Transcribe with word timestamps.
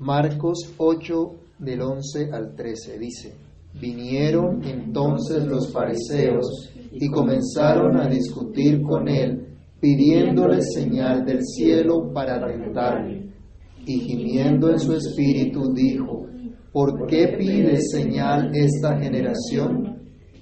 Marcos 0.00 0.72
8 0.78 1.30
del 1.58 1.82
11 1.82 2.30
al 2.32 2.54
13 2.54 2.98
dice, 2.98 3.34
vinieron 3.78 4.64
entonces 4.64 5.44
los 5.44 5.70
fariseos 5.70 6.72
y 6.90 7.06
comenzaron 7.10 8.00
a 8.00 8.08
discutir 8.08 8.80
con 8.80 9.06
él, 9.08 9.58
pidiéndole 9.78 10.62
señal 10.62 11.26
del 11.26 11.44
cielo 11.44 12.10
para 12.14 12.42
tentarle. 12.46 13.30
Y 13.84 14.00
gimiendo 14.00 14.70
en 14.70 14.80
su 14.80 14.94
espíritu 14.94 15.70
dijo, 15.74 16.28
¿por 16.72 17.06
qué 17.06 17.36
pide 17.38 17.76
señal 17.82 18.52
esta 18.54 18.98
generación? 18.98 19.98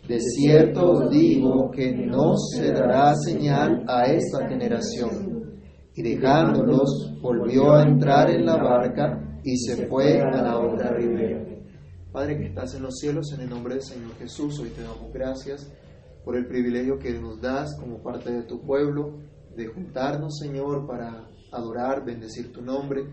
De 0.06 0.20
cierto 0.20 0.92
os 0.92 1.10
digo 1.10 1.68
que 1.72 1.96
no 1.96 2.36
se 2.36 2.70
dará 2.70 3.12
señal 3.16 3.84
a 3.88 4.04
esta 4.04 4.48
generación. 4.48 5.58
Y 5.96 6.02
dejándolos, 6.02 7.12
volvió 7.20 7.72
a 7.72 7.82
entrar 7.82 8.30
en 8.30 8.46
la 8.46 8.56
barca 8.56 9.24
y 9.42 9.56
se 9.56 9.86
fue 9.86 10.20
a 10.20 10.42
la 10.42 10.58
otra 10.58 10.90
ribera. 10.92 11.44
Padre 12.12 12.38
que 12.38 12.46
estás 12.46 12.74
en 12.74 12.82
los 12.82 12.96
cielos, 12.98 13.32
en 13.32 13.42
el 13.42 13.50
nombre 13.50 13.74
del 13.74 13.82
Señor 13.82 14.14
Jesús, 14.18 14.58
hoy 14.60 14.70
te 14.70 14.82
damos 14.82 15.12
gracias 15.12 15.70
por 16.24 16.36
el 16.36 16.46
privilegio 16.46 16.98
que 16.98 17.12
nos 17.12 17.40
das 17.40 17.76
como 17.78 18.02
parte 18.02 18.32
de 18.32 18.42
tu 18.42 18.60
pueblo, 18.60 19.18
de 19.56 19.66
juntarnos, 19.66 20.38
Señor, 20.38 20.86
para 20.86 21.28
adorar, 21.52 22.04
bendecir 22.04 22.52
tu 22.52 22.62
nombre, 22.62 23.04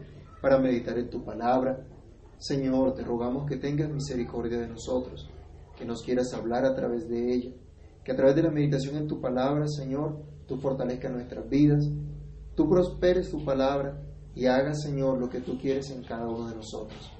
para 0.41 0.59
meditar 0.59 0.97
en 0.97 1.09
tu 1.09 1.23
palabra. 1.23 1.85
Señor, 2.37 2.93
te 2.93 3.03
rogamos 3.03 3.45
que 3.47 3.57
tengas 3.57 3.89
misericordia 3.89 4.59
de 4.59 4.67
nosotros, 4.67 5.29
que 5.77 5.85
nos 5.85 6.01
quieras 6.01 6.33
hablar 6.33 6.65
a 6.65 6.75
través 6.75 7.07
de 7.07 7.33
ella, 7.33 7.51
que 8.03 8.11
a 8.11 8.15
través 8.15 8.35
de 8.35 8.43
la 8.43 8.51
meditación 8.51 8.97
en 8.97 9.07
tu 9.07 9.21
palabra, 9.21 9.67
Señor, 9.67 10.21
tú 10.47 10.57
fortalezcas 10.57 11.11
nuestras 11.11 11.47
vidas, 11.49 11.89
tú 12.55 12.69
prosperes 12.69 13.29
tu 13.29 13.43
palabra 13.43 14.01
y 14.35 14.45
hagas, 14.47 14.83
Señor, 14.83 15.17
lo 15.17 15.29
que 15.29 15.39
tú 15.39 15.57
quieres 15.57 15.89
en 15.91 16.03
cada 16.03 16.27
uno 16.27 16.49
de 16.49 16.55
nosotros. 16.55 17.11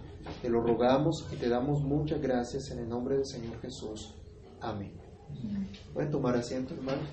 Te 0.42 0.50
lo 0.50 0.62
rogamos 0.62 1.28
y 1.32 1.38
te 1.38 1.48
damos 1.48 1.82
muchas 1.82 2.21
gracias 2.21 2.71
en 2.71 2.80
el 2.80 2.90
nombre 2.90 3.16
del 3.16 3.26
Señor 3.26 3.60
Jesús. 3.62 4.13
Amén. 4.60 4.91
Pueden 5.93 6.12
tomar 6.12 6.36
asiento, 6.36 6.74
hermanos. 6.74 7.08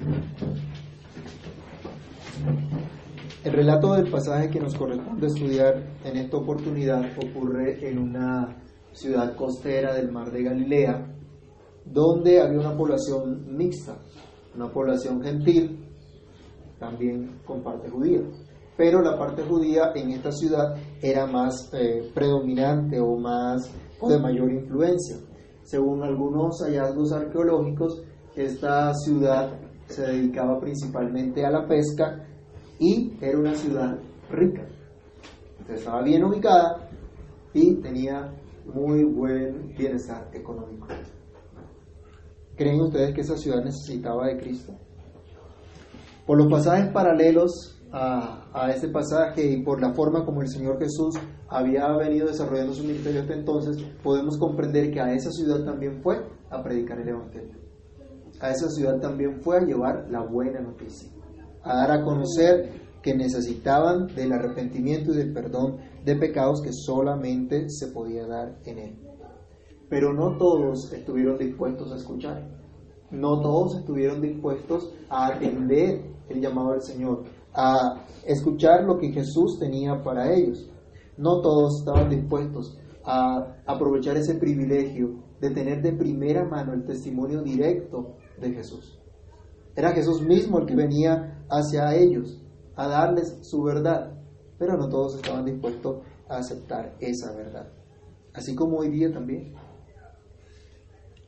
El 3.44 3.52
relato 3.52 3.94
del 3.94 4.10
pasaje 4.10 4.50
que 4.50 4.60
nos 4.60 4.74
corresponde 4.74 5.26
estudiar 5.26 5.82
en 6.04 6.16
esta 6.16 6.36
oportunidad 6.36 7.04
ocurre 7.18 7.88
en 7.88 7.98
una 7.98 8.56
ciudad 8.92 9.34
costera 9.36 9.94
del 9.94 10.10
mar 10.10 10.30
de 10.30 10.42
Galilea, 10.42 11.06
donde 11.84 12.40
había 12.40 12.60
una 12.60 12.76
población 12.76 13.56
mixta, 13.56 13.98
una 14.54 14.70
población 14.70 15.22
gentil, 15.22 15.84
también 16.78 17.40
con 17.44 17.62
parte 17.62 17.88
judía. 17.88 18.20
Pero 18.76 19.02
la 19.02 19.18
parte 19.18 19.42
judía 19.42 19.92
en 19.94 20.12
esta 20.12 20.32
ciudad 20.32 20.74
era 21.00 21.26
más 21.26 21.70
eh, 21.74 22.10
predominante 22.14 22.98
o 23.00 23.16
más 23.16 23.70
de 24.08 24.18
mayor 24.18 24.50
influencia. 24.50 25.16
Según 25.62 26.02
algunos 26.02 26.60
hallazgos 26.62 27.12
arqueológicos, 27.12 28.02
esta 28.34 28.92
ciudad 28.94 29.52
se 29.86 30.02
dedicaba 30.02 30.58
principalmente 30.58 31.44
a 31.44 31.50
la 31.50 31.66
pesca 31.66 32.26
y 32.78 33.12
era 33.20 33.38
una 33.38 33.54
ciudad 33.54 33.98
rica. 34.30 34.66
estaba 35.68 36.02
bien 36.02 36.24
ubicada 36.24 36.88
y 37.52 37.74
tenía 37.76 38.32
muy 38.64 39.04
buen 39.04 39.74
bienestar 39.76 40.28
económico. 40.32 40.88
¿Creen 42.56 42.80
ustedes 42.80 43.14
que 43.14 43.20
esa 43.20 43.36
ciudad 43.36 43.62
necesitaba 43.62 44.26
de 44.26 44.38
Cristo? 44.38 44.72
Por 46.26 46.38
los 46.38 46.50
pasajes 46.50 46.92
paralelos 46.92 47.81
a, 47.92 48.46
a, 48.52 48.70
este 48.70 48.88
pasaje 48.88 49.44
y 49.44 49.62
por 49.62 49.80
la 49.80 49.92
forma 49.92 50.24
como 50.24 50.40
el 50.40 50.48
Señor 50.48 50.78
Jesús 50.78 51.14
había 51.48 51.86
venido 51.96 52.26
desarrollando 52.26 52.72
su 52.72 52.84
ministerio 52.84 53.20
hasta 53.20 53.34
entonces, 53.34 53.76
podemos 54.02 54.38
comprender 54.38 54.90
que 54.90 55.00
a 55.00 55.12
esa 55.12 55.30
ciudad 55.30 55.64
también 55.64 56.00
fue 56.02 56.24
a 56.50 56.62
predicar 56.62 56.98
el 57.00 57.08
Evangelio. 57.08 57.56
A 58.40 58.50
esa 58.50 58.68
ciudad 58.70 58.98
también 58.98 59.40
fue 59.42 59.58
a 59.58 59.64
llevar 59.64 60.06
la 60.10 60.24
buena 60.24 60.60
noticia, 60.60 61.10
a 61.62 61.76
dar 61.76 61.90
a 61.92 62.02
conocer 62.02 62.70
que 63.02 63.14
necesitaban 63.14 64.06
del 64.14 64.32
arrepentimiento 64.32 65.12
y 65.12 65.16
del 65.16 65.32
perdón 65.32 65.78
de 66.04 66.16
pecados 66.16 66.62
que 66.62 66.72
solamente 66.72 67.68
se 67.68 67.88
podía 67.88 68.26
dar 68.26 68.58
en 68.64 68.78
Él. 68.78 68.98
Pero 69.90 70.14
no 70.14 70.38
todos 70.38 70.92
estuvieron 70.92 71.36
dispuestos 71.36 71.92
a 71.92 71.96
escuchar, 71.96 72.48
no 73.10 73.40
todos 73.40 73.80
estuvieron 73.80 74.22
dispuestos 74.22 74.94
a 75.10 75.26
atender 75.26 76.02
el 76.28 76.40
llamado 76.40 76.72
del 76.72 76.82
Señor, 76.82 77.24
a 77.54 78.04
escuchar 78.26 78.84
lo 78.84 78.98
que 78.98 79.12
Jesús 79.12 79.58
tenía 79.58 80.02
para 80.02 80.32
ellos. 80.32 80.70
No 81.16 81.40
todos 81.40 81.80
estaban 81.80 82.08
dispuestos 82.08 82.78
a 83.04 83.56
aprovechar 83.66 84.16
ese 84.16 84.34
privilegio 84.34 85.22
de 85.40 85.50
tener 85.50 85.82
de 85.82 85.92
primera 85.92 86.44
mano 86.44 86.72
el 86.72 86.84
testimonio 86.84 87.42
directo 87.42 88.16
de 88.40 88.52
Jesús. 88.52 88.98
Era 89.74 89.92
Jesús 89.92 90.22
mismo 90.22 90.58
el 90.58 90.66
que 90.66 90.76
venía 90.76 91.44
hacia 91.48 91.94
ellos 91.94 92.40
a 92.76 92.88
darles 92.88 93.38
su 93.42 93.62
verdad, 93.62 94.12
pero 94.58 94.76
no 94.76 94.88
todos 94.88 95.16
estaban 95.16 95.44
dispuestos 95.44 96.02
a 96.28 96.36
aceptar 96.36 96.96
esa 97.00 97.32
verdad. 97.32 97.68
Así 98.34 98.54
como 98.54 98.78
hoy 98.78 98.88
día 98.88 99.12
también. 99.12 99.54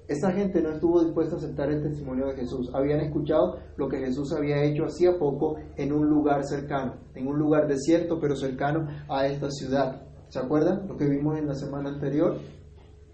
Esa 0.06 0.32
gente 0.32 0.60
no 0.60 0.70
estuvo 0.70 1.02
dispuesta 1.02 1.34
a 1.34 1.38
aceptar 1.38 1.70
el 1.70 1.82
testimonio 1.82 2.26
de 2.26 2.34
Jesús. 2.34 2.70
Habían 2.74 3.00
escuchado 3.00 3.58
lo 3.76 3.88
que 3.88 3.98
Jesús 3.98 4.32
había 4.32 4.62
hecho 4.62 4.84
hacía 4.84 5.18
poco 5.18 5.56
en 5.76 5.92
un 5.92 6.06
lugar 6.08 6.44
cercano, 6.44 6.96
en 7.14 7.26
un 7.26 7.38
lugar 7.38 7.66
desierto, 7.66 8.18
pero 8.20 8.36
cercano 8.36 8.86
a 9.08 9.26
esta 9.26 9.50
ciudad. 9.50 10.02
¿Se 10.28 10.38
acuerdan 10.38 10.86
lo 10.88 10.96
que 10.98 11.06
vimos 11.06 11.38
en 11.38 11.46
la 11.46 11.54
semana 11.54 11.88
anterior? 11.88 12.36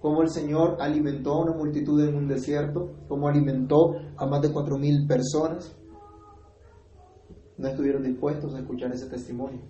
Cómo 0.01 0.23
el 0.23 0.31
Señor 0.31 0.79
alimentó 0.81 1.35
a 1.35 1.43
una 1.43 1.53
multitud 1.53 2.03
en 2.03 2.17
un 2.17 2.27
desierto, 2.27 2.91
cómo 3.07 3.29
alimentó 3.29 3.95
a 4.17 4.27
más 4.27 4.43
de 4.43 4.53
cuatro 4.53 4.77
mil 4.77 5.07
personas. 5.07 5.77
No 7.57 7.69
estuvieron 7.69 8.03
dispuestos 8.03 8.53
a 8.55 8.59
escuchar 8.59 8.91
ese 8.91 9.09
testimonio 9.09 9.61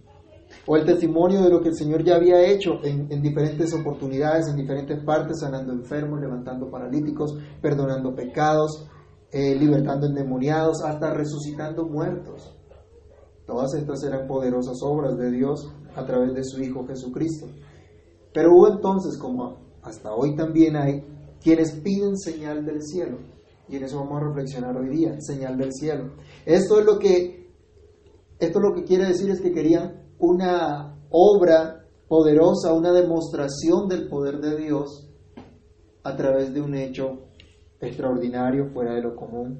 o 0.67 0.77
el 0.77 0.85
testimonio 0.85 1.43
de 1.43 1.51
lo 1.51 1.61
que 1.61 1.69
el 1.69 1.77
Señor 1.77 2.05
ya 2.05 2.17
había 2.17 2.45
hecho 2.45 2.81
en, 2.83 3.23
diferentes 3.23 3.73
oportunidades, 3.75 4.49
en 4.49 4.57
diferentes 4.57 5.03
partes, 5.05 5.41
sanando 5.41 5.73
enfermos, 5.73 6.21
levantando 6.21 6.71
paralíticos, 6.71 7.37
perdonando 7.61 8.15
pecados, 8.15 8.87
eh, 9.33 9.55
libertando 9.55 10.07
endemoniados, 10.07 10.83
hasta 10.85 11.13
resucitando 11.15 11.87
muertos. 11.87 12.57
Todas 13.47 13.75
estas 13.75 14.03
eran 14.05 14.27
poderosas 14.27 14.77
obras 14.83 15.17
de 15.17 15.31
Dios 15.31 15.73
a 15.97 16.05
través 16.05 16.35
de 16.35 16.45
su 16.45 16.63
Hijo 16.63 16.87
Jesucristo. 16.87 17.47
Pero 18.33 18.53
hubo 18.53 18.69
entonces, 18.69 19.19
como 19.19 19.59
hasta 19.83 20.15
hoy 20.15 20.37
también 20.37 20.77
hay, 20.77 21.05
quienes 21.43 21.73
piden 21.73 22.17
señal 22.17 22.65
del 22.65 22.83
cielo. 22.83 23.19
Y 23.69 23.77
en 23.77 23.85
eso 23.85 23.99
vamos 23.99 24.21
a 24.21 24.27
reflexionar 24.27 24.77
hoy 24.77 24.89
día, 24.89 25.17
señal 25.21 25.57
del 25.57 25.73
cielo. 25.73 26.13
Esto 26.45 26.81
es 26.81 26.87
lo 26.87 26.99
que, 26.99 27.51
esto 28.39 28.61
lo 28.61 28.75
que 28.75 28.85
quiere 28.85 29.07
decir 29.07 29.31
es 29.31 29.41
que 29.41 29.53
querían 29.53 30.00
una 30.21 30.97
obra 31.11 31.87
poderosa, 32.09 32.73
una 32.73 32.93
demostración 32.93 33.89
del 33.89 34.09
poder 34.09 34.41
de 34.41 34.57
Dios 34.57 35.09
a 36.03 36.17
través 36.17 36.53
de 36.53 36.61
un 36.61 36.75
hecho 36.75 37.31
extraordinario, 37.81 38.71
fuera 38.73 38.95
de 38.95 39.03
lo 39.03 39.17
común. 39.17 39.59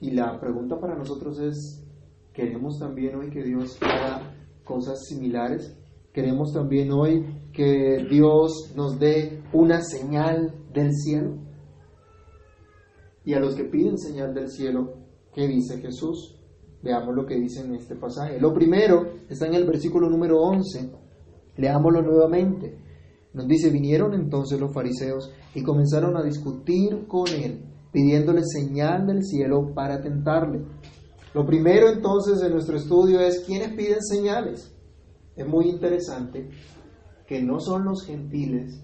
Y 0.00 0.10
la 0.10 0.38
pregunta 0.40 0.78
para 0.78 0.96
nosotros 0.96 1.38
es, 1.40 1.84
¿queremos 2.32 2.78
también 2.78 3.16
hoy 3.16 3.30
que 3.30 3.42
Dios 3.42 3.78
haga 3.82 4.34
cosas 4.64 5.04
similares? 5.06 5.76
¿Queremos 6.12 6.52
también 6.52 6.90
hoy 6.92 7.24
que 7.52 8.06
Dios 8.10 8.72
nos 8.74 8.98
dé 8.98 9.42
una 9.52 9.80
señal 9.82 10.54
del 10.72 10.92
cielo? 10.92 11.36
Y 13.24 13.34
a 13.34 13.40
los 13.40 13.54
que 13.54 13.64
piden 13.64 13.98
señal 13.98 14.34
del 14.34 14.48
cielo, 14.48 14.94
¿qué 15.34 15.46
dice 15.46 15.78
Jesús? 15.78 16.37
Veamos 16.82 17.14
lo 17.14 17.26
que 17.26 17.36
dice 17.36 17.60
en 17.60 17.74
este 17.74 17.96
pasaje. 17.96 18.40
Lo 18.40 18.54
primero 18.54 19.14
está 19.28 19.46
en 19.46 19.54
el 19.54 19.66
versículo 19.66 20.08
número 20.08 20.40
11. 20.40 20.92
Leámoslo 21.56 22.02
nuevamente. 22.02 22.78
Nos 23.34 23.48
dice, 23.48 23.70
vinieron 23.70 24.14
entonces 24.14 24.60
los 24.60 24.72
fariseos 24.72 25.32
y 25.54 25.62
comenzaron 25.62 26.16
a 26.16 26.22
discutir 26.22 27.06
con 27.06 27.28
él, 27.28 27.64
pidiéndole 27.92 28.42
señal 28.44 29.06
del 29.06 29.24
cielo 29.24 29.72
para 29.74 30.00
tentarle. 30.00 30.64
Lo 31.34 31.44
primero 31.44 31.88
entonces 31.88 32.40
en 32.42 32.52
nuestro 32.52 32.76
estudio 32.76 33.20
es, 33.20 33.40
¿quiénes 33.40 33.74
piden 33.74 34.02
señales? 34.02 34.74
Es 35.36 35.46
muy 35.46 35.68
interesante 35.68 36.48
que 37.26 37.42
no 37.42 37.60
son 37.60 37.84
los 37.84 38.04
gentiles, 38.04 38.82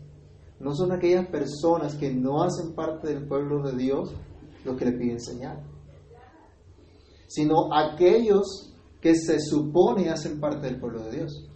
no 0.60 0.74
son 0.74 0.92
aquellas 0.92 1.26
personas 1.28 1.94
que 1.94 2.12
no 2.12 2.42
hacen 2.42 2.74
parte 2.74 3.08
del 3.08 3.26
pueblo 3.26 3.62
de 3.62 3.76
Dios 3.76 4.14
los 4.64 4.76
que 4.76 4.84
le 4.84 4.92
piden 4.92 5.20
señal 5.20 5.73
sino 7.26 7.72
aquellos 7.74 8.74
que 9.00 9.14
se 9.14 9.38
supone 9.40 10.08
hacen 10.08 10.40
parte 10.40 10.66
del 10.66 10.80
pueblo 10.80 11.04
de 11.04 11.16
Dios. 11.16 11.48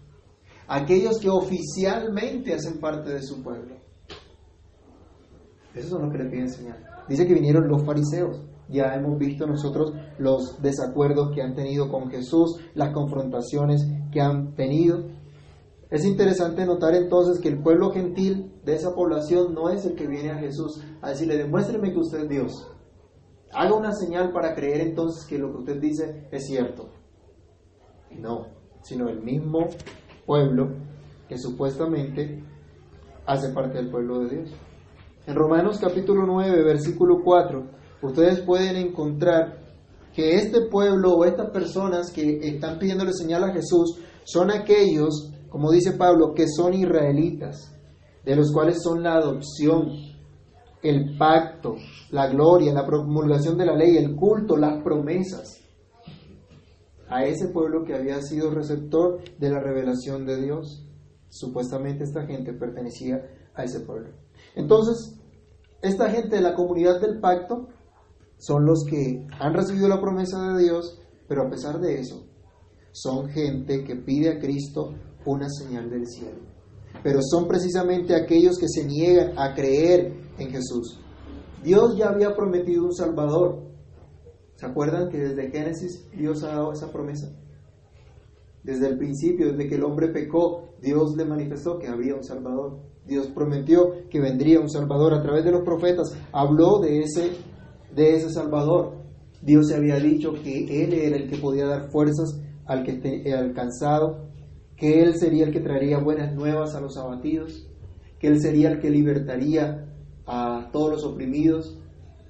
Aquellos 0.67 1.19
que 1.19 1.31
oficialmente 1.31 2.53
hacen 2.53 2.79
parte 2.79 3.11
de 3.11 3.23
su 3.23 3.43
pueblo. 3.43 3.77
Esos 5.75 5.91
son 5.91 6.03
los 6.03 6.13
que 6.13 6.19
le 6.19 6.31
piden 6.31 6.51
señal. 6.51 6.85
Dice 7.09 7.27
que 7.27 7.35
vinieron 7.35 7.69
los 7.69 7.85
fariseos. 7.85 8.43
Ya 8.69 8.95
hemos 8.95 9.19
visto 9.19 9.47
nosotros 9.47 9.95
los 10.19 10.61
desacuerdos 10.61 11.35
que 11.35 11.41
han 11.41 11.55
tenido 11.55 11.91
con 11.91 12.11
Jesús, 12.11 12.61
las 12.75 12.93
confrontaciones 12.93 13.87
que 14.13 14.21
han 14.21 14.55
tenido. 14.55 15.07
Es 15.91 16.05
interesante 16.05 16.67
notar 16.67 16.95
entonces 16.95 17.41
que 17.41 17.49
el 17.49 17.63
pueblo 17.63 17.91
gentil 17.93 18.53
de 18.63 18.75
esa 18.75 18.95
población 18.95 19.55
no 19.55 19.71
es 19.71 19.87
el 19.87 19.95
que 19.95 20.07
viene 20.07 20.33
a 20.33 20.39
Jesús 20.39 20.83
a 21.01 21.11
decirle, 21.11 21.39
demuéstreme 21.39 21.93
que 21.93 21.99
usted 21.99 22.25
es 22.25 22.29
Dios. 22.29 22.71
Haga 23.53 23.75
una 23.75 23.93
señal 23.93 24.33
para 24.33 24.55
creer 24.55 24.81
entonces 24.81 25.25
que 25.27 25.39
lo 25.39 25.51
que 25.53 25.59
usted 25.59 25.81
dice 25.81 26.29
es 26.31 26.47
cierto. 26.47 26.91
No, 28.11 28.47
sino 28.83 29.09
el 29.09 29.23
mismo 29.23 29.69
pueblo 30.27 30.69
que 31.29 31.39
supuestamente 31.39 32.43
hace 33.27 33.51
parte 33.51 33.79
del 33.79 33.91
pueblo 33.91 34.21
de 34.21 34.37
Dios. 34.37 34.51
En 35.27 35.35
Romanos 35.35 35.79
capítulo 35.79 36.25
9, 36.27 36.63
versículo 36.65 37.19
4, 37.23 37.67
ustedes 38.03 38.41
pueden 38.41 38.77
encontrar 38.77 39.59
que 40.15 40.37
este 40.37 40.63
pueblo 40.71 41.13
o 41.13 41.25
estas 41.25 41.51
personas 41.51 42.11
que 42.11 42.39
están 42.43 42.79
pidiéndole 42.79 43.13
señal 43.13 43.45
a 43.45 43.53
Jesús 43.53 43.99
son 44.25 44.51
aquellos, 44.51 45.31
como 45.49 45.71
dice 45.71 45.93
Pablo, 45.93 46.33
que 46.35 46.47
son 46.49 46.75
israelitas, 46.75 47.75
de 48.25 48.37
los 48.37 48.53
cuales 48.53 48.83
son 48.83 49.03
la 49.03 49.17
adopción, 49.17 49.91
el 50.83 51.17
pacto, 51.17 51.77
la 52.11 52.29
gloria, 52.29 52.73
la 52.73 52.87
promulgación 52.87 53.57
de 53.59 53.67
la 53.67 53.77
ley, 53.77 53.97
el 53.97 54.15
culto, 54.15 54.57
las 54.57 54.83
promesas. 54.83 55.61
A 57.09 57.25
ese 57.25 57.49
pueblo 57.49 57.85
que 57.85 57.95
había 57.95 58.21
sido 58.21 58.51
receptor 58.51 59.21
de 59.39 59.51
la 59.51 59.61
revelación 59.61 60.27
de 60.27 60.43
Dios. 60.43 60.87
Supuestamente 61.31 62.05
esta 62.05 62.27
gente 62.27 62.53
pertenecía 62.53 63.23
a 63.55 63.65
ese 63.65 63.81
pueblo. 63.81 64.11
Entonces, 64.55 65.19
esta 65.83 66.11
gente 66.11 66.37
de 66.37 66.43
la 66.43 66.55
comunidad 66.55 67.01
del 67.01 67.19
pacto 67.21 67.69
son 68.37 68.67
los 68.67 68.85
que 68.89 69.27
han 69.41 69.55
recibido 69.55 69.89
la 69.89 70.01
promesa 70.01 70.53
de 70.53 70.65
Dios, 70.65 71.01
pero 71.27 71.47
a 71.47 71.51
pesar 71.51 71.81
de 71.81 71.99
eso, 71.99 72.27
son 72.93 73.29
gente 73.29 73.85
que 73.85 73.97
pide 73.97 74.31
a 74.31 74.39
Cristo 74.39 74.95
una 75.25 75.49
señal 75.49 75.91
del 75.91 76.07
cielo. 76.07 76.41
Pero 77.03 77.21
son 77.23 77.47
precisamente 77.47 78.15
aquellos 78.15 78.59
que 78.59 78.69
se 78.69 78.85
niegan 78.85 79.39
a 79.39 79.55
creer 79.55 80.28
en 80.39 80.51
Jesús. 80.51 81.01
Dios 81.63 81.97
ya 81.97 82.11
había 82.11 82.35
prometido 82.35 82.85
un 82.85 82.95
Salvador. 82.95 83.63
¿Se 84.57 84.67
acuerdan 84.67 85.09
que 85.09 85.19
desde 85.19 85.51
Génesis 85.51 86.09
Dios 86.17 86.43
ha 86.43 86.49
dado 86.49 86.73
esa 86.73 86.91
promesa? 86.91 87.31
Desde 88.63 88.89
el 88.89 88.99
principio, 88.99 89.53
desde 89.53 89.69
que 89.69 89.77
el 89.77 89.85
hombre 89.85 90.09
pecó, 90.09 90.75
Dios 90.81 91.17
le 91.17 91.25
manifestó 91.25 91.79
que 91.79 91.89
había 91.89 92.15
un 92.15 92.25
Salvador. 92.25 92.81
Dios 93.07 93.29
prometió 93.29 94.09
que 94.11 94.21
vendría 94.21 94.61
un 94.61 94.69
Salvador. 94.69 95.15
A 95.15 95.23
través 95.23 95.45
de 95.45 95.53
los 95.53 95.63
profetas 95.63 96.17
habló 96.33 96.79
de 96.79 97.01
ese, 97.01 97.33
de 97.95 98.17
ese 98.17 98.31
Salvador. 98.31 98.99
Dios 99.41 99.69
se 99.69 99.77
había 99.77 99.97
dicho 99.97 100.33
que 100.33 100.85
Él 100.85 100.93
era 100.93 101.17
el 101.17 101.31
que 101.31 101.39
podía 101.39 101.67
dar 101.67 101.91
fuerzas 101.91 102.41
al 102.67 102.85
que 102.85 102.93
esté 102.93 103.33
alcanzado, 103.33 104.29
que 104.77 105.03
Él 105.03 105.15
sería 105.17 105.47
el 105.47 105.53
que 105.53 105.61
traería 105.61 105.99
buenas 105.99 106.35
nuevas 106.35 106.75
a 106.75 106.81
los 106.81 106.97
abatidos, 106.99 107.67
que 108.19 108.27
Él 108.27 108.41
sería 108.41 108.71
el 108.71 108.81
que 108.81 108.91
libertaría 108.91 109.89
a 110.29 110.71
todos 110.71 110.91
los 110.91 111.05
oprimidos, 111.05 111.77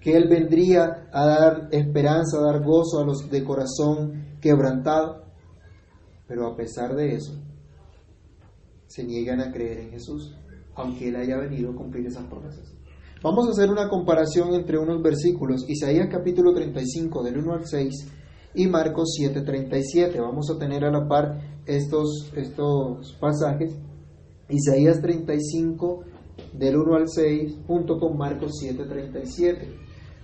que 0.01 0.17
Él 0.17 0.29
vendría 0.29 1.09
a 1.13 1.27
dar 1.27 1.69
esperanza, 1.73 2.39
a 2.39 2.53
dar 2.53 2.63
gozo 2.63 3.01
a 3.01 3.05
los 3.05 3.29
de 3.29 3.45
corazón 3.45 4.39
quebrantado. 4.41 5.25
Pero 6.27 6.47
a 6.47 6.57
pesar 6.57 6.95
de 6.95 7.17
eso, 7.17 7.35
se 8.87 9.05
niegan 9.05 9.41
a 9.41 9.53
creer 9.53 9.81
en 9.81 9.91
Jesús 9.91 10.35
aunque 10.79 11.09
Él 11.09 11.17
haya 11.17 11.37
venido 11.37 11.73
a 11.73 11.75
cumplir 11.75 12.07
esas 12.07 12.25
promesas. 12.27 12.73
Vamos 13.23 13.49
a 13.49 13.51
hacer 13.51 13.69
una 13.69 13.89
comparación 13.89 14.55
entre 14.55 14.79
unos 14.79 15.03
versículos, 15.03 15.69
Isaías 15.69 16.09
capítulo 16.09 16.55
35 16.55 17.25
del 17.25 17.39
1 17.39 17.53
al 17.53 17.67
6 17.67 17.95
y 18.55 18.67
Marcos 18.69 19.15
7, 19.17 19.41
37. 19.41 20.21
Vamos 20.21 20.49
a 20.51 20.59
tener 20.59 20.85
a 20.85 20.93
la 20.93 21.09
par 21.09 21.41
estos, 21.67 22.33
estos 22.37 23.17
pasajes, 23.21 23.75
Isaías 24.49 25.03
35 25.03 26.05
del 26.53 26.77
1 26.77 26.97
al 26.97 27.09
6 27.09 27.59
junto 27.67 27.99
con 27.99 28.17
Marcos 28.17 28.53
7, 28.61 28.85
37. 28.85 29.75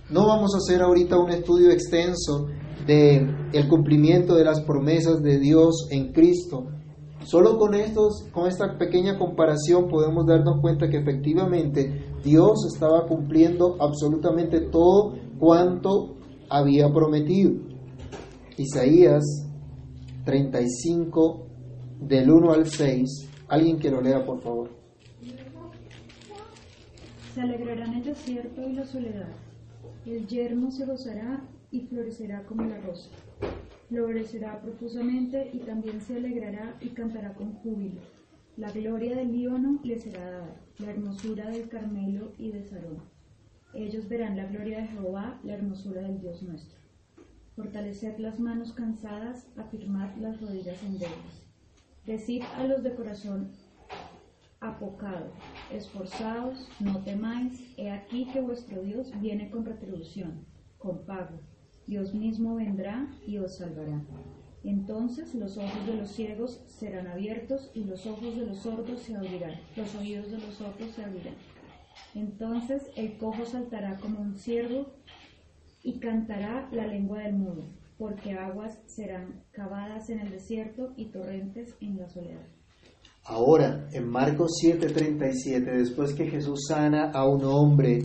No 0.09 0.27
vamos 0.27 0.53
a 0.53 0.57
hacer 0.57 0.81
ahorita 0.81 1.17
un 1.17 1.31
estudio 1.31 1.71
extenso 1.71 2.47
de 2.85 3.27
el 3.53 3.67
cumplimiento 3.67 4.35
de 4.35 4.43
las 4.43 4.61
promesas 4.61 5.21
de 5.21 5.39
Dios 5.39 5.87
en 5.89 6.11
Cristo, 6.13 6.67
Solo 7.25 7.57
con, 7.57 7.73
estos, 7.73 8.27
con 8.31 8.47
esta 8.47 8.77
pequeña 8.77 9.17
comparación 9.17 9.87
podemos 9.87 10.27
darnos 10.27 10.61
cuenta 10.61 10.89
que 10.89 10.97
efectivamente 10.97 12.05
Dios 12.23 12.71
estaba 12.71 13.07
cumpliendo 13.07 13.77
absolutamente 13.79 14.61
todo 14.69 15.15
cuanto 15.39 16.17
había 16.49 16.87
prometido. 16.93 17.53
Isaías 18.57 19.23
35 20.23 21.47
del 22.01 22.29
1 22.29 22.53
al 22.53 22.67
6. 22.67 23.29
Alguien 23.47 23.79
que 23.79 23.89
lo 23.89 24.01
lea, 24.01 24.23
por 24.23 24.41
favor. 24.41 24.69
Se 27.35 27.41
alegrarán 27.41 27.93
el 27.93 28.03
desierto 28.03 28.67
y 28.67 28.73
la 28.73 28.85
soledad. 28.85 29.29
El 30.05 30.25
yermo 30.25 30.71
se 30.71 30.85
gozará 30.85 31.41
y 31.69 31.81
florecerá 31.81 32.43
como 32.43 32.63
la 32.63 32.79
rosa 32.79 33.09
florecerá 33.89 34.61
profusamente 34.61 35.51
y 35.53 35.59
también 35.59 36.01
se 36.01 36.17
alegrará 36.17 36.75
y 36.81 36.89
cantará 36.89 37.33
con 37.33 37.53
júbilo. 37.53 38.01
La 38.57 38.71
gloria 38.71 39.15
del 39.15 39.31
Líbano 39.31 39.79
le 39.83 39.99
será 39.99 40.31
dada, 40.31 40.55
la 40.79 40.91
hermosura 40.91 41.49
del 41.49 41.67
Carmelo 41.69 42.31
y 42.37 42.51
de 42.51 42.63
Sarón. 42.63 43.03
Ellos 43.73 44.07
verán 44.07 44.37
la 44.37 44.45
gloria 44.45 44.79
de 44.79 44.87
Jehová, 44.87 45.39
la 45.43 45.53
hermosura 45.53 46.01
del 46.01 46.21
Dios 46.21 46.41
nuestro. 46.43 46.79
Fortaleced 47.55 48.17
las 48.17 48.39
manos 48.39 48.71
cansadas, 48.73 49.47
afirmad 49.57 50.15
las 50.17 50.39
rodillas 50.41 50.81
endebles. 50.83 51.43
Decid 52.05 52.43
a 52.55 52.65
los 52.65 52.83
de 52.83 52.95
corazón 52.95 53.51
apocado, 54.69 55.31
esforzados, 55.71 56.69
no 56.79 57.03
temáis, 57.03 57.73
he 57.77 57.91
aquí 57.91 58.25
que 58.31 58.41
vuestro 58.41 58.81
Dios 58.81 59.11
viene 59.19 59.49
con 59.49 59.65
retribución, 59.65 60.45
con 60.77 61.05
pago 61.05 61.39
Dios 61.87 62.15
mismo 62.15 62.55
vendrá 62.55 63.07
y 63.27 63.37
os 63.37 63.57
salvará. 63.57 64.03
Entonces 64.63 65.35
los 65.35 65.57
ojos 65.57 65.85
de 65.85 65.93
los 65.93 66.09
ciegos 66.09 66.63
serán 66.65 67.05
abiertos 67.05 67.69
y 67.75 67.83
los 67.83 68.07
ojos 68.07 68.35
de 68.35 68.47
los 68.47 68.57
sordos 68.57 69.01
se 69.01 69.15
abrirán, 69.15 69.53
los 69.75 69.93
oídos 69.93 70.31
de 70.31 70.39
los 70.39 70.55
sordos 70.55 70.89
se 70.95 71.03
abrirán. 71.03 71.35
Entonces 72.15 72.89
el 72.95 73.17
cojo 73.17 73.45
saltará 73.45 73.97
como 73.97 74.19
un 74.19 74.35
ciervo 74.35 74.87
y 75.83 75.99
cantará 75.99 76.67
la 76.71 76.87
lengua 76.87 77.19
del 77.19 77.33
mudo, 77.33 77.65
porque 77.99 78.33
aguas 78.33 78.79
serán 78.87 79.43
cavadas 79.51 80.09
en 80.09 80.19
el 80.19 80.31
desierto 80.31 80.93
y 80.97 81.05
torrentes 81.05 81.75
en 81.79 81.99
la 81.99 82.09
soledad. 82.09 82.47
Ahora, 83.27 83.87
en 83.91 84.07
Marcos 84.07 84.51
7:37, 84.61 85.77
después 85.77 86.13
que 86.13 86.27
Jesús 86.27 86.65
sana 86.67 87.09
a 87.11 87.27
un 87.27 87.43
hombre 87.43 87.99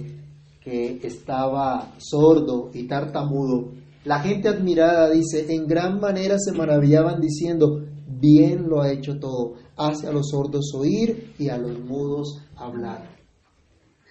que 0.63 0.99
estaba 1.03 1.93
sordo 1.99 2.71
y 2.73 2.87
tartamudo, 2.87 3.73
la 4.05 4.21
gente 4.21 4.49
admirada 4.49 5.11
dice, 5.11 5.55
en 5.55 5.67
gran 5.67 6.01
manera 6.01 6.39
se 6.39 6.53
maravillaban 6.53 7.21
diciendo, 7.21 7.83
bien 8.07 8.67
lo 8.67 8.81
ha 8.81 8.91
hecho 8.91 9.19
todo, 9.19 9.57
hace 9.77 10.07
a 10.07 10.13
los 10.13 10.31
sordos 10.31 10.73
oír 10.75 11.35
y 11.39 11.51
a 11.51 11.59
los 11.59 11.79
mudos 11.81 12.43
hablar. 12.57 13.19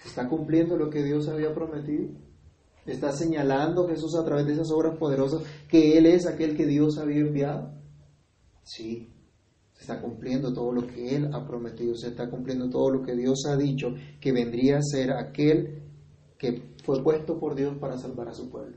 ¿Está 0.06 0.28
cumpliendo 0.30 0.78
lo 0.78 0.92
que 0.92 1.04
Dios 1.04 1.28
había 1.28 1.54
prometido? 1.56 2.08
¿Está 2.86 3.12
señalando 3.12 3.88
Jesús 3.88 4.16
a 4.16 4.24
través 4.24 4.46
de 4.46 4.54
esas 4.54 4.72
obras 4.72 4.98
poderosas 4.98 5.42
que 5.68 5.98
Él 5.98 6.06
es 6.06 6.28
aquel 6.28 6.56
que 6.56 6.68
Dios 6.68 7.00
había 7.00 7.22
enviado? 7.22 7.72
Sí, 8.63 9.10
se 9.80 9.94
está 9.94 10.02
cumpliendo 10.02 10.54
todo 10.54 10.74
lo 10.74 10.86
que 10.86 11.16
Él 11.16 11.30
ha 11.34 11.48
prometido, 11.48 11.96
se 11.96 12.10
está 12.10 12.30
cumpliendo 12.30 12.70
todo 12.70 12.90
lo 12.90 13.02
que 13.02 13.16
Dios 13.16 13.46
ha 13.48 13.56
dicho 13.56 13.96
que 14.20 14.34
vendría 14.34 14.80
a 14.80 14.82
ser 14.82 15.12
aquel 15.12 15.84
que 16.38 16.74
fue 16.84 17.02
puesto 17.02 17.40
por 17.40 17.56
Dios 17.56 17.78
para 17.80 17.98
salvar 17.98 18.28
a 18.28 18.34
su 18.34 18.50
pueblo. 18.50 18.76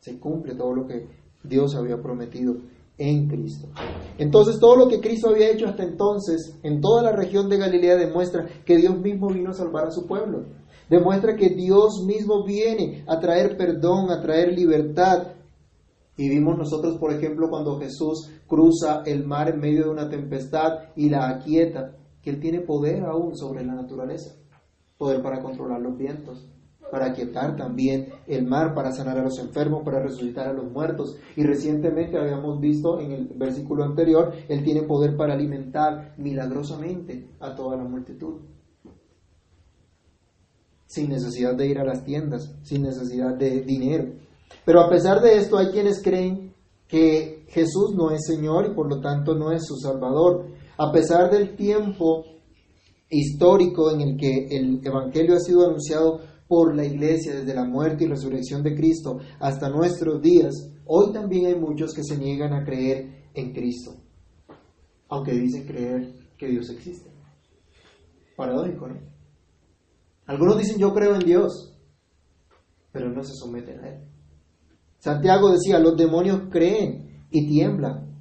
Se 0.00 0.18
cumple 0.18 0.54
todo 0.54 0.72
lo 0.72 0.86
que 0.86 1.06
Dios 1.44 1.74
había 1.74 2.00
prometido 2.00 2.56
en 2.96 3.28
Cristo. 3.28 3.68
Entonces 4.16 4.58
todo 4.58 4.76
lo 4.76 4.88
que 4.88 5.00
Cristo 5.00 5.28
había 5.28 5.50
hecho 5.50 5.66
hasta 5.66 5.82
entonces 5.82 6.58
en 6.62 6.80
toda 6.80 7.02
la 7.02 7.12
región 7.12 7.50
de 7.50 7.58
Galilea 7.58 7.96
demuestra 7.96 8.46
que 8.64 8.78
Dios 8.78 8.98
mismo 8.98 9.28
vino 9.28 9.50
a 9.50 9.54
salvar 9.54 9.88
a 9.88 9.90
su 9.90 10.06
pueblo. 10.06 10.46
Demuestra 10.88 11.36
que 11.36 11.50
Dios 11.50 12.04
mismo 12.06 12.42
viene 12.42 13.04
a 13.06 13.20
traer 13.20 13.58
perdón, 13.58 14.10
a 14.10 14.22
traer 14.22 14.54
libertad. 14.54 15.34
Y 16.16 16.28
vimos 16.28 16.56
nosotros, 16.56 16.96
por 16.98 17.12
ejemplo, 17.12 17.48
cuando 17.50 17.78
Jesús 17.78 18.30
cruza 18.46 19.02
el 19.04 19.26
mar 19.26 19.50
en 19.50 19.60
medio 19.60 19.84
de 19.84 19.90
una 19.90 20.08
tempestad 20.08 20.90
y 20.96 21.10
la 21.10 21.28
aquieta, 21.28 21.96
que 22.22 22.30
Él 22.30 22.40
tiene 22.40 22.60
poder 22.60 23.04
aún 23.04 23.36
sobre 23.36 23.64
la 23.64 23.74
naturaleza, 23.74 24.34
poder 24.96 25.22
para 25.22 25.42
controlar 25.42 25.80
los 25.80 25.96
vientos, 25.96 26.48
para 26.90 27.12
quietar 27.12 27.56
también 27.56 28.08
el 28.26 28.46
mar, 28.46 28.74
para 28.74 28.92
sanar 28.92 29.18
a 29.18 29.24
los 29.24 29.38
enfermos, 29.38 29.82
para 29.84 30.02
resucitar 30.02 30.48
a 30.48 30.52
los 30.52 30.70
muertos. 30.70 31.16
Y 31.36 31.42
recientemente 31.42 32.18
habíamos 32.18 32.60
visto 32.60 33.00
en 33.00 33.12
el 33.12 33.28
versículo 33.36 33.84
anterior, 33.84 34.32
Él 34.48 34.62
tiene 34.62 34.82
poder 34.82 35.16
para 35.16 35.34
alimentar 35.34 36.14
milagrosamente 36.16 37.30
a 37.40 37.54
toda 37.54 37.76
la 37.76 37.84
multitud. 37.84 38.40
Sin 40.86 41.10
necesidad 41.10 41.56
de 41.56 41.66
ir 41.66 41.78
a 41.78 41.84
las 41.84 42.04
tiendas, 42.04 42.56
sin 42.62 42.82
necesidad 42.82 43.34
de 43.34 43.62
dinero. 43.62 44.12
Pero 44.64 44.80
a 44.80 44.90
pesar 44.90 45.20
de 45.20 45.36
esto, 45.36 45.58
hay 45.58 45.68
quienes 45.68 46.02
creen 46.02 46.54
que 46.88 47.44
Jesús 47.48 47.94
no 47.94 48.10
es 48.10 48.26
Señor 48.26 48.66
y 48.70 48.74
por 48.74 48.88
lo 48.88 49.00
tanto 49.00 49.34
no 49.34 49.52
es 49.52 49.64
su 49.64 49.76
Salvador. 49.76 50.46
A 50.78 50.92
pesar 50.92 51.30
del 51.30 51.56
tiempo 51.56 52.24
histórico 53.08 53.90
en 53.90 54.00
el 54.00 54.16
que 54.16 54.46
el 54.50 54.80
Evangelio 54.84 55.36
ha 55.36 55.40
sido 55.40 55.66
anunciado 55.66 56.20
por 56.48 56.74
la 56.76 56.84
iglesia 56.84 57.34
desde 57.34 57.54
la 57.54 57.64
muerte 57.64 58.04
y 58.04 58.08
resurrección 58.08 58.62
de 58.62 58.74
Cristo 58.74 59.18
hasta 59.40 59.68
nuestros 59.68 60.20
días, 60.20 60.54
hoy 60.84 61.12
también 61.12 61.46
hay 61.46 61.54
muchos 61.56 61.92
que 61.92 62.02
se 62.04 62.16
niegan 62.16 62.52
a 62.52 62.64
creer 62.64 63.30
en 63.34 63.52
Cristo, 63.52 63.94
aunque 65.08 65.32
dicen 65.32 65.66
creer 65.66 66.12
que 66.38 66.48
Dios 66.48 66.70
existe. 66.70 67.10
Paradójico, 68.36 68.88
¿no? 68.88 68.96
Algunos 70.26 70.58
dicen 70.58 70.78
yo 70.78 70.92
creo 70.92 71.14
en 71.14 71.20
Dios, 71.20 71.74
pero 72.92 73.10
no 73.10 73.22
se 73.22 73.32
someten 73.34 73.80
a 73.80 73.88
Él. 73.88 74.15
Santiago 75.06 75.52
decía, 75.52 75.78
los 75.78 75.96
demonios 75.96 76.48
creen 76.50 77.28
y 77.30 77.46
tiemblan. 77.46 78.12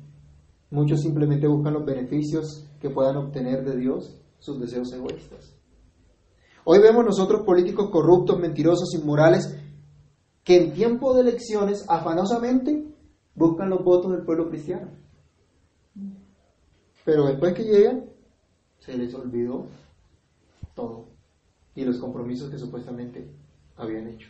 Muchos 0.69 1.01
simplemente 1.01 1.47
buscan 1.47 1.73
los 1.73 1.83
beneficios 1.83 2.69
que 2.79 2.91
puedan 2.91 3.17
obtener 3.17 3.65
de 3.65 3.75
Dios, 3.75 4.21
sus 4.37 4.59
deseos 4.59 4.93
egoístas. 4.93 5.57
Hoy 6.63 6.77
vemos 6.83 7.03
nosotros 7.03 7.41
políticos 7.43 7.89
corruptos, 7.91 8.37
mentirosos, 8.37 8.93
inmorales, 8.93 9.57
que 10.43 10.57
en 10.57 10.73
tiempo 10.73 11.15
de 11.15 11.21
elecciones 11.21 11.83
afanosamente 11.89 12.85
buscan 13.33 13.71
los 13.71 13.83
votos 13.83 14.11
del 14.11 14.23
pueblo 14.23 14.47
cristiano. 14.49 14.91
Pero 17.03 17.25
después 17.25 17.55
que 17.55 17.63
llegan, 17.63 18.11
se 18.77 18.95
les 18.95 19.11
olvidó 19.15 19.69
todo 20.75 21.07
y 21.73 21.83
los 21.83 21.97
compromisos 21.97 22.51
que 22.51 22.59
supuestamente 22.59 23.27
habían 23.75 24.07
hecho. 24.07 24.29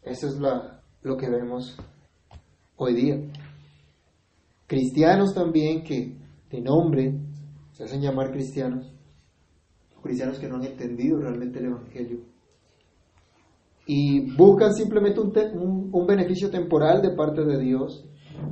Eso 0.00 0.26
es 0.26 0.40
lo 1.02 1.16
que 1.16 1.28
vemos 1.28 1.76
hoy 2.76 2.94
día. 2.94 3.20
Cristianos 4.66 5.34
también 5.34 5.82
que 5.84 6.16
de 6.50 6.60
nombre 6.60 7.14
se 7.72 7.84
hacen 7.84 8.00
llamar 8.00 8.32
cristianos, 8.32 8.92
cristianos 10.02 10.38
que 10.38 10.48
no 10.48 10.56
han 10.56 10.64
entendido 10.64 11.18
realmente 11.20 11.58
el 11.58 11.66
Evangelio 11.66 12.32
y 13.86 14.34
buscan 14.36 14.74
simplemente 14.74 15.20
un, 15.20 15.90
un, 15.92 16.06
beneficio 16.06 16.50
temporal 16.50 17.02
de 17.02 17.10
parte 17.10 17.44
de 17.44 17.58
Dios, 17.58 18.04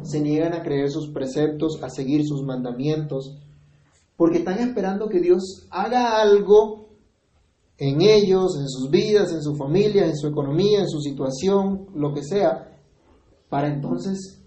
se 0.03 0.21
niegan 0.21 0.55
a 0.55 0.63
creer 0.63 0.91
sus 0.91 1.09
preceptos, 1.11 1.83
a 1.83 1.89
seguir 1.89 2.25
sus 2.25 2.43
mandamientos, 2.43 3.39
porque 4.17 4.39
están 4.39 4.59
esperando 4.59 5.09
que 5.09 5.21
Dios 5.21 5.67
haga 5.71 6.21
algo 6.21 6.90
en 7.81 8.03
ellos, 8.03 8.59
en 8.59 8.69
sus 8.69 8.91
vidas, 8.91 9.33
en 9.33 9.43
su 9.43 9.57
familia, 9.57 10.05
en 10.05 10.15
su 10.15 10.29
economía, 10.29 10.81
en 10.81 10.89
su 10.89 11.01
situación, 11.01 11.87
lo 11.95 12.13
que 12.13 12.23
sea, 12.23 12.79
para 13.49 13.69
entonces 13.69 14.45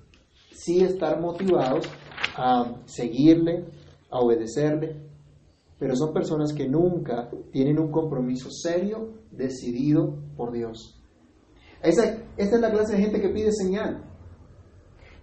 sí 0.52 0.82
estar 0.82 1.20
motivados 1.20 1.88
a 2.38 2.76
seguirle, 2.86 3.66
a 4.12 4.20
obedecerle, 4.20 5.02
pero 5.80 5.96
son 5.96 6.14
personas 6.14 6.54
que 6.54 6.70
nunca 6.70 7.32
tienen 7.52 7.80
un 7.80 7.92
compromiso 7.92 8.50
serio, 8.52 9.16
decidido 9.32 10.16
por 10.38 10.52
Dios. 10.52 11.02
Esa, 11.82 12.20
esta 12.38 12.56
es 12.56 12.62
la 12.62 12.72
clase 12.72 12.96
de 12.96 13.02
gente 13.02 13.20
que 13.20 13.30
pide 13.30 13.52
señal. 13.52 14.04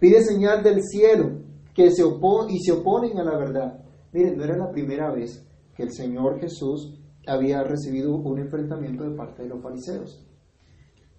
Pide 0.00 0.20
señal 0.24 0.64
del 0.64 0.82
cielo, 0.82 1.42
que 1.72 1.92
se 1.92 2.02
opone 2.02 2.54
y 2.54 2.58
se 2.58 2.72
oponen 2.72 3.18
a 3.18 3.24
la 3.24 3.38
verdad. 3.38 3.84
Miren, 4.12 4.36
no 4.36 4.42
era 4.42 4.56
la 4.56 4.72
primera 4.72 5.12
vez 5.12 5.46
que 5.76 5.84
el 5.84 5.92
Señor 5.92 6.40
Jesús 6.40 7.00
había 7.30 7.62
recibido 7.62 8.14
un 8.16 8.38
enfrentamiento 8.40 9.04
de 9.04 9.16
parte 9.16 9.42
de 9.42 9.49
los 9.49 9.62
fariseos. 9.62 10.26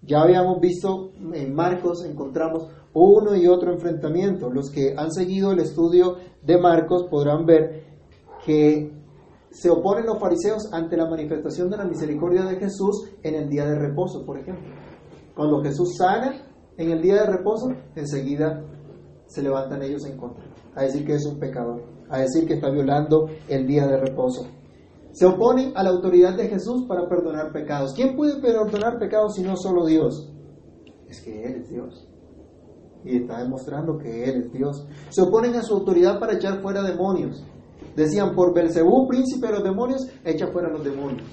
Ya 0.02 0.22
habíamos 0.22 0.60
visto 0.60 1.12
en 1.32 1.54
Marcos, 1.54 2.04
encontramos 2.04 2.68
uno 2.92 3.36
y 3.36 3.46
otro 3.46 3.72
enfrentamiento. 3.72 4.50
Los 4.50 4.70
que 4.70 4.94
han 4.96 5.10
seguido 5.10 5.52
el 5.52 5.60
estudio 5.60 6.16
de 6.42 6.58
Marcos 6.58 7.06
podrán 7.08 7.46
ver 7.46 7.84
que 8.44 8.92
se 9.50 9.70
oponen 9.70 10.06
los 10.06 10.18
fariseos 10.18 10.72
ante 10.72 10.96
la 10.96 11.08
manifestación 11.08 11.70
de 11.70 11.76
la 11.76 11.84
misericordia 11.84 12.44
de 12.44 12.56
Jesús 12.56 13.10
en 13.22 13.34
el 13.34 13.48
día 13.48 13.64
de 13.64 13.78
reposo, 13.78 14.24
por 14.26 14.38
ejemplo. 14.38 14.74
Cuando 15.36 15.62
Jesús 15.62 15.94
sana 15.96 16.34
en 16.76 16.90
el 16.90 17.00
día 17.00 17.22
de 17.22 17.26
reposo, 17.26 17.68
enseguida 17.94 18.64
se 19.26 19.42
levantan 19.42 19.82
ellos 19.82 20.04
en 20.04 20.16
contra, 20.16 20.44
a 20.74 20.82
decir 20.82 21.06
que 21.06 21.14
es 21.14 21.24
un 21.26 21.38
pecador, 21.38 21.82
a 22.10 22.20
decir 22.20 22.46
que 22.46 22.54
está 22.54 22.70
violando 22.70 23.28
el 23.48 23.66
día 23.66 23.86
de 23.86 23.98
reposo. 23.98 24.46
Se 25.12 25.26
oponen 25.26 25.72
a 25.76 25.82
la 25.82 25.90
autoridad 25.90 26.36
de 26.36 26.48
Jesús 26.48 26.86
para 26.88 27.08
perdonar 27.08 27.52
pecados. 27.52 27.92
¿Quién 27.94 28.16
puede 28.16 28.40
perdonar 28.40 28.98
pecados 28.98 29.34
si 29.34 29.42
no 29.42 29.56
solo 29.56 29.84
Dios? 29.84 30.32
Es 31.06 31.20
que 31.20 31.44
Él 31.44 31.56
es 31.56 31.68
Dios. 31.68 32.08
Y 33.04 33.16
está 33.18 33.42
demostrando 33.42 33.98
que 33.98 34.24
Él 34.24 34.44
es 34.44 34.52
Dios. 34.52 34.86
Se 35.10 35.20
oponen 35.20 35.54
a 35.56 35.62
su 35.62 35.74
autoridad 35.74 36.18
para 36.18 36.34
echar 36.34 36.62
fuera 36.62 36.82
demonios. 36.82 37.44
Decían, 37.94 38.34
por 38.34 38.54
Belcebú, 38.54 39.06
príncipe 39.06 39.48
de 39.48 39.52
los 39.52 39.64
demonios, 39.64 40.08
echa 40.24 40.46
fuera 40.46 40.70
los 40.70 40.82
demonios. 40.82 41.28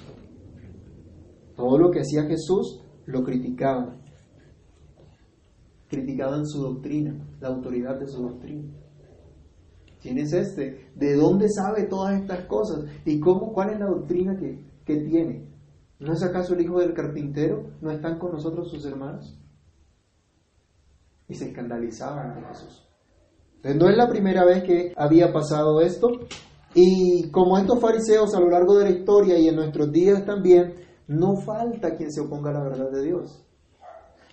Todo 1.55 1.77
lo 1.77 1.89
que 1.89 2.01
hacía 2.01 2.23
Jesús 2.23 2.81
lo 3.05 3.23
criticaban. 3.23 4.01
Criticaban 5.87 6.45
su 6.45 6.61
doctrina, 6.61 7.17
la 7.39 7.47
autoridad 7.47 7.97
de 7.97 8.07
su 8.07 8.21
doctrina. 8.21 8.73
¿Quién 10.01 10.17
es 10.17 10.33
este? 10.33 10.91
¿De 10.95 11.15
dónde 11.15 11.49
sabe 11.49 11.83
todas 11.83 12.19
estas 12.19 12.45
cosas? 12.45 12.85
¿Y 13.05 13.19
cómo, 13.19 13.51
cuál 13.51 13.71
es 13.71 13.79
la 13.79 13.87
doctrina 13.87 14.37
que, 14.37 14.63
que 14.85 14.97
tiene? 15.01 15.49
¿No 15.99 16.13
es 16.13 16.23
acaso 16.23 16.53
el 16.53 16.61
hijo 16.61 16.79
del 16.79 16.93
carpintero? 16.93 17.71
¿No 17.81 17.91
están 17.91 18.17
con 18.17 18.31
nosotros 18.31 18.69
sus 18.71 18.85
hermanos? 18.85 19.37
Y 21.27 21.35
se 21.35 21.49
escandalizaban 21.49 22.35
de 22.35 22.47
Jesús. 22.47 22.87
Entonces, 23.57 23.81
no 23.81 23.89
es 23.89 23.97
la 23.97 24.07
primera 24.07 24.45
vez 24.45 24.63
que 24.63 24.93
había 24.95 25.33
pasado 25.33 25.81
esto. 25.81 26.07
Y 26.73 27.29
como 27.31 27.57
estos 27.57 27.79
fariseos 27.81 28.33
a 28.33 28.39
lo 28.39 28.49
largo 28.49 28.77
de 28.77 28.85
la 28.85 28.97
historia 28.97 29.37
y 29.37 29.49
en 29.49 29.55
nuestros 29.55 29.91
días 29.91 30.25
también, 30.25 30.75
no 31.07 31.35
falta 31.45 31.95
quien 31.95 32.11
se 32.11 32.21
oponga 32.21 32.51
a 32.51 32.53
la 32.53 32.63
verdad 32.63 32.91
de 32.91 33.03
Dios. 33.03 33.45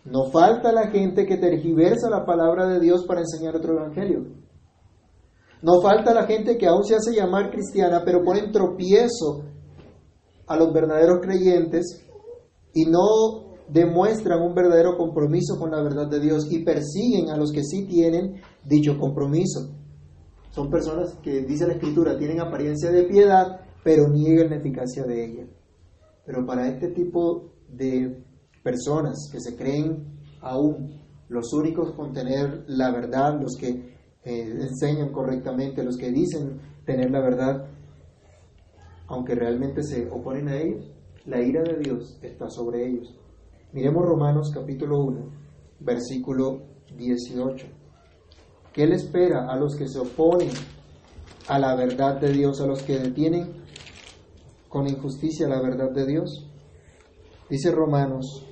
No 0.04 0.26
falta 0.30 0.70
la 0.70 0.88
gente 0.88 1.26
que 1.26 1.38
tergiversa 1.38 2.08
la 2.08 2.24
palabra 2.24 2.68
de 2.68 2.78
Dios 2.78 3.04
para 3.06 3.22
enseñar 3.22 3.56
otro 3.56 3.72
evangelio. 3.72 4.26
No 5.62 5.80
falta 5.80 6.12
la 6.12 6.26
gente 6.26 6.56
que 6.56 6.66
aún 6.66 6.84
se 6.84 6.96
hace 6.96 7.14
llamar 7.14 7.50
cristiana, 7.50 8.02
pero 8.04 8.22
ponen 8.22 8.52
tropiezo 8.52 9.42
a 10.46 10.56
los 10.56 10.72
verdaderos 10.72 11.18
creyentes 11.20 12.04
y 12.74 12.84
no 12.84 13.56
demuestran 13.68 14.42
un 14.42 14.54
verdadero 14.54 14.96
compromiso 14.96 15.58
con 15.58 15.70
la 15.70 15.82
verdad 15.82 16.08
de 16.08 16.20
Dios 16.20 16.46
y 16.50 16.62
persiguen 16.62 17.30
a 17.30 17.36
los 17.36 17.50
que 17.50 17.64
sí 17.64 17.86
tienen 17.86 18.40
dicho 18.64 18.96
compromiso. 18.98 19.74
Son 20.50 20.70
personas 20.70 21.14
que, 21.22 21.42
dice 21.42 21.66
la 21.66 21.74
Escritura, 21.74 22.16
tienen 22.16 22.40
apariencia 22.40 22.90
de 22.90 23.04
piedad, 23.04 23.60
pero 23.82 24.08
niegan 24.08 24.50
la 24.50 24.56
eficacia 24.56 25.04
de 25.04 25.24
ella. 25.24 25.46
Pero 26.24 26.46
para 26.46 26.68
este 26.68 26.88
tipo 26.88 27.52
de 27.68 28.24
personas 28.62 29.28
que 29.30 29.40
se 29.40 29.56
creen 29.56 30.20
aún 30.40 31.00
los 31.28 31.52
únicos 31.52 31.92
con 31.92 32.12
tener 32.12 32.64
la 32.68 32.92
verdad, 32.92 33.40
los 33.40 33.56
que 33.56 33.95
eh, 34.26 34.58
enseñan 34.60 35.12
correctamente, 35.12 35.84
los 35.84 35.96
que 35.96 36.10
dicen 36.10 36.60
tener 36.84 37.12
la 37.12 37.20
verdad, 37.20 37.68
aunque 39.06 39.36
realmente 39.36 39.84
se 39.84 40.10
oponen 40.10 40.48
a 40.48 40.56
ellos, 40.56 40.90
la 41.26 41.40
ira 41.40 41.62
de 41.62 41.78
Dios 41.78 42.18
está 42.22 42.50
sobre 42.50 42.88
ellos. 42.88 43.14
Miremos 43.72 44.04
Romanos 44.04 44.50
capítulo 44.52 44.98
1, 44.98 45.30
versículo 45.78 46.62
18. 46.96 47.68
¿Qué 48.72 48.86
le 48.88 48.96
espera 48.96 49.46
a 49.48 49.56
los 49.56 49.76
que 49.76 49.86
se 49.86 50.00
oponen 50.00 50.50
a 51.46 51.60
la 51.60 51.76
verdad 51.76 52.20
de 52.20 52.32
Dios, 52.32 52.60
a 52.60 52.66
los 52.66 52.82
que 52.82 52.98
detienen 52.98 53.62
con 54.68 54.88
injusticia 54.88 55.46
la 55.46 55.62
verdad 55.62 55.92
de 55.92 56.04
Dios? 56.04 56.50
Dice 57.48 57.70
Romanos 57.70 58.44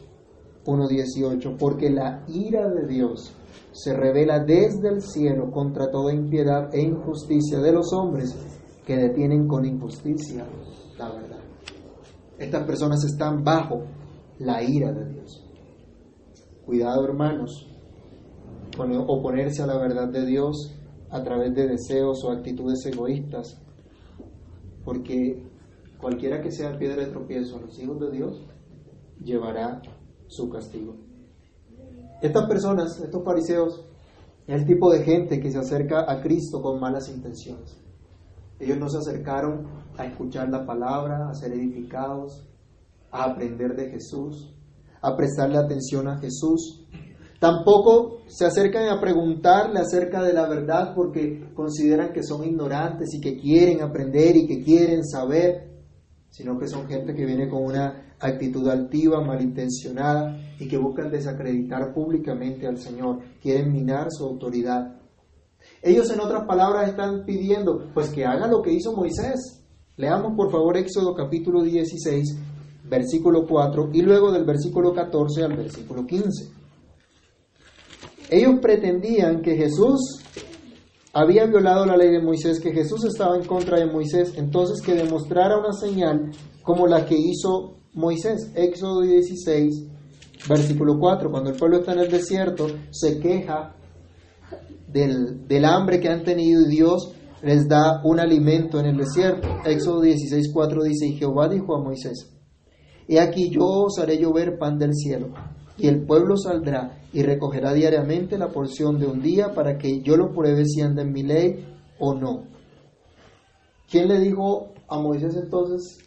1.18, 0.66 1.56
porque 1.58 1.90
la 1.90 2.24
ira 2.28 2.68
de 2.68 2.86
Dios 2.86 3.34
se 3.74 3.92
revela 3.92 4.38
desde 4.38 4.88
el 4.88 5.02
cielo 5.02 5.50
contra 5.50 5.90
toda 5.90 6.14
impiedad 6.14 6.72
e 6.72 6.80
injusticia 6.80 7.58
de 7.58 7.72
los 7.72 7.92
hombres 7.92 8.32
que 8.86 8.96
detienen 8.96 9.48
con 9.48 9.64
injusticia 9.64 10.46
la 10.96 11.10
verdad. 11.10 11.40
Estas 12.38 12.64
personas 12.64 13.04
están 13.04 13.42
bajo 13.42 13.82
la 14.38 14.62
ira 14.62 14.92
de 14.92 15.12
Dios. 15.12 15.44
Cuidado 16.64 17.04
hermanos, 17.04 17.68
oponerse 18.78 19.62
a 19.62 19.66
la 19.66 19.76
verdad 19.76 20.08
de 20.08 20.24
Dios 20.24 20.72
a 21.10 21.22
través 21.24 21.52
de 21.54 21.66
deseos 21.66 22.24
o 22.24 22.30
actitudes 22.30 22.86
egoístas, 22.86 23.60
porque 24.84 25.42
cualquiera 25.98 26.40
que 26.40 26.52
sea 26.52 26.78
piedra 26.78 27.04
de 27.04 27.10
tropiezo 27.10 27.56
a 27.56 27.62
los 27.62 27.76
hijos 27.80 27.98
de 27.98 28.10
Dios 28.12 28.40
llevará 29.20 29.82
su 30.28 30.48
castigo. 30.48 31.03
Estas 32.24 32.46
personas, 32.46 32.98
estos 32.98 33.22
fariseos, 33.22 33.84
es 34.46 34.62
el 34.62 34.66
tipo 34.66 34.90
de 34.90 35.04
gente 35.04 35.38
que 35.40 35.50
se 35.50 35.58
acerca 35.58 36.10
a 36.10 36.22
Cristo 36.22 36.62
con 36.62 36.80
malas 36.80 37.10
intenciones. 37.10 37.78
Ellos 38.58 38.78
no 38.78 38.88
se 38.88 38.96
acercaron 38.96 39.66
a 39.98 40.06
escuchar 40.06 40.48
la 40.48 40.64
palabra, 40.64 41.28
a 41.28 41.34
ser 41.34 41.52
edificados, 41.52 42.48
a 43.10 43.24
aprender 43.24 43.76
de 43.76 43.90
Jesús, 43.90 44.54
a 45.02 45.14
prestarle 45.14 45.58
atención 45.58 46.08
a 46.08 46.18
Jesús, 46.18 46.86
Tampoco 47.38 48.22
se 48.26 48.46
acercan 48.46 48.88
a 48.88 48.98
preguntarle 48.98 49.78
acerca 49.78 50.22
de 50.22 50.32
la 50.32 50.48
verdad 50.48 50.94
porque 50.94 51.52
consideran 51.52 52.14
que 52.14 52.22
son 52.22 52.42
ignorantes 52.42 53.12
y 53.12 53.20
que 53.20 53.36
quieren 53.36 53.82
aprender 53.82 54.34
y 54.34 54.46
que 54.46 54.62
quieren 54.62 55.04
saber, 55.04 55.68
sino 56.30 56.58
que 56.58 56.68
son 56.68 56.86
gente 56.86 57.12
que 57.12 57.26
viene 57.26 57.50
con 57.50 57.64
una 57.64 58.14
actitud 58.18 58.66
altiva, 58.66 59.22
malintencionada 59.22 60.38
y 60.58 60.68
que 60.68 60.76
buscan 60.76 61.10
desacreditar 61.10 61.92
públicamente 61.92 62.66
al 62.66 62.78
Señor, 62.78 63.20
quieren 63.40 63.72
minar 63.72 64.08
su 64.10 64.24
autoridad. 64.24 64.96
Ellos 65.82 66.10
en 66.10 66.20
otras 66.20 66.46
palabras 66.46 66.88
están 66.88 67.24
pidiendo 67.24 67.90
pues 67.92 68.10
que 68.10 68.24
haga 68.24 68.46
lo 68.46 68.62
que 68.62 68.72
hizo 68.72 68.94
Moisés. 68.94 69.62
Leamos 69.96 70.34
por 70.36 70.50
favor 70.50 70.76
Éxodo 70.76 71.14
capítulo 71.14 71.62
16, 71.62 72.36
versículo 72.84 73.46
4 73.46 73.90
y 73.92 74.02
luego 74.02 74.32
del 74.32 74.44
versículo 74.44 74.92
14 74.92 75.44
al 75.44 75.56
versículo 75.56 76.06
15. 76.06 76.52
Ellos 78.30 78.54
pretendían 78.60 79.42
que 79.42 79.56
Jesús 79.56 80.24
había 81.12 81.46
violado 81.46 81.86
la 81.86 81.96
ley 81.96 82.10
de 82.10 82.20
Moisés, 82.20 82.58
que 82.58 82.72
Jesús 82.72 83.04
estaba 83.04 83.36
en 83.36 83.44
contra 83.44 83.78
de 83.78 83.86
Moisés, 83.86 84.32
entonces 84.36 84.84
que 84.84 84.94
demostrara 84.94 85.58
una 85.58 85.72
señal 85.72 86.32
como 86.62 86.86
la 86.86 87.06
que 87.06 87.16
hizo 87.16 87.76
Moisés. 87.92 88.50
Éxodo 88.56 89.02
16, 89.02 89.93
versículo 90.48 90.98
4, 90.98 91.30
cuando 91.30 91.50
el 91.50 91.56
pueblo 91.56 91.78
está 91.78 91.92
en 91.92 92.00
el 92.00 92.10
desierto, 92.10 92.66
se 92.90 93.18
queja 93.18 93.74
del, 94.88 95.46
del 95.48 95.64
hambre 95.64 96.00
que 96.00 96.08
han 96.08 96.22
tenido 96.22 96.62
y 96.62 96.68
Dios 96.68 97.14
les 97.42 97.68
da 97.68 98.00
un 98.04 98.20
alimento 98.20 98.80
en 98.80 98.86
el 98.86 98.96
desierto. 98.96 99.48
Éxodo 99.64 100.00
16, 100.00 100.50
4 100.52 100.82
dice, 100.84 101.06
y 101.06 101.16
Jehová 101.16 101.48
dijo 101.48 101.74
a 101.74 101.82
Moisés, 101.82 102.30
He 103.06 103.20
aquí 103.20 103.50
yo 103.50 103.64
os 103.64 103.98
haré 103.98 104.18
llover 104.18 104.58
pan 104.58 104.78
del 104.78 104.94
cielo 104.94 105.28
y 105.76 105.88
el 105.88 106.06
pueblo 106.06 106.36
saldrá 106.36 107.02
y 107.12 107.22
recogerá 107.22 107.72
diariamente 107.72 108.38
la 108.38 108.48
porción 108.48 108.98
de 108.98 109.06
un 109.06 109.20
día 109.20 109.52
para 109.54 109.76
que 109.76 110.00
yo 110.02 110.16
lo 110.16 110.32
pruebe 110.32 110.64
si 110.64 110.80
anda 110.80 111.02
en 111.02 111.12
mi 111.12 111.22
ley 111.22 111.66
o 111.98 112.14
no. 112.14 112.44
¿Quién 113.90 114.08
le 114.08 114.20
dijo 114.20 114.72
a 114.88 114.98
Moisés 114.98 115.36
entonces 115.36 115.98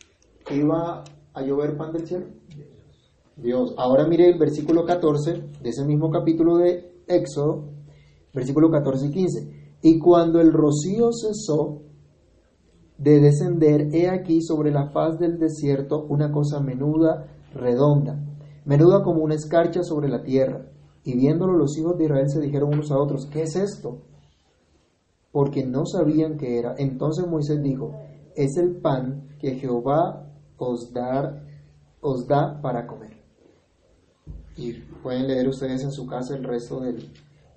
que 0.46 0.56
iba 0.56 1.04
a 1.34 1.42
llover 1.42 1.78
pan 1.78 1.92
del 1.92 2.08
cielo? 2.08 2.26
Dios. 3.38 3.74
Ahora 3.78 4.08
mire 4.08 4.30
el 4.30 4.38
versículo 4.38 4.86
14 4.86 5.32
de 5.62 5.70
ese 5.70 5.86
mismo 5.86 6.10
capítulo 6.10 6.58
de 6.58 7.04
Éxodo, 7.08 7.70
versículo 8.34 8.70
14 8.70 9.08
y 9.08 9.12
15. 9.12 9.78
Y 9.84 10.00
cuando 10.00 10.40
el 10.42 10.52
rocío 10.52 11.10
cesó 11.12 11.84
de 12.98 13.20
descender, 13.20 13.94
he 13.94 14.10
aquí 14.10 14.42
sobre 14.42 14.72
la 14.72 14.90
faz 14.90 15.20
del 15.20 15.38
desierto 15.38 16.06
una 16.10 16.32
cosa 16.32 16.60
menuda, 16.60 17.28
redonda 17.54 18.28
menuda 18.68 19.02
como 19.02 19.24
una 19.24 19.36
escarcha 19.36 19.82
sobre 19.82 20.10
la 20.10 20.22
tierra. 20.22 20.70
Y 21.04 21.16
viéndolo 21.16 21.58
los 21.58 21.78
hijos 21.78 21.98
de 21.98 22.04
Israel 22.04 22.30
se 22.30 22.42
dijeron 22.42 22.74
unos 22.74 22.92
a 22.92 23.00
otros, 23.00 23.26
¿qué 23.32 23.44
es 23.44 23.56
esto? 23.56 24.02
Porque 25.32 25.66
no 25.66 25.86
sabían 25.86 26.38
qué 26.38 26.60
era. 26.60 26.76
Entonces 26.78 27.26
Moisés 27.26 27.64
dijo, 27.64 27.94
es 28.36 28.58
el 28.58 28.76
pan 28.82 29.30
que 29.40 29.56
Jehová 29.56 30.30
os, 30.58 30.92
da, 30.94 31.44
os 32.02 32.28
da 32.28 32.60
para 32.62 32.86
comer. 32.86 33.17
Y 34.58 34.74
pueden 35.04 35.28
leer 35.28 35.48
ustedes 35.48 35.84
en 35.84 35.92
su 35.92 36.06
casa 36.06 36.36
el 36.36 36.44
resto 36.44 36.80
del, 36.80 37.12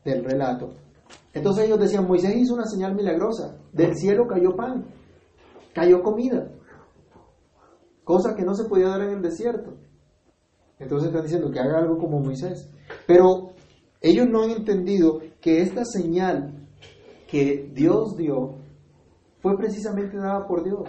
del 0.04 0.25
relato. 0.25 0.75
Entonces 1.33 1.64
ellos 1.64 1.80
decían, 1.80 2.07
Moisés 2.07 2.37
hizo 2.37 2.54
una 2.54 2.66
señal 2.66 2.95
milagrosa, 2.95 3.57
del 3.73 3.97
cielo 3.97 4.26
cayó 4.26 4.54
pan, 4.54 4.85
cayó 5.73 6.02
comida, 6.02 6.50
cosa 8.04 8.35
que 8.35 8.45
no 8.45 8.54
se 8.54 8.64
podía 8.64 8.88
dar 8.88 9.02
en 9.02 9.11
el 9.11 9.23
desierto. 9.23 9.75
Entonces 10.78 11.09
están 11.09 11.23
diciendo 11.23 11.50
que 11.50 11.61
haga 11.61 11.78
algo 11.78 11.99
como 11.99 12.21
Moisés. 12.21 12.69
Pero 13.07 13.52
ellos 14.00 14.26
no 14.28 14.42
han 14.42 14.50
entendido 14.50 15.21
que 15.40 15.61
esta 15.61 15.85
señal 15.85 16.66
que 17.28 17.71
Dios 17.73 18.16
dio 18.16 18.57
fue 19.40 19.57
precisamente 19.57 20.16
dada 20.16 20.47
por 20.47 20.64
Dios, 20.64 20.88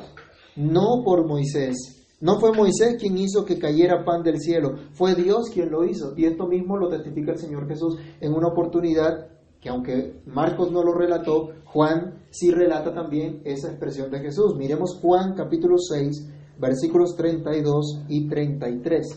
no 0.56 1.04
por 1.04 1.28
Moisés. 1.28 2.01
No 2.22 2.40
fue 2.40 2.54
Moisés 2.54 2.98
quien 3.00 3.18
hizo 3.18 3.44
que 3.46 3.58
cayera 3.58 4.06
pan 4.06 4.22
del 4.22 4.40
cielo, 4.40 4.76
fue 4.94 5.16
Dios 5.16 5.50
quien 5.52 5.72
lo 5.72 5.84
hizo. 5.84 6.14
Y 6.16 6.26
esto 6.26 6.48
mismo 6.48 6.78
lo 6.78 6.88
testifica 6.88 7.32
el 7.32 7.40
Señor 7.40 7.68
Jesús 7.68 7.98
en 8.20 8.34
una 8.34 8.50
oportunidad 8.50 9.28
que 9.60 9.70
aunque 9.70 10.22
Marcos 10.26 10.72
no 10.72 10.84
lo 10.84 10.94
relató, 10.94 11.50
Juan 11.66 12.24
sí 12.32 12.52
relata 12.52 12.94
también 12.94 13.42
esa 13.46 13.70
expresión 13.70 14.10
de 14.10 14.20
Jesús. 14.20 14.56
Miremos 14.56 14.98
Juan 15.02 15.36
capítulo 15.36 15.78
6, 15.78 16.30
versículos 16.60 17.16
32 17.16 18.02
y 18.08 18.28
33. 18.28 19.08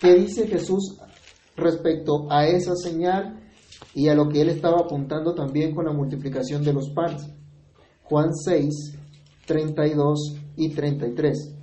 ¿Qué 0.00 0.14
dice 0.14 0.46
Jesús 0.46 0.98
respecto 1.56 2.26
a 2.30 2.46
esa 2.46 2.76
señal 2.76 3.40
y 3.94 4.08
a 4.08 4.14
lo 4.14 4.28
que 4.28 4.42
él 4.42 4.48
estaba 4.48 4.80
apuntando 4.80 5.34
también 5.34 5.74
con 5.74 5.86
la 5.86 5.92
multiplicación 5.92 6.62
de 6.62 6.72
los 6.72 6.90
panes? 6.90 7.28
Juan 8.04 8.32
6, 8.32 8.96
32 9.44 10.36
y 10.56 10.68
33. 10.72 11.57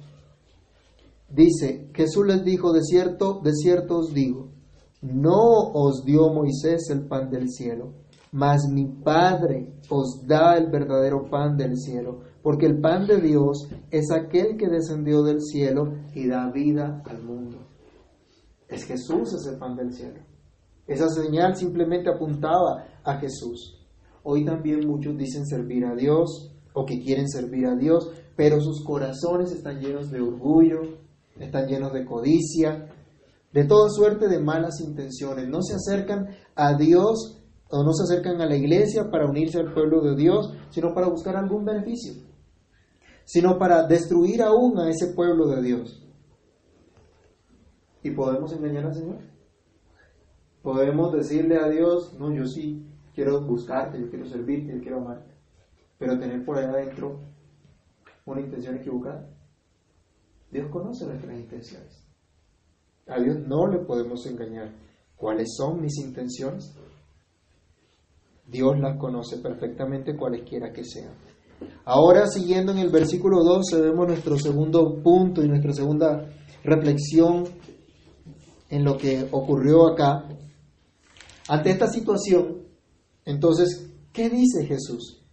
Dice, 1.30 1.90
Jesús 1.94 2.26
les 2.26 2.44
dijo, 2.44 2.72
de 2.72 2.82
cierto, 2.82 3.42
de 3.44 3.52
cierto 3.54 3.98
os 3.98 4.14
digo, 4.14 4.52
no 5.02 5.72
os 5.74 6.04
dio 6.06 6.34
Moisés 6.34 6.90
el 6.90 7.08
pan 7.08 7.30
del 7.30 7.50
cielo, 7.50 7.94
mas 8.32 8.68
mi 8.72 8.86
Padre 8.86 9.74
os 9.90 10.26
da 10.26 10.58
el 10.58 10.70
verdadero 10.70 11.30
pan 11.30 11.58
del 11.58 11.78
cielo, 11.78 12.22
porque 12.42 12.66
el 12.66 12.80
pan 12.80 13.08
de 13.08 13.22
Dios 13.22 13.68
es 13.92 14.12
aquel 14.12 14.58
que 14.58 14.68
descendió 14.68 15.24
del 15.24 15.42
cielo 15.42 15.94
y 16.14 16.28
da 16.28 16.52
vida 16.52 17.02
al 17.06 17.24
mundo. 17.24 17.58
Es 18.68 18.84
Jesús 18.86 19.34
es 19.34 19.48
el 19.48 19.58
pan 19.58 19.76
del 19.76 19.94
cielo. 19.94 20.22
Esa 20.88 21.10
señal 21.10 21.56
simplemente 21.56 22.10
apuntaba 22.10 22.86
a 23.04 23.18
Jesús. 23.18 23.82
Hoy 24.24 24.44
también 24.44 24.88
muchos 24.88 25.18
dicen 25.18 25.46
servir 25.46 25.86
a 25.86 25.96
Dios 25.96 26.52
o 26.74 26.86
que 26.86 27.00
quieren 27.00 27.28
servir 27.30 27.66
a 27.68 27.76
Dios, 27.76 28.12
pero 28.36 28.60
sus 28.60 28.84
corazones 28.84 29.52
están 29.52 29.80
llenos 29.80 30.12
de 30.12 30.22
orgullo, 30.22 30.82
están 31.40 31.68
llenos 31.68 31.94
de 31.94 32.06
codicia, 32.06 32.90
de 33.52 33.64
toda 33.66 33.90
suerte 33.90 34.28
de 34.28 34.40
malas 34.40 34.80
intenciones. 34.82 35.48
No 35.48 35.62
se 35.62 35.76
acercan 35.76 36.28
a 36.56 36.76
Dios 36.78 37.42
o 37.70 37.84
no 37.84 37.94
se 37.94 38.04
acercan 38.04 38.42
a 38.42 38.46
la 38.46 38.56
iglesia 38.56 39.10
para 39.10 39.28
unirse 39.28 39.60
al 39.60 39.74
pueblo 39.74 40.02
de 40.02 40.16
Dios, 40.16 40.54
sino 40.70 40.94
para 40.94 41.10
buscar 41.10 41.36
algún 41.36 41.66
beneficio, 41.66 42.14
sino 43.26 43.58
para 43.58 43.88
destruir 43.88 44.42
aún 44.42 44.78
a 44.80 44.90
ese 44.90 45.14
pueblo 45.14 45.48
de 45.48 45.62
Dios. 45.62 46.02
¿Y 48.04 48.12
podemos 48.12 48.54
engañar 48.54 48.86
al 48.86 48.94
Señor? 48.94 49.20
Podemos 50.62 51.12
decirle 51.14 51.58
a 51.58 51.68
Dios, 51.70 52.16
no, 52.20 52.34
yo 52.34 52.46
sí 52.46 52.86
quiero 53.14 53.42
buscarte, 53.42 54.00
yo 54.00 54.10
quiero 54.10 54.26
servirte, 54.26 54.74
yo 54.74 54.82
quiero 54.82 55.02
amarte, 55.02 55.34
pero 55.98 56.20
tener 56.20 56.44
por 56.46 56.58
ahí 56.58 56.66
adentro 56.66 57.20
una 58.26 58.42
intención 58.42 58.76
equivocada. 58.76 59.35
Dios 60.52 60.70
conoce 60.72 61.06
nuestras 61.06 61.38
intenciones. 61.38 62.04
A 63.08 63.20
Dios 63.20 63.38
no 63.48 63.68
le 63.68 63.80
podemos 63.80 64.26
engañar. 64.26 64.74
¿Cuáles 65.16 65.56
son 65.56 65.82
mis 65.82 65.98
intenciones? 65.98 66.74
Dios 68.48 68.80
las 68.80 68.98
conoce 68.98 69.38
perfectamente 69.38 70.16
cualesquiera 70.16 70.72
que 70.72 70.84
sean. 70.84 71.14
Ahora, 71.86 72.28
siguiendo 72.28 72.72
en 72.72 72.80
el 72.80 72.90
versículo 72.90 73.44
12, 73.44 73.82
vemos 73.82 74.08
nuestro 74.08 74.38
segundo 74.38 75.02
punto 75.02 75.44
y 75.44 75.48
nuestra 75.48 75.74
segunda 75.74 76.30
reflexión 76.64 77.46
en 78.70 78.84
lo 78.84 78.98
que 78.98 79.28
ocurrió 79.32 79.88
acá, 79.88 80.28
ante 81.48 81.70
esta 81.70 81.88
situación, 81.88 82.64
entonces, 83.24 83.92
¿qué 84.12 84.30
dice 84.30 84.66
Jesús? 84.66 85.25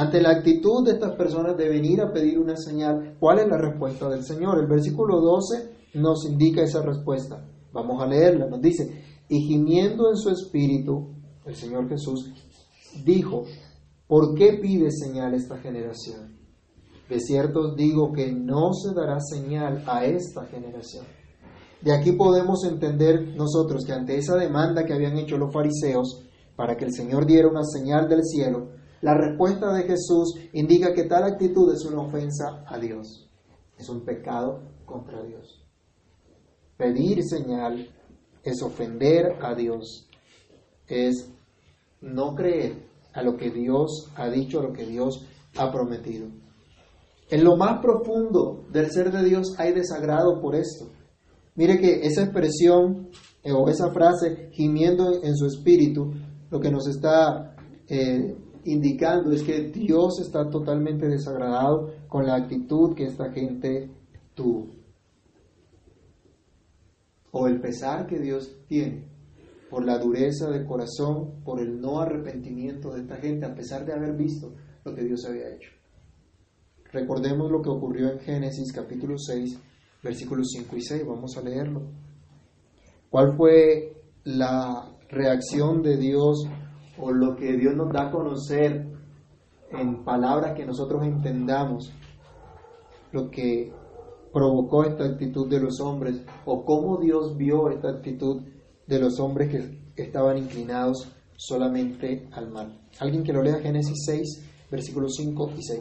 Ante 0.00 0.22
la 0.22 0.30
actitud 0.30 0.82
de 0.82 0.92
estas 0.92 1.14
personas 1.14 1.58
de 1.58 1.68
venir 1.68 2.00
a 2.00 2.10
pedir 2.10 2.38
una 2.38 2.56
señal, 2.56 3.16
¿cuál 3.20 3.40
es 3.40 3.48
la 3.48 3.58
respuesta 3.58 4.08
del 4.08 4.24
Señor? 4.24 4.58
El 4.58 4.66
versículo 4.66 5.20
12 5.20 5.90
nos 5.92 6.24
indica 6.24 6.62
esa 6.62 6.80
respuesta. 6.80 7.46
Vamos 7.70 8.02
a 8.02 8.06
leerla. 8.06 8.46
Nos 8.46 8.62
dice, 8.62 9.04
y 9.28 9.42
gimiendo 9.42 10.08
en 10.08 10.16
su 10.16 10.30
espíritu, 10.30 11.10
el 11.44 11.54
Señor 11.54 11.86
Jesús 11.86 12.32
dijo, 13.04 13.44
¿por 14.06 14.34
qué 14.34 14.54
pide 14.54 14.90
señal 14.90 15.34
esta 15.34 15.58
generación? 15.58 16.34
De 17.06 17.20
cierto 17.20 17.60
os 17.60 17.76
digo 17.76 18.10
que 18.10 18.32
no 18.32 18.72
se 18.72 18.94
dará 18.94 19.20
señal 19.20 19.84
a 19.86 20.06
esta 20.06 20.46
generación. 20.46 21.04
De 21.82 21.92
aquí 21.92 22.12
podemos 22.12 22.64
entender 22.64 23.36
nosotros 23.36 23.84
que 23.84 23.92
ante 23.92 24.16
esa 24.16 24.36
demanda 24.36 24.86
que 24.86 24.94
habían 24.94 25.18
hecho 25.18 25.36
los 25.36 25.52
fariseos 25.52 26.24
para 26.56 26.74
que 26.78 26.86
el 26.86 26.94
Señor 26.94 27.26
diera 27.26 27.48
una 27.48 27.64
señal 27.64 28.08
del 28.08 28.24
cielo, 28.24 28.79
la 29.00 29.14
respuesta 29.14 29.72
de 29.72 29.84
Jesús 29.84 30.34
indica 30.52 30.92
que 30.92 31.04
tal 31.04 31.24
actitud 31.24 31.72
es 31.72 31.84
una 31.84 32.02
ofensa 32.02 32.64
a 32.66 32.78
Dios, 32.78 33.28
es 33.78 33.88
un 33.88 34.04
pecado 34.04 34.60
contra 34.84 35.22
Dios. 35.22 35.64
Pedir 36.76 37.22
señal 37.22 37.88
es 38.42 38.62
ofender 38.62 39.36
a 39.42 39.54
Dios, 39.54 40.06
es 40.86 41.30
no 42.00 42.34
creer 42.34 42.88
a 43.12 43.22
lo 43.22 43.36
que 43.36 43.50
Dios 43.50 44.10
ha 44.16 44.28
dicho, 44.28 44.60
a 44.60 44.64
lo 44.64 44.72
que 44.72 44.86
Dios 44.86 45.26
ha 45.56 45.72
prometido. 45.72 46.28
En 47.30 47.44
lo 47.44 47.56
más 47.56 47.80
profundo 47.80 48.64
del 48.70 48.90
ser 48.90 49.12
de 49.12 49.24
Dios 49.24 49.54
hay 49.58 49.72
desagrado 49.72 50.40
por 50.40 50.54
esto. 50.56 50.86
Mire 51.54 51.78
que 51.78 52.06
esa 52.06 52.22
expresión 52.22 53.08
eh, 53.42 53.52
o 53.52 53.68
esa 53.68 53.92
frase 53.92 54.50
gimiendo 54.52 55.22
en 55.22 55.36
su 55.36 55.46
espíritu, 55.46 56.12
lo 56.50 56.60
que 56.60 56.70
nos 56.70 56.88
está 56.88 57.54
eh, 57.88 58.36
indicando 58.64 59.32
es 59.32 59.42
que 59.42 59.70
Dios 59.70 60.20
está 60.20 60.48
totalmente 60.48 61.08
desagradado 61.08 61.92
con 62.08 62.26
la 62.26 62.36
actitud 62.36 62.94
que 62.94 63.04
esta 63.04 63.30
gente 63.32 63.90
tuvo. 64.34 64.68
O 67.32 67.46
el 67.46 67.60
pesar 67.60 68.06
que 68.06 68.18
Dios 68.18 68.56
tiene 68.66 69.04
por 69.70 69.84
la 69.84 69.98
dureza 69.98 70.50
del 70.50 70.66
corazón, 70.66 71.42
por 71.44 71.60
el 71.60 71.80
no 71.80 72.00
arrepentimiento 72.00 72.92
de 72.92 73.02
esta 73.02 73.16
gente, 73.16 73.46
a 73.46 73.54
pesar 73.54 73.86
de 73.86 73.92
haber 73.92 74.16
visto 74.16 74.52
lo 74.84 74.94
que 74.94 75.04
Dios 75.04 75.24
había 75.26 75.54
hecho. 75.54 75.70
Recordemos 76.92 77.50
lo 77.50 77.62
que 77.62 77.68
ocurrió 77.68 78.10
en 78.10 78.18
Génesis 78.18 78.72
capítulo 78.72 79.16
6, 79.16 79.58
versículos 80.02 80.48
5 80.50 80.76
y 80.76 80.82
6. 80.82 81.06
Vamos 81.06 81.36
a 81.36 81.42
leerlo. 81.42 81.82
¿Cuál 83.08 83.36
fue 83.36 84.02
la 84.24 84.90
reacción 85.08 85.82
de 85.82 85.96
Dios 85.96 86.48
o 87.00 87.12
lo 87.12 87.36
que 87.36 87.56
Dios 87.56 87.74
nos 87.74 87.92
da 87.92 88.08
a 88.08 88.10
conocer 88.10 88.86
en 89.72 90.04
palabras 90.04 90.56
que 90.56 90.66
nosotros 90.66 91.04
entendamos? 91.04 91.92
Lo 93.12 93.30
que 93.30 93.72
provocó 94.32 94.84
esta 94.84 95.04
actitud 95.04 95.48
de 95.48 95.60
los 95.60 95.80
hombres 95.80 96.22
o 96.44 96.64
cómo 96.64 96.98
Dios 96.98 97.36
vio 97.36 97.70
esta 97.70 97.90
actitud 97.90 98.42
de 98.86 98.98
los 98.98 99.18
hombres 99.20 99.50
que 99.50 100.02
estaban 100.02 100.38
inclinados 100.38 101.08
solamente 101.36 102.28
al 102.32 102.50
mal. 102.50 102.80
Alguien 102.98 103.24
que 103.24 103.32
lo 103.32 103.42
lea 103.42 103.58
Génesis 103.60 104.04
6, 104.04 104.68
versículos 104.70 105.14
5 105.16 105.50
y 105.56 105.62
6. 105.62 105.80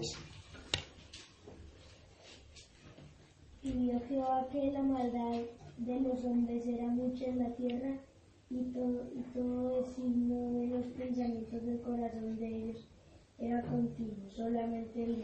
Y 3.61 3.71
vio 3.73 3.99
Jehová 4.07 4.47
que 4.51 4.71
la 4.71 4.81
maldad 4.81 5.41
de 5.77 5.99
los 6.01 6.23
hombres 6.23 6.65
era 6.65 6.87
mucha 6.87 7.25
en 7.25 7.39
la 7.39 7.53
tierra 7.55 7.99
y 8.49 8.63
todo, 8.73 9.09
y 9.15 9.21
todo 9.33 9.83
signo 9.95 10.51
de 10.53 10.67
los 10.67 10.85
pensamientos 10.87 11.65
del 11.65 11.81
corazón 11.81 12.37
de 12.37 12.47
ellos 12.47 12.87
era 13.37 13.61
continuo, 13.63 14.29
solamente 14.35 15.03
el. 15.03 15.23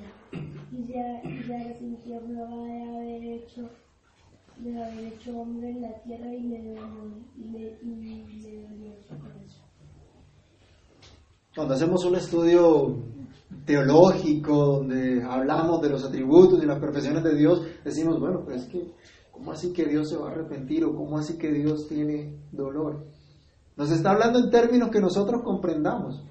Y 0.71 0.83
se, 0.83 1.29
y 1.29 1.43
se 1.43 1.55
arrepintió 1.55 2.21
Jehová 2.21 2.65
de 2.65 2.83
haber 2.83 3.23
hecho 3.23 3.69
de 4.57 4.81
haber 4.81 5.13
hecho 5.13 5.37
hombre 5.37 5.69
en 5.69 5.81
la 5.81 5.93
tierra 6.03 6.33
y 6.33 6.43
le 6.43 6.75
dolió 6.75 8.95
su 9.05 9.17
corazón. 9.19 9.65
Cuando 11.53 11.73
hacemos 11.73 12.05
un 12.05 12.15
estudio 12.15 13.03
teológico 13.65 14.77
donde 14.77 15.23
hablamos 15.23 15.81
de 15.81 15.89
los 15.89 16.03
atributos 16.03 16.61
y 16.61 16.65
las 16.65 16.79
perfecciones 16.79 17.23
de 17.23 17.35
Dios, 17.35 17.65
decimos, 17.83 18.19
bueno, 18.19 18.43
pues 18.43 18.63
es 18.63 18.67
que, 18.67 18.91
¿cómo 19.31 19.51
así 19.51 19.71
que 19.71 19.85
Dios 19.85 20.09
se 20.09 20.17
va 20.17 20.29
a 20.29 20.31
arrepentir 20.31 20.83
o 20.85 20.95
cómo 20.95 21.17
así 21.17 21.37
que 21.37 21.51
Dios 21.51 21.87
tiene 21.87 22.37
dolor? 22.51 23.05
Nos 23.75 23.91
está 23.91 24.11
hablando 24.11 24.39
en 24.39 24.49
términos 24.49 24.89
que 24.89 25.01
nosotros 25.01 25.41
comprendamos. 25.43 26.23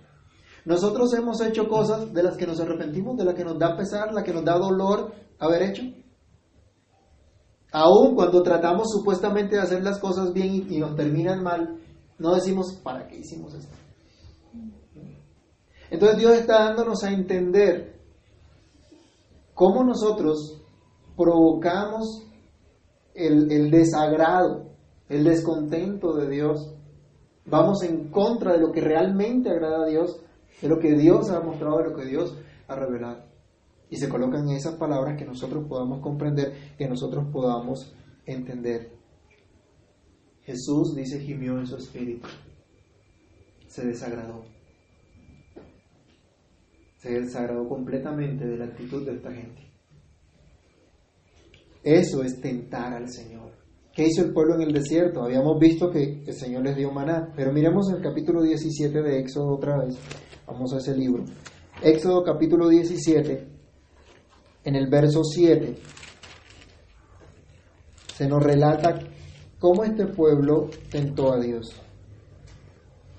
Nosotros 0.64 1.12
hemos 1.12 1.40
hecho 1.42 1.68
cosas 1.68 2.12
de 2.12 2.22
las 2.22 2.37
que 2.37 2.46
nos 2.46 2.59
arrepentimos, 2.59 3.16
de 3.18 3.24
las 3.24 3.35
que 3.35 3.44
nos 3.44 3.59
da 3.59 3.76
pesar, 3.76 4.14
la 4.14 4.22
que 4.22 4.33
nos 4.33 4.44
da 4.44 4.59
dolor 4.59 5.12
haber 5.38 5.62
hecho. 5.62 5.83
Aún 7.70 8.14
cuando 8.14 8.42
tratamos 8.42 8.90
supuestamente 8.90 9.57
de 9.57 9.62
hacer 9.62 9.83
las 9.83 9.98
cosas 9.98 10.33
bien 10.33 10.66
y, 10.70 10.78
nos 10.78 10.94
terminan 10.96 11.42
mal, 11.42 11.80
no 12.18 12.35
decimos, 12.35 12.72
¿para 12.83 13.07
qué 13.09 13.18
hicimos 13.18 13.52
esto? 13.54 13.74
Entonces 15.90 16.18
Dios 16.18 16.33
está 16.35 16.64
dándonos 16.64 17.04
a 17.04 17.11
entender 17.11 18.00
cómo 19.52 19.85
nosotros 19.85 20.62
provocamos 21.16 22.26
el, 23.14 23.52
el, 23.52 23.70
desagrado, 23.70 24.70
el 25.09 25.24
descontento 25.24 26.14
de 26.14 26.28
Dios. 26.30 26.73
Vamos 27.46 27.83
en 27.83 28.11
contra 28.11 28.52
de 28.52 28.61
lo 28.61 28.72
que 28.72 28.80
realmente 28.80 29.50
agrada 29.50 29.85
a 29.85 29.88
Dios, 29.88 30.20
de 30.62 30.68
lo 30.68 30.78
que 30.78 30.92
Dios 30.92 31.30
ha 31.30 31.40
mostrado, 31.40 31.78
de 31.78 31.90
lo 31.90 31.96
que 31.96 32.07
Dios 32.07 32.37
ha 32.68 32.76
revelado 32.76 33.35
y 33.94 33.96
se 33.96 34.09
colocan 34.09 34.48
esas 34.48 34.74
palabras 34.74 35.16
que 35.16 35.24
nosotros 35.24 35.66
podamos 35.68 36.00
comprender, 36.00 36.74
que 36.76 36.88
nosotros 36.88 37.26
podamos 37.33 37.94
entender. 38.26 38.92
Jesús 40.42 40.96
dice 40.96 41.20
gimió 41.20 41.59
en 41.59 41.66
su 41.66 41.76
espíritu, 41.76 42.28
se 43.68 43.87
desagradó, 43.87 44.44
se 46.98 47.20
desagradó 47.20 47.68
completamente 47.68 48.44
de 48.44 48.57
la 48.57 48.64
actitud 48.64 49.07
de 49.07 49.14
esta 49.14 49.33
gente. 49.33 49.62
Eso 51.83 52.24
es 52.24 52.40
tentar 52.40 52.94
al 52.94 53.09
Señor. 53.09 53.63
¿Qué 53.94 54.09
hizo 54.09 54.22
el 54.22 54.33
pueblo 54.33 54.57
en 54.57 54.62
el 54.62 54.72
desierto? 54.72 55.22
Habíamos 55.22 55.59
visto 55.61 55.88
que 55.88 56.24
el 56.26 56.35
Señor 56.35 56.64
les 56.64 56.76
dio 56.76 56.90
maná, 56.90 57.33
pero 57.37 57.52
miremos 57.52 57.90
el 57.92 58.02
capítulo 58.02 58.42
17 58.42 59.02
de 59.02 59.20
Éxodo 59.20 59.54
otra 59.54 59.78
vez. 59.85 59.96
Vamos 60.46 60.72
a 60.74 60.78
ese 60.78 60.96
libro. 60.96 61.24
Éxodo 61.80 62.24
capítulo 62.24 62.68
17, 62.68 63.46
en 64.64 64.74
el 64.74 64.88
verso 64.88 65.22
7 65.22 65.76
se 68.16 68.28
nos 68.28 68.42
relata 68.42 69.00
cómo 69.59 69.85
este 69.85 70.07
pueblo 70.07 70.70
tentó 70.90 71.33
a 71.33 71.40
Dios. 71.40 71.80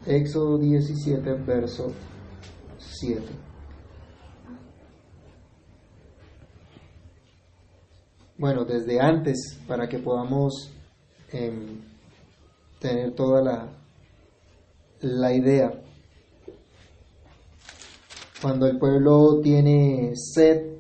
Éxodo 0.06 0.58
17, 0.58 1.34
verso 1.46 1.92
7. 2.78 3.22
Bueno, 8.38 8.66
desde 8.66 9.00
antes, 9.00 9.58
para 9.66 9.88
que 9.88 10.00
podamos 10.00 10.70
em, 11.32 11.80
tener 12.82 13.16
toda 13.16 13.42
la, 13.42 13.70
la 15.00 15.34
idea, 15.34 15.72
cuando 18.42 18.68
el 18.68 18.78
pueblo 18.78 19.40
tiene 19.42 20.12
sed, 20.16 20.76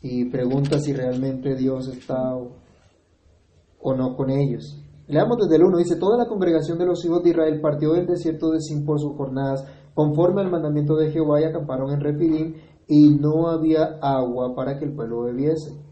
y 0.00 0.26
pregunta 0.26 0.78
si 0.78 0.92
realmente 0.92 1.56
Dios 1.56 1.88
está 1.88 2.36
o, 2.36 3.94
no 3.96 4.14
con 4.14 4.30
ellos. 4.30 4.80
Leamos 5.08 5.38
desde 5.38 5.56
el 5.56 5.64
1, 5.64 5.78
dice, 5.78 5.96
toda 5.96 6.16
la 6.16 6.28
congregación 6.28 6.78
de 6.78 6.86
los 6.86 7.04
hijos 7.04 7.24
de 7.24 7.30
Israel 7.30 7.60
partió 7.60 7.94
del 7.94 8.06
desierto 8.06 8.50
de 8.50 8.60
Sin 8.60 8.84
por 8.84 9.00
sus 9.00 9.16
jornadas, 9.16 9.64
conforme 9.92 10.42
al 10.42 10.52
mandamiento 10.52 10.94
de 10.94 11.10
Jehová, 11.10 11.40
y 11.40 11.44
acamparon 11.44 11.90
en 11.90 12.00
Refidim, 12.00 12.54
y 12.86 13.16
no 13.16 13.48
había 13.48 13.98
agua 14.00 14.54
para 14.54 14.78
que 14.78 14.84
el 14.84 14.94
pueblo 14.94 15.22
bebiese. 15.22 15.87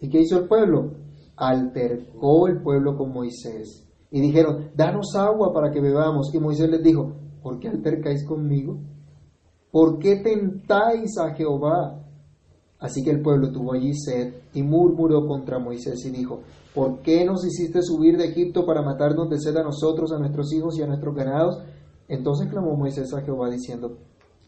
¿Y 0.00 0.08
qué 0.08 0.20
hizo 0.20 0.38
el 0.38 0.48
pueblo? 0.48 0.92
Altercó 1.36 2.48
el 2.48 2.62
pueblo 2.62 2.96
con 2.96 3.12
Moisés. 3.12 3.86
Y 4.10 4.20
dijeron, 4.20 4.70
danos 4.74 5.14
agua 5.14 5.52
para 5.52 5.70
que 5.70 5.80
bebamos. 5.80 6.34
Y 6.34 6.38
Moisés 6.38 6.68
les 6.68 6.82
dijo, 6.82 7.12
¿por 7.42 7.58
qué 7.60 7.68
altercáis 7.68 8.26
conmigo? 8.26 8.78
¿Por 9.70 9.98
qué 9.98 10.16
tentáis 10.16 11.16
a 11.18 11.34
Jehová? 11.34 12.00
Así 12.80 13.02
que 13.04 13.10
el 13.10 13.20
pueblo 13.20 13.52
tuvo 13.52 13.74
allí 13.74 13.92
sed 13.94 14.34
y 14.54 14.62
murmuró 14.62 15.26
contra 15.26 15.58
Moisés 15.58 16.04
y 16.06 16.10
dijo, 16.10 16.40
¿por 16.74 17.00
qué 17.00 17.24
nos 17.26 17.44
hiciste 17.44 17.82
subir 17.82 18.16
de 18.16 18.28
Egipto 18.28 18.64
para 18.64 18.82
matarnos 18.82 19.28
de 19.28 19.38
sed 19.38 19.54
a 19.56 19.62
nosotros, 19.62 20.12
a 20.12 20.18
nuestros 20.18 20.52
hijos 20.54 20.78
y 20.78 20.82
a 20.82 20.86
nuestros 20.86 21.14
ganados? 21.14 21.62
Entonces 22.08 22.48
clamó 22.48 22.74
Moisés 22.74 23.12
a 23.14 23.20
Jehová 23.20 23.50
diciendo, 23.50 23.98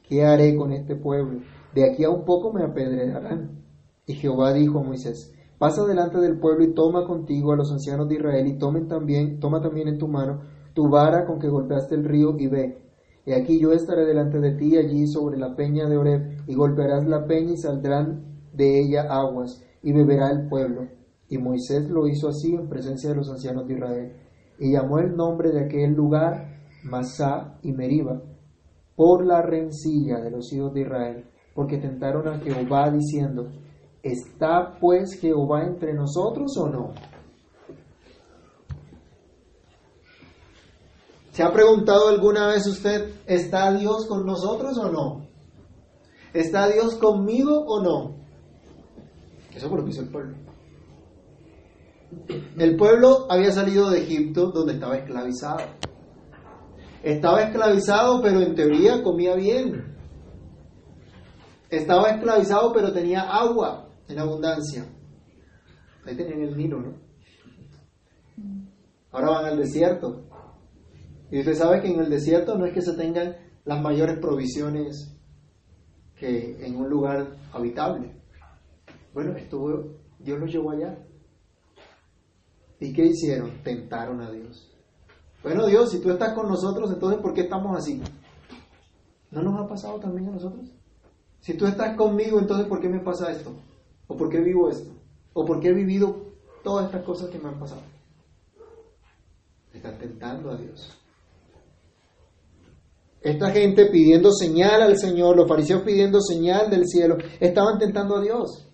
¿qué 0.09 0.25
haré 0.25 0.57
con 0.57 0.73
este 0.73 0.97
pueblo? 0.97 1.41
De 1.75 1.89
aquí 1.89 2.05
a 2.05 2.11
un 2.11 2.25
poco 2.25 2.53
me 2.53 2.65
apedrearán. 2.65 3.63
Y 4.07 4.15
Jehová 4.15 4.53
dijo 4.53 4.81
a 4.81 4.83
Moisés, 4.83 5.33
pasa 5.63 5.87
delante 5.87 6.19
del 6.19 6.41
pueblo 6.41 6.65
y 6.65 6.75
toma 6.75 7.07
contigo 7.07 7.53
a 7.53 7.57
los 7.57 7.71
ancianos 7.71 8.09
de 8.09 8.17
Israel 8.17 8.49
y 8.49 8.59
tomen 8.59 8.89
también, 8.89 9.39
toma 9.39 9.61
también 9.61 9.87
en 9.87 9.97
tu 9.97 10.09
mano 10.09 10.41
tu 10.75 10.89
vara 10.89 11.25
con 11.25 11.39
que 11.39 11.49
golpeaste 11.49 11.95
el 11.95 12.05
río 12.05 12.35
y 12.37 12.49
ve. 12.49 12.83
Y 13.25 13.33
aquí 13.33 13.61
yo 13.61 13.71
estaré 13.71 14.05
delante 14.05 14.41
de 14.41 14.57
ti 14.57 14.77
allí 14.77 15.07
sobre 15.07 15.39
la 15.39 15.55
peña 15.55 15.89
de 15.89 15.97
Oreb, 15.97 16.49
y 16.49 16.55
golpearás 16.57 17.07
la 17.07 17.27
peña 17.27 17.53
y 17.53 17.59
saldrán 17.59 18.25
de 18.53 18.81
ella 18.81 19.03
aguas, 19.09 19.65
y 19.85 19.93
beberá 19.93 20.33
el 20.33 20.49
pueblo. 20.49 20.89
Y 21.29 21.39
Moisés 21.39 21.89
lo 21.89 22.09
hizo 22.09 22.31
así 22.31 22.53
en 22.53 22.69
presencia 22.69 23.11
de 23.11 23.17
los 23.17 23.31
ancianos 23.31 23.69
de 23.69 23.75
Israel. 23.75 24.13
Y 24.59 24.73
llamó 24.73 24.99
el 24.99 25.15
nombre 25.15 25.53
de 25.53 25.67
aquel 25.67 25.93
lugar 25.93 26.59
Masá 26.83 27.61
y 27.63 27.71
Meriba, 27.71 28.21
por 28.97 29.25
la 29.25 29.43
rencilla 29.43 30.19
de 30.19 30.33
los 30.33 30.53
hijos 30.53 30.75
de 30.75 30.81
Israel, 30.81 31.25
porque 31.55 31.79
tentaron 31.79 32.27
a 32.27 32.41
Jehová 32.41 32.91
diciendo, 32.91 33.47
¿está 34.03 34.77
pues 34.81 35.19
Jehová 35.21 35.65
entre 35.65 35.95
nosotros 35.95 36.57
o 36.59 36.69
no? 36.69 36.91
¿Se 41.31 41.43
ha 41.43 41.53
preguntado 41.53 42.09
alguna 42.09 42.49
vez 42.49 42.67
usted, 42.67 43.15
¿está 43.27 43.73
Dios 43.73 44.07
con 44.07 44.27
nosotros 44.27 44.77
o 44.77 44.91
no? 44.91 45.27
¿Está 46.35 46.69
Dios 46.69 46.97
conmigo 46.97 47.65
o 47.67 47.83
no? 47.83 48.17
Eso 49.55 49.69
fue 49.69 49.79
lo 49.79 49.85
que 49.85 49.91
hizo 49.91 50.03
el 50.03 50.11
pueblo. 50.11 50.37
El 52.59 52.77
pueblo 52.77 53.27
había 53.31 53.51
salido 53.53 53.89
de 53.89 54.01
Egipto 54.01 54.51
donde 54.51 54.75
estaba 54.75 54.97
esclavizado. 54.97 55.61
Estaba 57.03 57.43
esclavizado, 57.43 58.21
pero 58.21 58.41
en 58.41 58.55
teoría 58.55 59.03
comía 59.03 59.35
bien. 59.35 59.97
Estaba 61.71 62.11
esclavizado, 62.11 62.73
pero 62.73 62.93
tenía 62.93 63.23
agua 63.23 63.92
en 64.13 64.19
abundancia. 64.19 64.87
Ahí 66.05 66.17
tenían 66.17 66.43
el 66.43 66.57
Nilo, 66.57 66.81
¿no? 66.81 66.95
Ahora 69.11 69.31
van 69.31 69.45
al 69.47 69.59
desierto. 69.59 70.25
Y 71.31 71.41
usted 71.41 71.55
sabe 71.55 71.81
que 71.81 71.89
en 71.89 72.01
el 72.01 72.11
desierto 72.11 72.57
no 72.57 72.67
es 72.67 72.73
que 72.73 72.83
se 72.83 72.95
tengan 72.95 73.37
las 73.65 73.81
mayores 73.81 74.19
provisiones 74.19 75.17
que 76.17 76.65
en 76.65 76.77
un 76.77 76.89
lugar 76.89 77.37
habitable. 77.53 78.15
Bueno, 79.15 79.37
estuvo, 79.37 79.99
Dios 80.19 80.39
los 80.39 80.51
llevó 80.51 80.71
allá. 80.71 80.99
¿Y 82.81 82.93
qué 82.93 83.07
hicieron? 83.07 83.63
Tentaron 83.63 84.21
a 84.21 84.31
Dios. 84.31 84.69
Bueno, 85.43 85.67
Dios, 85.67 85.91
si 85.91 86.01
tú 86.01 86.11
estás 86.11 86.35
con 86.35 86.49
nosotros, 86.49 86.91
entonces 86.93 87.21
¿por 87.21 87.35
qué 87.35 87.43
estamos 87.43 87.77
así? 87.77 88.01
¿No 89.31 89.43
nos 89.43 89.61
ha 89.61 89.69
pasado 89.69 89.99
también 89.99 90.29
a 90.29 90.33
nosotros? 90.33 90.71
Si 91.41 91.55
tú 91.55 91.67
estás 91.67 91.97
conmigo, 91.97 92.39
entonces 92.39 92.67
¿por 92.67 92.81
qué 92.81 92.89
me 92.89 93.01
pasa 93.01 93.33
esto? 93.33 93.53
¿O 94.13 94.17
por 94.17 94.29
qué 94.29 94.41
vivo 94.41 94.69
esto? 94.69 94.91
¿O 95.33 95.43
por 95.47 95.59
qué 95.59 95.69
he 95.69 95.73
vivido 95.73 96.35
todas 96.63 96.85
estas 96.85 97.03
cosas 97.03 97.31
que 97.31 97.39
me 97.39 97.49
han 97.49 97.59
pasado? 97.59 97.81
Están 99.73 99.97
tentando 99.97 100.51
a 100.51 100.57
Dios. 100.57 100.99
Esta 103.23 103.51
gente 103.53 103.87
pidiendo 103.87 104.31
señal 104.31 104.83
al 104.83 104.99
Señor, 104.99 105.35
los 105.35 105.49
fariseos 105.49 105.81
pidiendo 105.81 106.21
señal 106.21 106.69
del 106.69 106.87
cielo, 106.87 107.17
estaban 107.41 107.79
tentando 107.79 108.17
a 108.17 108.21
Dios. 108.21 108.69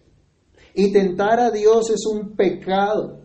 Y 0.75 0.93
tentar 0.93 1.39
a 1.39 1.53
Dios 1.53 1.89
es 1.91 2.05
un 2.07 2.35
pecado. 2.35 3.21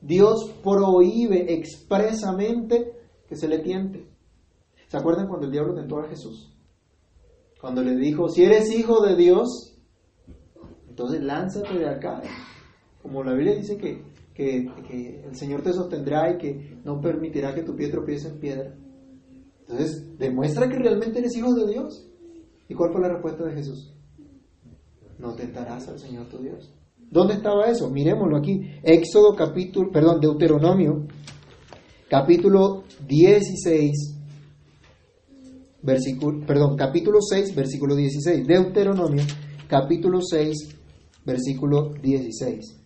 Dios 0.00 0.52
prohíbe 0.64 1.54
expresamente 1.54 2.96
que 3.28 3.36
se 3.36 3.46
le 3.46 3.60
tiente. 3.60 4.10
¿Se 4.88 4.96
acuerdan 4.96 5.28
cuando 5.28 5.46
el 5.46 5.52
diablo 5.52 5.74
tentó 5.74 6.00
a 6.00 6.08
Jesús? 6.08 6.52
Cuando 7.60 7.80
le 7.80 7.94
dijo, 7.94 8.28
si 8.28 8.42
eres 8.42 8.72
hijo 8.72 9.02
de 9.02 9.14
Dios, 9.14 9.77
entonces 10.98 11.22
lánzate 11.22 11.78
de 11.78 11.88
acá. 11.88 12.20
Como 13.00 13.22
la 13.22 13.32
Biblia 13.32 13.54
dice 13.54 13.76
que, 13.76 14.02
que, 14.34 15.22
el 15.24 15.36
Señor 15.36 15.62
te 15.62 15.72
sostendrá 15.72 16.32
y 16.32 16.38
que 16.38 16.76
no 16.84 17.00
permitirá 17.00 17.54
que 17.54 17.62
tu 17.62 17.76
pie 17.76 17.88
tropiece 17.88 18.28
en 18.28 18.40
piedra. 18.40 18.74
Entonces, 19.60 20.18
demuestra 20.18 20.68
que 20.68 20.76
realmente 20.76 21.20
eres 21.20 21.36
hijo 21.36 21.54
de 21.54 21.70
Dios. 21.70 22.04
¿Y 22.68 22.74
cuál 22.74 22.90
fue 22.90 23.00
la 23.00 23.10
respuesta 23.10 23.44
de 23.44 23.54
Jesús? 23.54 23.94
No 25.18 25.34
tentarás 25.34 25.86
al 25.86 26.00
Señor 26.00 26.26
tu 26.26 26.38
Dios. 26.38 26.74
¿Dónde 27.10 27.34
estaba 27.34 27.66
eso? 27.66 27.88
Miremoslo 27.90 28.36
aquí. 28.36 28.60
Éxodo 28.82 29.36
capítulo, 29.36 29.92
perdón, 29.92 30.20
Deuteronomio, 30.20 31.06
capítulo 32.10 32.82
16, 33.06 34.16
versículo, 35.80 36.44
perdón, 36.44 36.76
capítulo 36.76 37.18
6, 37.20 37.54
versículo 37.54 37.94
16. 37.94 38.46
Deuteronomio, 38.46 39.22
capítulo 39.68 40.20
6, 40.20 40.77
versículo 41.28 41.92
16. 42.02 42.80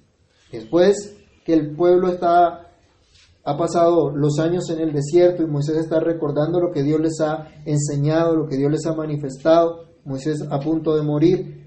Después 0.51 1.17
que 1.45 1.55
el 1.55 1.75
pueblo 1.75 2.09
ha 2.21 3.57
pasado 3.57 4.11
los 4.11 4.39
años 4.39 4.69
en 4.71 4.81
el 4.81 4.93
desierto 4.93 5.43
y 5.43 5.47
Moisés 5.47 5.77
está 5.77 6.01
recordando 6.01 6.61
lo 6.61 6.73
que 6.73 6.83
Dios 6.83 7.01
les 7.01 7.21
ha 7.21 7.49
enseñado, 7.65 8.37
lo 8.37 8.49
que 8.49 8.57
Dios 8.57 8.71
les 8.71 8.85
ha 8.87 8.95
manifestado. 8.95 9.93
Moisés 10.05 10.43
a 10.51 10.59
punto 10.59 10.97
de 10.97 11.03
morir 11.03 11.63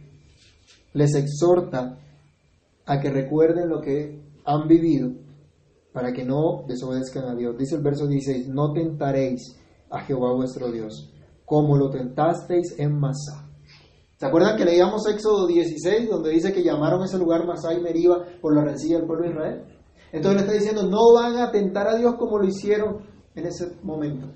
les 0.94 1.16
exhorta 1.16 1.98
a 2.86 3.00
que 3.00 3.10
recuerden 3.10 3.70
lo 3.70 3.82
que 3.82 4.22
han 4.44 4.68
vivido 4.68 5.12
para 5.94 6.12
que 6.12 6.26
no 6.26 6.66
desobedezcan 6.68 7.24
a 7.26 7.36
Dios. 7.36 7.58
Dice 7.58 7.76
el 7.76 7.82
verso 7.82 8.06
16, 8.06 8.50
no 8.50 8.74
tentaréis 8.74 9.58
a 9.90 10.02
Jehová 10.02 10.34
vuestro 10.34 10.72
Dios, 10.72 11.14
como 11.46 11.78
lo 11.78 11.90
tentasteis 11.90 12.78
en 12.78 13.00
Masá. 13.00 13.45
¿Se 14.18 14.26
acuerdan 14.26 14.56
que 14.56 14.64
leíamos 14.64 15.06
Éxodo 15.08 15.46
16, 15.46 16.10
donde 16.10 16.32
dice 16.32 16.54
que 16.54 16.64
llamaron 16.64 17.04
ese 17.04 17.18
lugar 17.18 17.46
Masá 17.46 17.74
y 17.74 17.82
Meriba 17.82 18.24
por 18.42 18.56
la 18.56 18.64
rencilla 18.64 18.98
del 18.98 19.08
pueblo 19.08 19.26
de 19.26 19.32
Israel? 19.32 19.66
Entonces 20.14 20.42
le 20.42 20.48
está 20.48 20.54
diciendo, 20.54 20.84
no 20.84 21.14
van 21.14 21.38
a 21.38 21.52
tentar 21.52 21.88
a 21.88 21.96
Dios 21.96 22.16
como 22.18 22.40
lo 22.40 22.46
hicieron 22.46 23.00
en 23.36 23.46
ese 23.46 23.78
momento. 23.84 24.28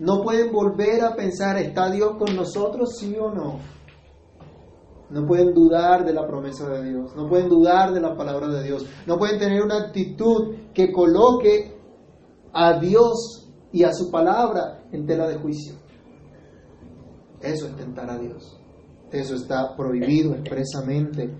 No 0.00 0.22
pueden 0.22 0.50
volver 0.52 1.04
a 1.04 1.14
pensar, 1.14 1.56
¿está 1.58 1.88
Dios 1.90 2.16
con 2.18 2.34
nosotros, 2.34 2.96
sí 2.98 3.16
o 3.16 3.30
no? 3.30 3.60
No 5.08 5.24
pueden 5.24 5.54
dudar 5.54 6.04
de 6.04 6.12
la 6.12 6.26
promesa 6.26 6.68
de 6.68 6.90
Dios, 6.90 7.14
no 7.14 7.28
pueden 7.28 7.48
dudar 7.48 7.92
de 7.92 8.00
la 8.00 8.16
palabra 8.16 8.48
de 8.48 8.64
Dios, 8.64 8.84
no 9.06 9.16
pueden 9.16 9.38
tener 9.38 9.62
una 9.62 9.84
actitud 9.84 10.56
que 10.74 10.90
coloque 10.90 11.78
a 12.52 12.80
Dios 12.80 13.48
y 13.70 13.84
a 13.84 13.92
su 13.92 14.10
palabra 14.10 14.82
en 14.90 15.06
tela 15.06 15.28
de 15.28 15.36
juicio. 15.36 15.76
Eso 17.40 17.68
es 17.68 17.76
tentar 17.76 18.10
a 18.10 18.18
Dios. 18.18 18.58
Eso 19.12 19.34
está 19.34 19.76
prohibido 19.76 20.34
expresamente 20.34 21.30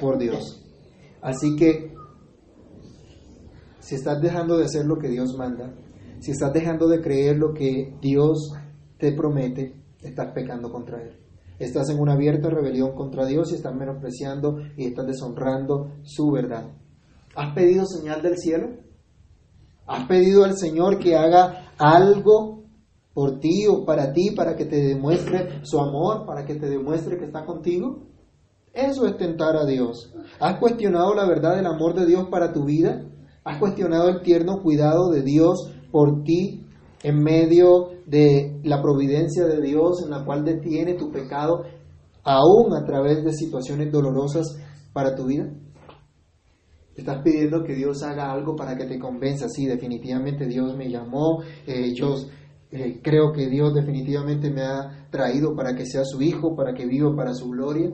por 0.00 0.18
Dios. 0.18 0.64
Así 1.20 1.54
que 1.56 1.92
si 3.80 3.94
estás 3.94 4.20
dejando 4.20 4.56
de 4.56 4.64
hacer 4.64 4.86
lo 4.86 4.98
que 4.98 5.08
Dios 5.08 5.36
manda, 5.36 5.74
si 6.20 6.30
estás 6.32 6.52
dejando 6.52 6.88
de 6.88 7.00
creer 7.00 7.36
lo 7.36 7.52
que 7.52 7.94
Dios 8.00 8.52
te 8.98 9.12
promete, 9.12 9.74
estás 10.02 10.32
pecando 10.32 10.70
contra 10.70 11.02
Él. 11.02 11.16
Estás 11.58 11.90
en 11.90 11.98
una 11.98 12.14
abierta 12.14 12.48
rebelión 12.48 12.94
contra 12.94 13.26
Dios 13.26 13.52
y 13.52 13.56
estás 13.56 13.74
menospreciando 13.74 14.58
y 14.76 14.86
estás 14.86 15.06
deshonrando 15.06 15.92
su 16.02 16.30
verdad. 16.30 16.70
¿Has 17.36 17.54
pedido 17.54 17.84
señal 17.84 18.22
del 18.22 18.38
cielo? 18.38 18.68
¿Has 19.86 20.06
pedido 20.06 20.44
al 20.44 20.56
Señor 20.56 20.98
que 20.98 21.16
haga 21.16 21.72
algo 21.76 22.59
por 23.14 23.40
ti 23.40 23.66
o 23.68 23.84
para 23.84 24.12
ti, 24.12 24.30
para 24.36 24.56
que 24.56 24.64
te 24.64 24.76
demuestre 24.76 25.60
su 25.62 25.78
amor, 25.78 26.24
para 26.26 26.44
que 26.44 26.54
te 26.54 26.68
demuestre 26.68 27.18
que 27.18 27.24
está 27.24 27.44
contigo? 27.44 28.06
Eso 28.72 29.06
es 29.06 29.16
tentar 29.16 29.56
a 29.56 29.66
Dios. 29.66 30.12
¿Has 30.38 30.58
cuestionado 30.58 31.14
la 31.14 31.26
verdad 31.26 31.56
del 31.56 31.66
amor 31.66 31.94
de 31.94 32.06
Dios 32.06 32.28
para 32.30 32.52
tu 32.52 32.64
vida? 32.64 33.04
¿Has 33.44 33.58
cuestionado 33.58 34.08
el 34.08 34.22
tierno 34.22 34.62
cuidado 34.62 35.10
de 35.10 35.22
Dios 35.22 35.72
por 35.90 36.22
ti 36.22 36.66
en 37.02 37.22
medio 37.22 37.90
de 38.06 38.60
la 38.62 38.80
providencia 38.80 39.44
de 39.46 39.60
Dios 39.60 40.02
en 40.04 40.10
la 40.10 40.24
cual 40.24 40.44
detiene 40.44 40.94
tu 40.94 41.10
pecado 41.10 41.64
aún 42.22 42.74
a 42.74 42.84
través 42.84 43.24
de 43.24 43.32
situaciones 43.32 43.90
dolorosas 43.90 44.46
para 44.92 45.16
tu 45.16 45.26
vida? 45.26 45.50
Estás 46.94 47.22
pidiendo 47.22 47.64
que 47.64 47.74
Dios 47.74 48.02
haga 48.02 48.30
algo 48.30 48.54
para 48.54 48.76
que 48.76 48.84
te 48.84 48.98
convenza. 48.98 49.48
Sí, 49.48 49.66
definitivamente 49.66 50.46
Dios 50.46 50.76
me 50.76 50.90
llamó. 50.90 51.42
Eh, 51.66 51.94
yo 51.94 52.14
eh, 52.72 53.00
creo 53.02 53.32
que 53.32 53.48
Dios 53.48 53.74
definitivamente 53.74 54.50
me 54.50 54.62
ha 54.62 55.08
traído 55.10 55.54
para 55.54 55.74
que 55.74 55.86
sea 55.86 56.04
su 56.04 56.22
hijo, 56.22 56.54
para 56.54 56.74
que 56.74 56.86
viva 56.86 57.14
para 57.14 57.34
su 57.34 57.50
gloria. 57.50 57.92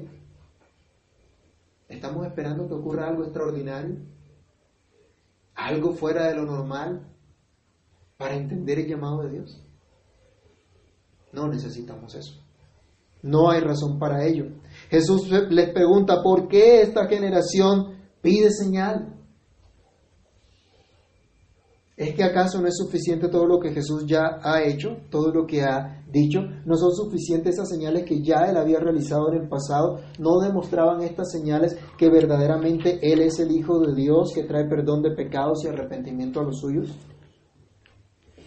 ¿Estamos 1.89 2.27
esperando 2.27 2.69
que 2.69 2.75
ocurra 2.75 3.09
algo 3.09 3.25
extraordinario? 3.25 3.97
algo 5.57 5.95
fuera 5.95 6.29
de 6.29 6.37
lo 6.37 6.45
normal 6.45 7.09
para 8.17 8.37
entender 8.37 8.79
el 8.79 8.89
llamado 8.89 9.23
de 9.23 9.31
Dios. 9.31 9.63
No 11.33 11.49
necesitamos 11.49 12.15
eso. 12.15 12.43
No 13.23 13.51
hay 13.51 13.61
razón 13.61 13.99
para 13.99 14.25
ello. 14.25 14.47
Jesús 14.89 15.29
les 15.29 15.71
pregunta, 15.71 16.23
¿por 16.23 16.49
qué 16.49 16.83
esta 16.83 17.07
generación 17.07 17.97
pide 18.23 18.51
señal? 18.51 19.16
¿Es 21.97 22.15
que 22.15 22.25
acaso 22.25 22.61
no 22.61 22.69
es 22.69 22.77
suficiente 22.77 23.29
todo 23.29 23.47
lo 23.47 23.59
que 23.59 23.73
Jesús 23.73 24.05
ya 24.07 24.39
ha 24.43 24.63
hecho, 24.63 24.99
todo 25.11 25.33
lo 25.33 25.47
que 25.47 25.63
ha 25.63 26.05
dicho? 26.13 26.41
¿No 26.67 26.77
son 26.77 26.93
suficientes 26.93 27.55
esas 27.55 27.71
señales 27.71 28.05
que 28.05 28.23
ya 28.23 28.45
Él 28.51 28.59
había 28.59 28.79
realizado 28.79 29.33
en 29.33 29.41
el 29.41 29.49
pasado? 29.49 30.01
¿No 30.19 30.39
demostraban 30.41 31.01
estas 31.01 31.31
señales 31.31 31.75
que 31.97 32.11
verdaderamente 32.11 32.99
Él 33.01 33.23
es 33.23 33.39
el 33.39 33.51
Hijo 33.51 33.79
de 33.79 33.95
Dios 33.95 34.33
que 34.35 34.43
trae 34.43 34.69
perdón 34.69 35.01
de 35.01 35.13
pecados 35.13 35.65
y 35.65 35.69
arrepentimiento 35.69 36.41
a 36.41 36.45
los 36.45 36.61
suyos? 36.61 36.95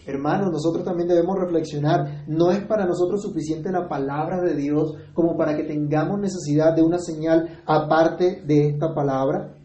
Hermanos, 0.06 0.52
nosotros 0.52 0.84
también 0.84 1.08
debemos 1.08 1.36
reflexionar, 1.36 2.24
no 2.28 2.52
es 2.52 2.64
para 2.66 2.86
nosotros 2.86 3.20
suficiente 3.20 3.72
la 3.72 3.88
palabra 3.88 4.40
de 4.40 4.54
Dios 4.54 4.94
como 5.12 5.36
para 5.36 5.56
que 5.56 5.64
tengamos 5.64 6.20
necesidad 6.20 6.76
de 6.76 6.82
una 6.82 6.98
señal 6.98 7.62
aparte 7.66 8.42
de 8.46 8.68
esta 8.68 8.94
palabra 8.94 9.56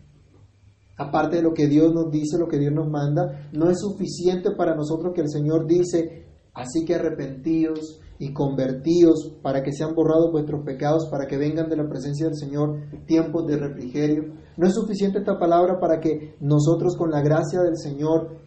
aparte 0.98 1.38
de 1.38 1.42
lo 1.42 1.54
que 1.54 1.68
Dios 1.68 1.94
nos 1.94 2.10
dice, 2.12 2.38
lo 2.38 2.48
que 2.48 2.60
Dios 2.60 2.74
nos 2.74 2.90
manda, 2.90 3.50
no 3.54 3.70
es 3.70 3.80
suficiente 3.80 4.52
para 4.52 4.76
nosotros 4.76 5.14
que 5.14 5.22
el 5.22 5.30
Señor 5.30 5.68
dice, 5.68 6.26
así 6.54 6.86
que 6.86 6.96
arrepentíos 6.96 8.02
y 8.18 8.32
convertíos 8.34 9.38
para 9.42 9.62
que 9.62 9.74
sean 9.74 9.94
borrados 9.94 10.32
vuestros 10.32 10.64
pecados, 10.64 11.10
para 11.12 11.28
que 11.28 11.38
vengan 11.38 11.70
de 11.70 11.78
la 11.78 11.88
presencia 11.88 12.28
del 12.28 12.36
Señor 12.36 12.80
tiempos 13.06 13.46
de 13.46 13.58
refrigerio. 13.58 14.34
No 14.58 14.68
es 14.68 14.74
suficiente 14.74 15.20
esta 15.20 15.38
palabra 15.38 15.80
para 15.80 16.00
que 16.00 16.36
nosotros 16.40 16.96
con 16.96 17.12
la 17.12 17.22
gracia 17.22 17.62
del 17.62 17.78
Señor 17.78 18.38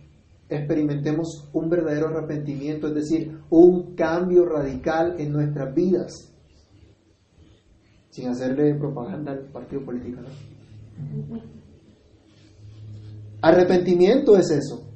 experimentemos 0.48 1.50
un 1.52 1.68
verdadero 1.68 2.08
arrepentimiento, 2.08 2.88
es 2.88 2.94
decir, 2.94 3.38
un 3.50 3.94
cambio 3.94 4.46
radical 4.46 5.16
en 5.18 5.32
nuestras 5.32 5.74
vidas, 5.74 6.34
sin 8.08 8.28
hacerle 8.28 8.74
propaganda 8.74 9.32
al 9.32 9.50
partido 9.52 9.84
político. 9.84 10.22
Arrepentimiento 13.40 14.36
es 14.36 14.50
eso. 14.50 14.88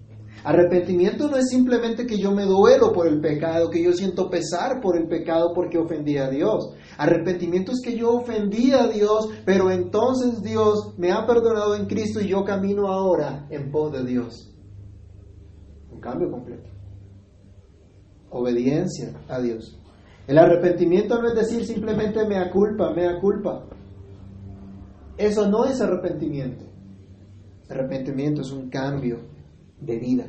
Arrepentimiento 0.44 1.28
no 1.28 1.37
es 1.37 1.48
simplemente 1.48 2.05
que 2.05 2.18
yo 2.18 2.33
me 2.33 2.44
duelo 2.44 2.92
por 2.92 3.07
el 3.07 3.20
pecado, 3.20 3.70
que 3.70 3.83
yo 3.83 3.92
siento 3.92 4.28
pesar 4.28 4.81
por 4.81 4.96
el 4.96 5.07
pecado 5.07 5.52
porque 5.55 5.78
ofendí 5.78 6.18
a 6.18 6.28
Dios. 6.28 6.74
Arrepentimiento 6.98 7.70
es 7.70 7.81
que 7.81 7.96
yo 7.96 8.16
ofendí 8.16 8.72
a 8.72 8.88
Dios, 8.88 9.28
pero 9.44 9.70
entonces 9.70 10.42
Dios 10.42 10.94
me 10.98 11.12
ha 11.12 11.24
perdonado 11.26 11.76
en 11.76 11.87
Cristo 11.87 12.20
y 12.20 12.28
yo 12.28 12.44
camino 12.44 12.88
ahora 12.88 13.46
en 13.50 13.70
pos 13.70 13.92
de 13.92 14.05
Dios. 14.05 14.48
cambio 16.00 16.33
completo. 16.33 16.68
Obediencia 18.31 19.12
a 19.28 19.40
Dios. 19.40 19.78
El 20.26 20.38
arrepentimiento 20.38 21.22
no 21.22 21.28
es 21.28 21.35
decir 21.35 21.64
simplemente 21.64 22.26
mea 22.26 22.50
culpa, 22.50 22.92
mea 22.92 23.20
culpa. 23.20 23.66
Eso 25.16 25.48
no 25.48 25.64
es 25.66 25.81
arrepentimiento. 25.81 26.71
Arrepentimiento 27.68 28.42
es 28.42 28.51
un 28.51 28.68
cambio 28.68 29.20
de 29.81 29.98
vida. 29.98 30.27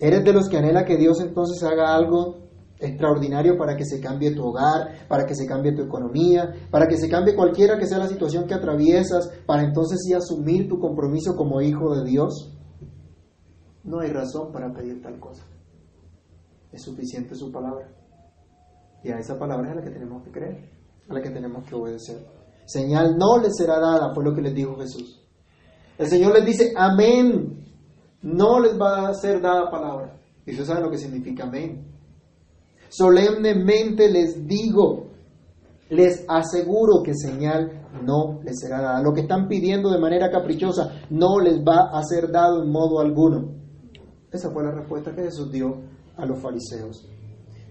¿Eres 0.00 0.24
de 0.24 0.32
los 0.32 0.48
que 0.48 0.56
anhela 0.56 0.84
que 0.84 0.96
Dios 0.96 1.20
entonces 1.20 1.62
haga 1.62 1.94
algo 1.94 2.40
extraordinario 2.78 3.58
para 3.58 3.76
que 3.76 3.84
se 3.84 4.00
cambie 4.00 4.34
tu 4.34 4.42
hogar, 4.42 5.06
para 5.08 5.26
que 5.26 5.34
se 5.34 5.46
cambie 5.46 5.74
tu 5.74 5.82
economía, 5.82 6.54
para 6.70 6.86
que 6.86 6.96
se 6.96 7.08
cambie 7.08 7.36
cualquiera 7.36 7.78
que 7.78 7.86
sea 7.86 7.98
la 7.98 8.08
situación 8.08 8.46
que 8.46 8.54
atraviesas, 8.54 9.30
para 9.46 9.62
entonces 9.62 9.98
sí 10.02 10.14
asumir 10.14 10.68
tu 10.68 10.78
compromiso 10.78 11.36
como 11.36 11.60
hijo 11.60 11.94
de 11.94 12.08
Dios? 12.08 12.56
No 13.84 14.00
hay 14.00 14.10
razón 14.10 14.52
para 14.52 14.72
pedir 14.72 15.02
tal 15.02 15.18
cosa. 15.20 15.44
Es 16.72 16.82
suficiente 16.82 17.34
su 17.34 17.50
palabra. 17.52 17.88
Y 19.02 19.10
a 19.10 19.18
esa 19.18 19.38
palabra 19.38 19.68
es 19.68 19.72
a 19.72 19.76
la 19.76 19.82
que 19.82 19.90
tenemos 19.90 20.22
que 20.22 20.30
creer, 20.30 20.70
a 21.08 21.14
la 21.14 21.20
que 21.20 21.30
tenemos 21.30 21.64
que 21.68 21.74
obedecer. 21.74 22.26
Señal 22.66 23.16
no 23.18 23.38
les 23.38 23.56
será 23.56 23.78
dada, 23.80 24.14
fue 24.14 24.24
lo 24.24 24.34
que 24.34 24.42
les 24.42 24.54
dijo 24.54 24.76
Jesús. 24.76 25.19
El 26.00 26.08
Señor 26.08 26.32
les 26.32 26.46
dice, 26.46 26.72
amén. 26.74 27.62
No 28.22 28.58
les 28.58 28.72
va 28.80 29.08
a 29.08 29.14
ser 29.14 29.42
dada 29.42 29.70
palabra. 29.70 30.18
Y 30.46 30.50
ustedes 30.52 30.68
saben 30.68 30.84
lo 30.84 30.90
que 30.90 30.96
significa 30.96 31.44
amén. 31.44 31.86
Solemnemente 32.88 34.10
les 34.10 34.46
digo, 34.46 35.08
les 35.90 36.24
aseguro 36.26 37.02
que 37.04 37.12
señal 37.14 37.86
no 38.02 38.40
les 38.42 38.60
será 38.60 38.80
dada. 38.80 39.02
Lo 39.02 39.12
que 39.12 39.20
están 39.20 39.46
pidiendo 39.46 39.90
de 39.90 40.00
manera 40.00 40.30
caprichosa 40.30 41.02
no 41.10 41.38
les 41.38 41.60
va 41.60 41.90
a 41.92 42.02
ser 42.02 42.32
dado 42.32 42.62
en 42.62 42.70
modo 42.70 43.00
alguno. 43.00 43.50
Esa 44.32 44.50
fue 44.50 44.64
la 44.64 44.72
respuesta 44.72 45.14
que 45.14 45.24
Jesús 45.24 45.52
dio 45.52 45.82
a 46.16 46.24
los 46.24 46.38
fariseos. 46.38 47.06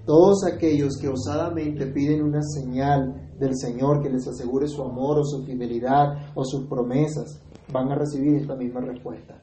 Todos 0.06 0.44
aquellos 0.44 0.98
que 0.98 1.08
osadamente 1.08 1.88
piden 1.88 2.22
una 2.22 2.44
señal 2.44 3.32
del 3.40 3.58
Señor 3.58 4.04
que 4.04 4.10
les 4.10 4.28
asegure 4.28 4.68
su 4.68 4.84
amor 4.84 5.18
o 5.18 5.24
su 5.24 5.44
fidelidad 5.46 6.32
o 6.36 6.44
sus 6.46 6.68
promesas, 6.68 7.42
van 7.72 7.92
a 7.92 7.96
recibir 7.96 8.36
esta 8.36 8.56
misma 8.56 8.82
respuesta. 8.82 9.42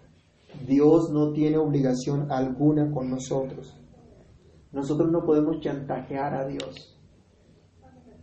Dios 0.66 1.10
no 1.12 1.32
tiene 1.32 1.58
obligación 1.58 2.30
alguna 2.30 2.90
con 2.90 3.10
nosotros. 3.10 3.78
Nosotros 4.72 5.10
no 5.10 5.24
podemos 5.24 5.60
chantajear 5.60 6.34
a 6.34 6.46
Dios. 6.46 6.98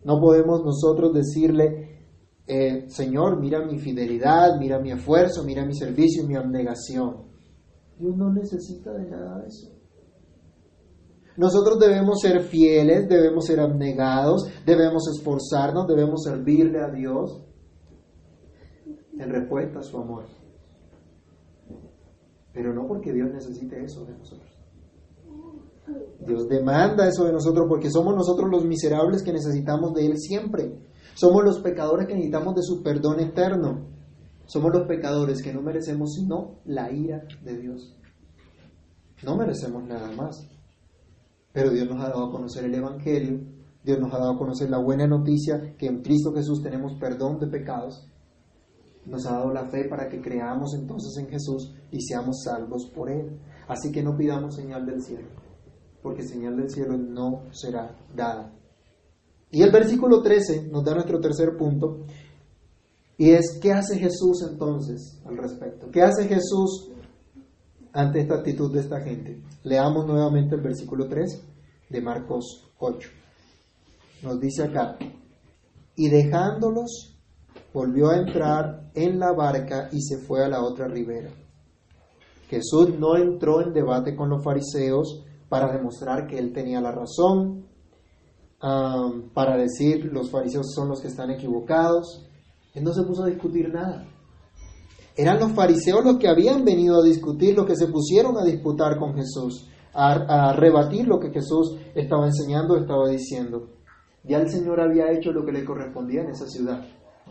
No 0.04 0.20
podemos 0.20 0.64
nosotros 0.64 1.14
decirle, 1.14 2.08
eh, 2.46 2.90
Señor, 2.90 3.40
mira 3.40 3.66
mi 3.66 3.80
fidelidad, 3.80 4.58
mira 4.60 4.80
mi 4.80 4.92
esfuerzo, 4.92 5.44
mira 5.44 5.66
mi 5.66 5.74
servicio, 5.74 6.28
mi 6.28 6.36
abnegación. 6.36 7.32
Dios 7.98 8.16
no 8.18 8.34
necesita 8.34 8.92
de 8.94 9.10
nada 9.10 9.40
de 9.40 9.48
eso. 9.48 9.70
Nosotros 11.38 11.80
debemos 11.80 12.20
ser 12.20 12.42
fieles, 12.42 13.08
debemos 13.08 13.46
ser 13.46 13.60
abnegados, 13.60 14.48
debemos 14.66 15.08
esforzarnos, 15.08 15.88
debemos 15.88 16.24
servirle 16.24 16.80
a 16.80 16.92
Dios 16.92 17.42
en 19.18 19.30
respuesta 19.30 19.80
a 19.80 19.84
su 19.84 19.98
amor. 19.98 20.26
Pero 22.54 22.74
no 22.74 22.88
porque 22.88 23.12
Dios 23.12 23.30
necesite 23.32 23.84
eso 23.84 24.06
de 24.06 24.18
nosotros. 24.18 24.50
Dios 26.26 26.48
demanda 26.48 27.08
eso 27.08 27.26
de 27.26 27.34
nosotros 27.34 27.66
porque 27.68 27.90
somos 27.90 28.16
nosotros 28.16 28.50
los 28.50 28.66
miserables 28.66 29.24
que 29.24 29.34
necesitamos 29.34 29.94
de 29.94 30.06
Él 30.06 30.18
siempre. 30.18 30.80
Somos 31.16 31.44
los 31.44 31.60
pecadores 31.60 32.08
que 32.08 32.14
necesitamos 32.14 32.56
de 32.56 32.62
su 32.62 32.82
perdón 32.82 33.20
eterno. 33.20 33.88
Somos 34.46 34.72
los 34.74 34.88
pecadores 34.88 35.42
que 35.42 35.54
no 35.54 35.62
merecemos 35.62 36.14
sino 36.14 36.60
la 36.66 36.92
ira 36.92 37.24
de 37.44 37.58
Dios. 37.58 37.98
No 39.24 39.36
merecemos 39.36 39.84
nada 39.86 40.12
más. 40.12 40.48
Pero 41.52 41.70
Dios 41.70 41.88
nos 41.88 42.04
ha 42.04 42.10
dado 42.10 42.26
a 42.26 42.32
conocer 42.32 42.66
el 42.66 42.74
Evangelio, 42.74 43.42
Dios 43.84 44.00
nos 44.00 44.12
ha 44.14 44.18
dado 44.18 44.32
a 44.32 44.38
conocer 44.38 44.70
la 44.70 44.80
buena 44.80 45.06
noticia 45.06 45.76
que 45.78 45.86
en 45.86 46.02
Cristo 46.02 46.34
Jesús 46.34 46.64
tenemos 46.64 46.94
perdón 47.00 47.40
de 47.40 47.48
pecados, 47.48 48.10
nos 49.06 49.26
ha 49.26 49.34
dado 49.34 49.52
la 49.52 49.70
fe 49.70 49.88
para 49.90 50.08
que 50.08 50.22
creamos 50.22 50.76
entonces 50.80 51.18
en 51.24 51.30
Jesús 51.30 51.76
y 51.92 52.02
seamos 52.02 52.44
salvos 52.44 52.92
por 52.94 53.10
Él. 53.10 53.40
Así 53.68 53.92
que 53.92 54.04
no 54.04 54.16
pidamos 54.18 54.56
señal 54.56 54.86
del 54.86 55.02
cielo, 55.02 55.28
porque 56.02 56.24
señal 56.24 56.56
del 56.58 56.70
cielo 56.70 56.98
no 56.98 57.44
será 57.52 57.96
dada. 58.16 58.54
Y 59.52 59.62
el 59.62 59.72
versículo 59.72 60.22
13 60.22 60.70
nos 60.72 60.84
da 60.84 60.94
nuestro 60.94 61.20
tercer 61.20 61.56
punto, 61.58 62.06
y 63.18 63.30
es, 63.30 63.60
¿qué 63.62 63.72
hace 63.72 63.98
Jesús 64.00 64.44
entonces 64.50 65.22
al 65.26 65.38
respecto? 65.38 65.90
¿Qué 65.92 66.02
hace 66.02 66.28
Jesús 66.28 66.94
ante 67.94 68.22
esta 68.22 68.36
actitud 68.36 68.74
de 68.74 68.82
esta 68.82 69.00
gente. 69.02 69.42
Leamos 69.64 70.06
nuevamente 70.06 70.56
el 70.56 70.62
versículo 70.62 71.08
3 71.08 71.44
de 71.90 72.02
Marcos 72.02 72.72
8. 72.80 73.10
Nos 74.24 74.40
dice 74.40 74.64
acá, 74.64 74.98
y 75.96 76.10
dejándolos, 76.10 77.13
volvió 77.74 78.10
a 78.10 78.18
entrar 78.18 78.92
en 78.94 79.20
la 79.20 79.32
barca 79.34 79.90
y 79.92 80.02
se 80.02 80.18
fue 80.18 80.44
a 80.44 80.50
la 80.50 80.64
otra 80.64 80.88
ribera. 80.88 81.30
Jesús 82.50 82.98
no 83.00 83.16
entró 83.16 83.62
en 83.62 83.74
debate 83.74 84.16
con 84.16 84.30
los 84.30 84.44
fariseos 84.44 85.24
para 85.50 85.72
demostrar 85.72 86.28
que 86.28 86.38
él 86.38 86.54
tenía 86.54 86.82
la 86.82 86.92
razón, 86.92 87.68
para 89.34 89.58
decir 89.58 90.06
los 90.06 90.32
fariseos 90.32 90.74
son 90.74 90.90
los 90.90 91.02
que 91.02 91.08
están 91.08 91.32
equivocados. 91.32 92.26
Él 92.74 92.84
no 92.84 92.94
se 92.94 93.04
puso 93.04 93.24
a 93.24 93.28
discutir 93.28 93.70
nada. 93.74 94.06
Eran 95.16 95.40
los 95.40 95.52
fariseos 95.52 96.04
los 96.04 96.18
que 96.18 96.28
habían 96.28 96.64
venido 96.64 97.00
a 97.00 97.04
discutir, 97.04 97.56
los 97.56 97.68
que 97.68 97.76
se 97.76 97.88
pusieron 97.88 98.38
a 98.38 98.44
disputar 98.44 98.98
con 98.98 99.14
Jesús, 99.14 99.70
a, 99.94 100.54
rebatir 100.54 101.08
lo 101.08 101.20
que 101.20 101.30
Jesús 101.30 101.78
estaba 101.94 102.26
enseñando, 102.26 102.78
estaba 102.78 103.10
diciendo. 103.10 103.70
Ya 104.24 104.40
el 104.40 104.50
Señor 104.50 104.80
había 104.80 105.12
hecho 105.12 105.32
lo 105.32 105.46
que 105.46 105.52
le 105.52 105.66
correspondía 105.66 106.22
en 106.22 106.30
esa 106.30 106.48
ciudad, 106.48 106.84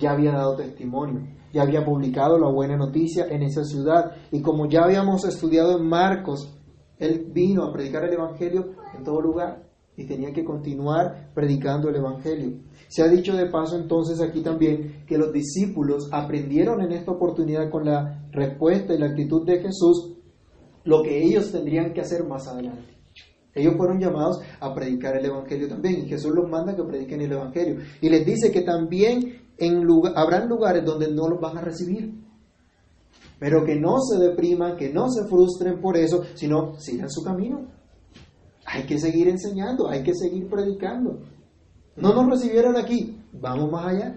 ya 0.03 0.12
había 0.12 0.33
dado 0.33 0.57
testimonio, 0.57 1.23
ya 1.53 1.62
había 1.62 1.85
publicado 1.85 2.38
la 2.38 2.51
buena 2.51 2.77
noticia 2.77 3.27
en 3.31 3.43
esa 3.43 3.65
ciudad 3.65 4.17
y 4.31 4.43
como 4.43 4.69
ya 4.69 4.83
habíamos 4.85 5.25
estudiado 5.25 5.79
en 5.79 5.87
Marcos, 5.88 6.59
Él 6.99 7.31
vino 7.33 7.65
a 7.65 7.73
predicar 7.73 8.05
el 8.05 8.15
Evangelio 8.15 8.75
en 8.97 9.05
todo 9.05 9.21
lugar 9.21 9.62
y 9.97 10.07
tenía 10.07 10.33
que 10.33 10.45
continuar 10.45 11.31
predicando 11.35 11.88
el 11.88 11.97
Evangelio. 11.97 12.59
Se 12.88 13.03
ha 13.03 13.09
dicho 13.09 13.37
de 13.37 13.47
paso 13.47 13.77
entonces 13.77 14.21
aquí 14.21 14.43
también 14.43 15.05
que 15.07 15.19
los 15.19 15.33
discípulos 15.33 16.09
aprendieron 16.12 16.81
en 16.81 16.93
esta 16.93 17.12
oportunidad 17.12 17.71
con 17.71 17.85
la 17.85 18.27
respuesta 18.33 18.95
y 18.95 18.99
la 18.99 19.07
actitud 19.07 19.47
de 19.47 19.61
Jesús 19.61 20.15
lo 20.85 21.03
que 21.03 21.23
ellos 21.23 21.53
tendrían 21.53 21.93
que 21.93 22.01
hacer 22.01 22.25
más 22.25 22.49
adelante. 22.49 22.93
Ellos 23.55 23.75
fueron 23.77 24.01
llamados 24.01 24.41
a 24.61 24.75
predicar 24.75 25.17
el 25.17 25.27
Evangelio 25.27 25.69
también 25.69 26.01
y 26.01 26.09
Jesús 26.09 26.33
los 26.35 26.49
manda 26.49 26.75
que 26.75 26.83
prediquen 26.83 27.21
el 27.21 27.33
Evangelio. 27.33 27.77
Y 28.01 28.09
les 28.09 28.25
dice 28.25 28.51
que 28.51 28.62
también 28.62 29.41
en 29.62 29.85
lugar, 29.85 30.12
habrán 30.16 30.48
lugares 30.48 30.85
donde 30.85 31.09
no 31.12 31.29
los 31.29 31.40
van 31.40 31.57
a 31.57 31.61
recibir. 31.61 32.12
Pero 33.38 33.64
que 33.64 33.77
no 33.77 34.01
se 34.01 34.18
depriman, 34.18 34.77
que 34.77 34.92
no 34.92 35.09
se 35.09 35.25
frustren 35.29 35.81
por 35.81 35.96
eso, 35.96 36.22
sino 36.35 36.75
sigan 36.79 37.09
su 37.09 37.22
camino. 37.22 37.66
Hay 38.66 38.85
que 38.85 38.98
seguir 38.98 39.29
enseñando, 39.29 39.88
hay 39.88 40.03
que 40.03 40.14
seguir 40.14 40.48
predicando. 40.48 41.20
No 41.96 42.12
nos 42.12 42.29
recibieron 42.29 42.77
aquí, 42.77 43.20
vamos 43.33 43.70
más 43.70 43.87
allá. 43.87 44.16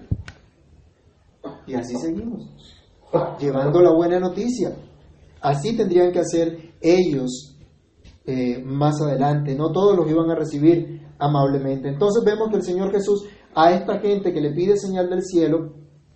Y 1.67 1.75
así 1.75 1.95
seguimos, 1.95 2.49
llevando 3.39 3.81
la 3.81 3.93
buena 3.93 4.19
noticia. 4.19 4.75
Así 5.41 5.77
tendrían 5.77 6.11
que 6.11 6.19
hacer 6.19 6.73
ellos 6.81 7.55
eh, 8.25 8.63
más 8.63 8.99
adelante. 8.99 9.53
No 9.53 9.71
todos 9.71 9.95
los 9.95 10.09
iban 10.09 10.31
a 10.31 10.35
recibir 10.35 11.01
amablemente. 11.19 11.89
Entonces 11.89 12.23
vemos 12.23 12.49
que 12.49 12.57
el 12.57 12.63
Señor 12.63 12.91
Jesús 12.91 13.27
a 13.55 13.71
esta 13.71 13.99
gente 13.99 14.33
que 14.33 14.41
le 14.41 14.51
pide 14.51 14.77
señal 14.77 15.09
del 15.09 15.23
cielo, 15.23 15.73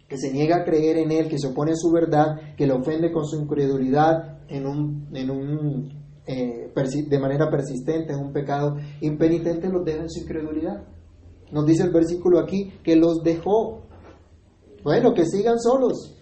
que 0.07 0.17
se 0.17 0.31
niega 0.31 0.57
a 0.57 0.63
creer 0.65 0.97
en 0.97 1.11
Él, 1.11 1.29
que 1.29 1.39
se 1.39 1.47
opone 1.47 1.71
a 1.71 1.75
su 1.75 1.91
verdad, 1.91 2.55
que 2.57 2.67
le 2.67 2.73
ofende 2.73 3.11
con 3.11 3.25
su 3.25 3.39
incredulidad 3.39 4.39
en 4.49 4.65
un, 4.65 5.07
en 5.13 5.29
un, 5.29 5.89
eh, 6.27 6.71
de 6.73 7.19
manera 7.19 7.49
persistente, 7.49 8.13
en 8.13 8.19
un 8.19 8.33
pecado 8.33 8.75
impenitente, 9.01 9.69
los 9.69 9.85
deja 9.85 10.01
en 10.01 10.09
su 10.09 10.21
incredulidad. 10.21 10.83
Nos 11.51 11.65
dice 11.65 11.83
el 11.83 11.91
versículo 11.91 12.39
aquí 12.39 12.73
que 12.83 12.95
los 12.95 13.23
dejó. 13.23 13.83
Bueno, 14.83 15.13
que 15.13 15.25
sigan 15.25 15.59
solos. 15.59 16.15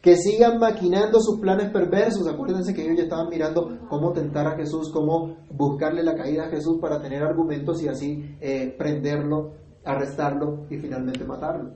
Que 0.00 0.16
sigan 0.16 0.58
maquinando 0.58 1.20
sus 1.20 1.40
planes 1.40 1.70
perversos. 1.70 2.26
Acuérdense 2.26 2.72
que 2.72 2.82
ellos 2.82 2.96
ya 2.96 3.02
estaban 3.04 3.28
mirando 3.28 3.78
cómo 3.88 4.12
tentar 4.12 4.46
a 4.46 4.56
Jesús, 4.56 4.90
cómo 4.92 5.36
buscarle 5.50 6.02
la 6.02 6.14
caída 6.14 6.44
a 6.46 6.50
Jesús 6.50 6.78
para 6.80 7.00
tener 7.00 7.22
argumentos 7.22 7.82
y 7.82 7.88
así 7.88 8.36
eh, 8.40 8.74
prenderlo, 8.78 9.54
arrestarlo 9.90 10.66
y 10.70 10.78
finalmente 10.78 11.24
matarlo. 11.24 11.72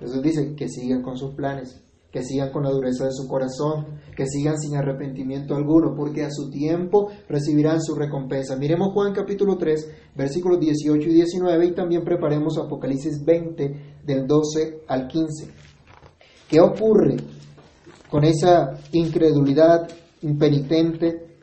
Jesús 0.00 0.22
dice 0.22 0.54
que 0.54 0.68
sigan 0.68 1.02
con 1.02 1.16
sus 1.16 1.34
planes 1.34 1.84
que 2.14 2.22
sigan 2.22 2.52
con 2.52 2.62
la 2.62 2.70
dureza 2.70 3.06
de 3.06 3.10
su 3.10 3.26
corazón, 3.26 3.98
que 4.16 4.24
sigan 4.28 4.56
sin 4.56 4.76
arrepentimiento 4.76 5.56
alguno, 5.56 5.96
porque 5.96 6.22
a 6.22 6.30
su 6.30 6.48
tiempo 6.48 7.10
recibirán 7.28 7.82
su 7.82 7.96
recompensa. 7.96 8.54
Miremos 8.54 8.92
Juan 8.92 9.12
capítulo 9.12 9.56
3, 9.56 10.12
versículos 10.14 10.60
18 10.60 11.08
y 11.08 11.12
19, 11.12 11.66
y 11.66 11.72
también 11.72 12.04
preparemos 12.04 12.56
Apocalipsis 12.56 13.24
20, 13.24 13.96
del 14.04 14.28
12 14.28 14.82
al 14.86 15.08
15. 15.08 15.48
¿Qué 16.48 16.60
ocurre 16.60 17.16
con 18.08 18.22
esa 18.22 18.78
incredulidad 18.92 19.88
impenitente, 20.22 21.33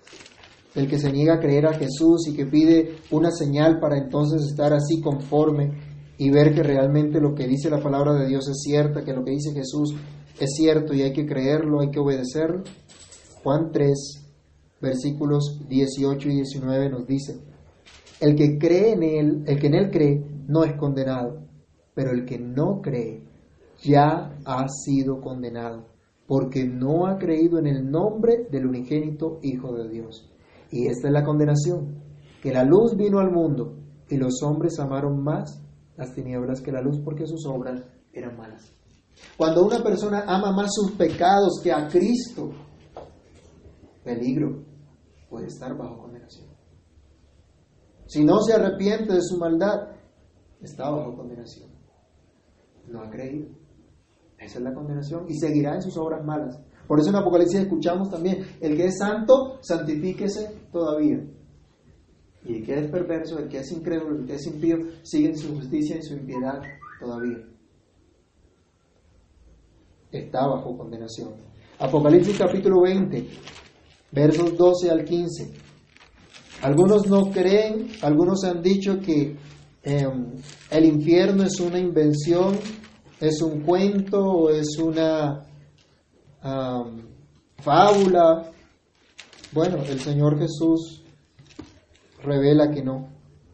el 0.76 0.88
que 0.88 0.98
se 0.98 1.12
niega 1.12 1.36
a 1.36 1.40
creer 1.40 1.68
a 1.68 1.74
Jesús 1.74 2.28
y 2.28 2.34
que 2.34 2.46
pide 2.46 2.98
una 3.12 3.32
señal 3.32 3.80
para 3.80 3.98
entonces 3.98 4.44
estar 4.44 4.74
así 4.74 5.02
conforme 5.02 5.72
y 6.18 6.30
ver 6.30 6.54
que 6.54 6.64
realmente 6.64 7.20
lo 7.20 7.34
que 7.34 7.48
dice 7.48 7.70
la 7.70 7.82
palabra 7.82 8.14
de 8.14 8.28
Dios 8.28 8.48
es 8.48 8.62
cierta, 8.64 9.04
que 9.04 9.14
lo 9.14 9.24
que 9.24 9.32
dice 9.32 9.54
Jesús 9.54 9.96
es 10.40 10.50
cierto 10.56 10.94
y 10.94 11.02
hay 11.02 11.14
que 11.14 11.26
creerlo, 11.26 11.82
hay 11.82 11.90
que 11.90 12.00
obedecerlo. 12.00 12.64
Juan 13.44 13.72
3, 13.72 14.30
versículos 14.80 15.62
18 15.68 16.30
y 16.30 16.36
19 16.36 16.90
nos 16.90 17.08
dice, 17.08 17.40
el 18.20 18.36
que 18.36 18.58
cree 18.58 18.94
en 18.94 19.04
él, 19.04 19.44
el 19.48 19.60
que 19.60 19.68
en 19.68 19.74
él 19.74 19.90
cree, 19.90 20.24
no 20.48 20.64
es 20.64 20.74
condenado, 20.78 21.42
pero 21.94 22.12
el 22.12 22.26
que 22.26 22.38
no 22.38 22.82
cree 22.82 23.24
ya 23.84 24.38
ha 24.46 24.68
sido 24.70 25.22
condenado, 25.22 25.88
porque 26.28 26.66
no 26.66 27.08
ha 27.08 27.18
creído 27.18 27.58
en 27.58 27.68
el 27.68 27.90
nombre 27.90 28.48
del 28.52 28.68
unigénito 28.68 29.40
Hijo 29.42 29.74
de 29.74 29.90
Dios. 29.90 30.31
Y 30.72 30.88
esta 30.88 31.08
es 31.08 31.14
la 31.14 31.24
condenación, 31.24 32.02
que 32.42 32.54
la 32.54 32.64
luz 32.64 32.96
vino 32.96 33.20
al 33.20 33.32
mundo 33.32 33.78
y 34.10 34.18
los 34.18 34.42
hombres 34.44 34.80
amaron 34.80 35.24
más 35.24 35.62
las 35.98 36.14
tinieblas 36.14 36.62
que 36.62 36.72
la 36.72 36.82
luz 36.82 37.00
porque 37.04 37.28
sus 37.28 37.46
obras 37.46 37.84
eran 38.14 38.38
malas. 38.38 38.74
Cuando 39.38 39.66
una 39.66 39.84
persona 39.84 40.24
ama 40.28 40.52
más 40.52 40.72
sus 40.74 40.92
pecados 40.94 41.60
que 41.64 41.72
a 41.72 41.88
Cristo, 41.88 42.52
peligro, 44.04 44.64
puede 45.30 45.48
estar 45.48 45.76
bajo 45.78 45.98
condenación. 45.98 46.48
Si 48.08 48.24
no 48.24 48.40
se 48.42 48.54
arrepiente 48.54 49.14
de 49.14 49.22
su 49.22 49.38
maldad, 49.38 49.90
está 50.62 50.90
bajo 50.90 51.16
condenación. 51.16 51.70
No 52.88 53.02
ha 53.02 53.10
creído. 53.10 53.48
Esa 54.38 54.58
es 54.58 54.64
la 54.64 54.74
condenación 54.74 55.26
y 55.30 55.38
seguirá 55.38 55.76
en 55.76 55.82
sus 55.82 55.96
obras 55.98 56.26
malas. 56.26 56.60
Por 56.88 57.00
eso 57.00 57.10
en 57.10 57.16
Apocalipsis 57.16 57.62
escuchamos 57.62 58.10
también, 58.10 58.46
el 58.60 58.76
que 58.76 58.86
es 58.86 58.98
santo, 58.98 59.60
santifíquese 59.62 60.68
todavía. 60.72 61.24
Y 62.44 62.56
el 62.56 62.66
que 62.66 62.80
es 62.80 62.92
perverso, 62.92 63.40
el 63.40 63.48
que 63.48 63.60
es 63.60 63.72
incrédulo, 63.72 64.20
el 64.20 64.26
que 64.26 64.36
es 64.36 64.46
impío, 64.48 64.78
sigue 65.04 65.30
en 65.30 65.38
su 65.38 65.56
justicia 65.56 65.98
y 65.98 66.02
su 66.02 66.14
impiedad 66.14 66.60
todavía. 67.00 67.38
Está 70.12 70.48
bajo 70.48 70.78
condenación. 70.78 71.34
Apocalipsis 71.80 72.38
capítulo 72.38 72.82
20, 72.82 73.28
versos 74.12 74.58
12 74.58 74.92
al 74.92 75.06
15. 75.06 75.54
Algunos 76.64 77.08
no 77.08 77.32
creen, 77.32 77.88
algunos 78.02 78.44
han 78.44 78.62
dicho 78.62 79.00
que 79.00 79.36
em, 79.84 80.32
el 80.70 80.86
infierno 80.86 81.44
es 81.44 81.60
una 81.60 81.80
invención, 81.80 82.56
es 83.20 83.42
un 83.42 83.62
cuento 83.62 84.20
o 84.20 84.50
es 84.50 84.78
una 84.78 85.51
fábula. 86.42 88.52
Bueno, 89.54 89.78
el 89.84 90.00
Señor 90.00 90.40
Jesús 90.40 91.04
revela 92.24 92.72
que 92.72 92.84
no, 92.84 93.10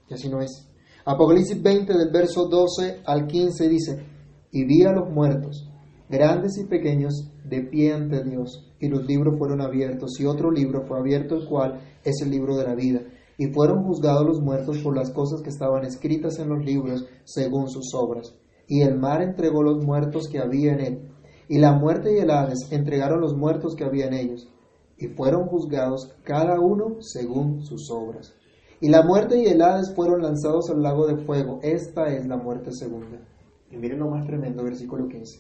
que 0.08 0.16
así 0.16 0.30
no 0.30 0.42
es. 0.42 0.68
Apocalipsis 1.06 1.62
20 1.62 1.94
del 1.94 2.12
verso 2.12 2.48
12 2.48 3.02
al 3.06 3.28
15 3.28 3.70
dice, 3.70 4.06
y 4.52 4.66
vi 4.66 4.84
a 4.84 4.92
los 4.92 5.10
muertos, 5.10 5.70
grandes 6.10 6.58
y 6.58 6.66
pequeños, 6.66 7.32
de 7.46 7.62
pie 7.62 7.94
ante 7.94 8.24
Dios, 8.24 8.74
y 8.80 8.90
los 8.90 9.06
libros 9.06 9.38
fueron 9.38 9.62
abiertos, 9.62 10.20
y 10.20 10.26
otro 10.26 10.52
libro 10.52 10.86
fue 10.86 11.00
abierto, 11.00 11.36
el 11.36 11.48
cual 11.48 11.80
es 12.04 12.22
el 12.22 12.30
libro 12.30 12.58
de 12.58 12.66
la 12.66 12.76
vida. 12.76 13.02
Y 13.38 13.54
fueron 13.54 13.84
juzgados 13.84 14.26
los 14.26 14.42
muertos 14.42 14.80
por 14.80 14.96
las 14.96 15.12
cosas 15.12 15.42
que 15.42 15.50
estaban 15.50 15.86
escritas 15.86 16.40
en 16.40 16.50
los 16.50 16.66
libros 16.66 17.06
según 17.24 17.70
sus 17.70 17.94
obras. 17.94 18.36
Y 18.68 18.82
el 18.82 18.98
mar 18.98 19.22
entregó 19.22 19.64
los 19.64 19.86
muertos 19.86 20.28
que 20.28 20.40
había 20.40 20.74
en 20.74 20.80
él, 20.82 21.12
y 21.48 21.60
la 21.60 21.74
muerte 21.74 22.14
y 22.14 22.20
el 22.20 22.32
Hades 22.32 22.72
entregaron 22.72 23.22
los 23.22 23.36
muertos 23.36 23.76
que 23.76 23.86
había 23.86 24.08
en 24.08 24.14
ellos, 24.14 24.48
y 24.98 25.08
fueron 25.08 25.48
juzgados 25.48 26.16
cada 26.24 26.60
uno 26.60 26.98
según 27.02 27.64
sus 27.64 27.89
obras. 27.91 28.34
Y 28.80 28.89
la 28.89 29.04
muerte 29.04 29.41
y 29.41 29.45
el 29.45 29.62
Hades 29.62 29.93
fueron 29.95 30.22
lanzados 30.22 30.70
al 30.70 30.82
lago 30.82 31.08
de 31.08 31.18
fuego. 31.26 31.60
Esta 31.64 32.08
es 32.14 32.28
la 32.28 32.38
muerte 32.38 32.72
segunda. 32.72 33.20
Y 33.72 33.78
miren 33.78 34.00
lo 34.00 34.10
más 34.10 34.26
tremendo, 34.26 34.64
versículo 34.64 35.08
15. 35.08 35.39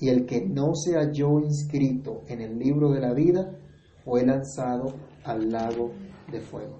Y 0.00 0.08
el 0.08 0.26
que 0.26 0.44
no 0.46 0.74
se 0.74 0.96
halló 0.96 1.40
inscrito 1.40 2.22
en 2.28 2.40
el 2.40 2.58
libro 2.58 2.90
de 2.90 3.00
la 3.00 3.14
vida 3.14 3.58
fue 4.04 4.26
lanzado 4.26 4.92
al 5.24 5.50
lago 5.50 5.92
de 6.30 6.40
fuego. 6.40 6.78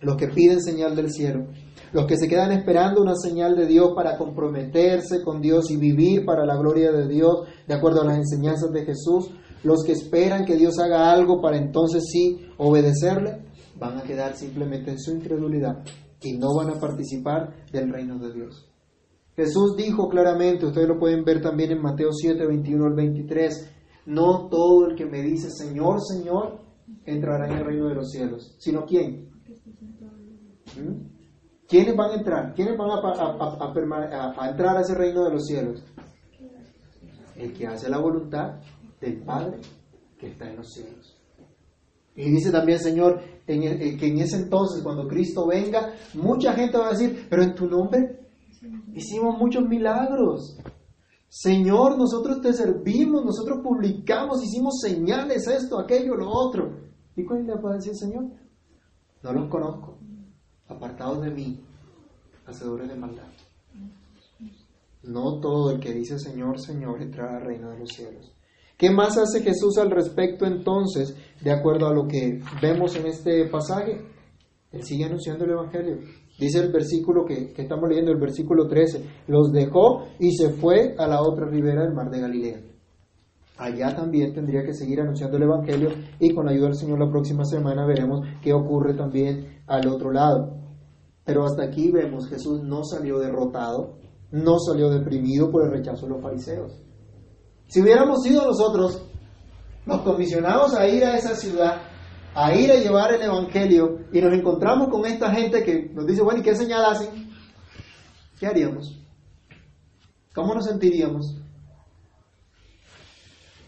Los 0.00 0.16
que 0.16 0.28
piden 0.28 0.60
señal 0.60 0.96
del 0.96 1.10
cielo, 1.10 1.46
los 1.92 2.06
que 2.06 2.16
se 2.16 2.28
quedan 2.28 2.52
esperando 2.52 3.02
una 3.02 3.14
señal 3.16 3.56
de 3.56 3.66
Dios 3.66 3.92
para 3.94 4.16
comprometerse 4.16 5.22
con 5.22 5.40
Dios 5.40 5.70
y 5.70 5.76
vivir 5.76 6.24
para 6.24 6.46
la 6.46 6.56
gloria 6.56 6.92
de 6.92 7.08
Dios, 7.08 7.46
de 7.66 7.74
acuerdo 7.74 8.02
a 8.02 8.06
las 8.06 8.18
enseñanzas 8.18 8.70
de 8.70 8.84
Jesús, 8.84 9.30
los 9.62 9.84
que 9.84 9.92
esperan 9.92 10.44
que 10.44 10.56
Dios 10.56 10.78
haga 10.78 11.10
algo 11.10 11.40
para 11.40 11.56
entonces 11.56 12.04
sí 12.10 12.46
obedecerle, 12.58 13.42
van 13.78 13.98
a 13.98 14.02
quedar 14.02 14.36
simplemente 14.36 14.90
en 14.90 14.98
su 14.98 15.12
incredulidad 15.12 15.82
y 16.22 16.36
no 16.38 16.54
van 16.54 16.70
a 16.70 16.80
participar 16.80 17.66
del 17.72 17.92
reino 17.92 18.18
de 18.18 18.32
Dios. 18.32 18.70
Jesús 19.36 19.74
dijo 19.76 20.08
claramente, 20.08 20.66
ustedes 20.66 20.88
lo 20.88 20.98
pueden 20.98 21.24
ver 21.24 21.40
también 21.40 21.72
en 21.72 21.80
Mateo 21.80 22.12
7, 22.12 22.46
21 22.46 22.86
al 22.86 22.94
23, 22.94 23.70
no 24.06 24.48
todo 24.48 24.86
el 24.88 24.96
que 24.96 25.06
me 25.06 25.22
dice 25.22 25.48
Señor, 25.50 26.00
Señor, 26.02 26.60
entrará 27.04 27.46
en 27.46 27.58
el 27.58 27.64
reino 27.64 27.88
de 27.88 27.94
los 27.94 28.10
cielos, 28.10 28.54
sino 28.58 28.84
quién. 28.84 29.30
¿Mm? 30.76 31.19
¿Quiénes 31.70 31.94
van 31.94 32.10
a 32.10 32.14
entrar? 32.14 32.52
¿Quiénes 32.52 32.76
van 32.76 32.90
a, 32.90 34.50
entrar 34.50 34.76
a 34.76 34.80
ese 34.80 34.92
reino 34.92 35.22
de 35.22 35.30
los 35.30 35.46
cielos? 35.46 35.84
El 37.36 37.52
que 37.52 37.68
hace 37.68 37.88
la 37.88 37.98
voluntad 37.98 38.56
del 39.00 39.22
Padre 39.22 39.60
que 40.18 40.30
está 40.30 40.50
en 40.50 40.56
los 40.56 40.68
cielos. 40.68 41.16
Y 42.16 42.28
dice 42.28 42.50
también, 42.50 42.80
Señor, 42.80 43.22
que 43.46 43.54
en 43.54 44.18
ese 44.18 44.36
entonces, 44.36 44.82
cuando 44.82 45.06
Cristo 45.06 45.46
venga, 45.46 45.94
mucha 46.14 46.54
gente 46.54 46.76
va 46.76 46.88
a 46.88 46.90
decir, 46.90 47.28
pero 47.30 47.44
en 47.44 47.54
tu 47.54 47.68
nombre 47.68 48.18
hicimos 48.92 49.38
muchos 49.38 49.62
milagros. 49.62 50.58
Señor, 51.28 51.96
nosotros 51.96 52.40
te 52.40 52.52
servimos, 52.52 53.24
nosotros 53.24 53.60
publicamos, 53.62 54.42
hicimos 54.42 54.80
señales, 54.80 55.46
esto, 55.46 55.78
aquello, 55.78 56.16
lo 56.16 56.28
otro. 56.28 56.80
¿Y 57.14 57.24
cuál 57.24 57.46
le 57.46 57.54
va 57.54 57.70
a 57.70 57.74
decir, 57.76 57.94
Señor? 57.94 58.24
No 59.22 59.32
los 59.32 59.48
conozco 59.48 59.99
apartados 60.70 61.22
de 61.22 61.30
mí, 61.30 61.60
hacedores 62.46 62.88
de 62.88 62.96
maldad. 62.96 63.28
No 65.02 65.40
todo 65.40 65.72
el 65.72 65.80
que 65.80 65.92
dice 65.92 66.18
Señor, 66.18 66.60
Señor 66.60 67.02
entrará 67.02 67.38
al 67.38 67.44
reino 67.44 67.70
de 67.70 67.78
los 67.78 67.88
cielos. 67.88 68.32
¿Qué 68.76 68.90
más 68.90 69.16
hace 69.18 69.42
Jesús 69.42 69.76
al 69.78 69.90
respecto 69.90 70.46
entonces, 70.46 71.14
de 71.42 71.52
acuerdo 71.52 71.86
a 71.86 71.94
lo 71.94 72.06
que 72.06 72.40
vemos 72.62 72.96
en 72.96 73.06
este 73.06 73.46
pasaje? 73.48 74.00
Él 74.72 74.82
sigue 74.82 75.04
anunciando 75.04 75.44
el 75.44 75.50
Evangelio. 75.50 75.98
Dice 76.38 76.60
el 76.60 76.72
versículo 76.72 77.24
que, 77.26 77.52
que, 77.52 77.62
estamos 77.62 77.88
leyendo, 77.88 78.12
el 78.12 78.18
versículo 78.18 78.66
13, 78.66 79.04
los 79.26 79.52
dejó 79.52 80.06
y 80.18 80.30
se 80.32 80.50
fue 80.50 80.94
a 80.96 81.06
la 81.06 81.20
otra 81.20 81.46
ribera 81.46 81.82
del 81.82 81.92
mar 81.92 82.08
de 82.08 82.20
Galilea. 82.20 82.60
Allá 83.58 83.94
también 83.94 84.32
tendría 84.32 84.64
que 84.64 84.72
seguir 84.72 85.00
anunciando 85.02 85.36
el 85.36 85.42
Evangelio 85.42 85.90
y 86.18 86.32
con 86.32 86.46
la 86.46 86.52
ayuda 86.52 86.68
del 86.68 86.76
Señor 86.76 86.98
la 86.98 87.10
próxima 87.10 87.44
semana 87.44 87.84
veremos 87.84 88.20
qué 88.42 88.54
ocurre 88.54 88.94
también 88.94 89.60
al 89.66 89.86
otro 89.88 90.10
lado. 90.10 90.59
Pero 91.30 91.44
hasta 91.44 91.62
aquí 91.62 91.92
vemos, 91.92 92.28
Jesús 92.28 92.60
no 92.64 92.82
salió 92.82 93.20
derrotado, 93.20 94.00
no 94.32 94.58
salió 94.58 94.90
deprimido 94.90 95.48
por 95.48 95.64
el 95.64 95.70
rechazo 95.70 96.06
de 96.06 96.14
los 96.14 96.20
fariseos. 96.20 96.82
Si 97.68 97.80
hubiéramos 97.80 98.24
sido 98.24 98.44
nosotros 98.44 99.06
los 99.86 100.00
comisionados 100.00 100.74
a 100.74 100.88
ir 100.88 101.04
a 101.04 101.16
esa 101.16 101.36
ciudad, 101.36 101.82
a 102.34 102.52
ir 102.56 102.72
a 102.72 102.80
llevar 102.80 103.14
el 103.14 103.22
Evangelio, 103.22 104.08
y 104.12 104.20
nos 104.20 104.34
encontramos 104.34 104.88
con 104.88 105.06
esta 105.06 105.32
gente 105.32 105.62
que 105.62 105.88
nos 105.94 106.04
dice, 106.04 106.20
bueno, 106.20 106.40
¿y 106.40 106.42
qué 106.42 106.56
señal 106.56 106.84
hacen? 106.84 107.30
¿Qué 108.40 108.48
haríamos? 108.48 109.00
¿Cómo 110.34 110.52
nos 110.52 110.64
sentiríamos? 110.64 111.36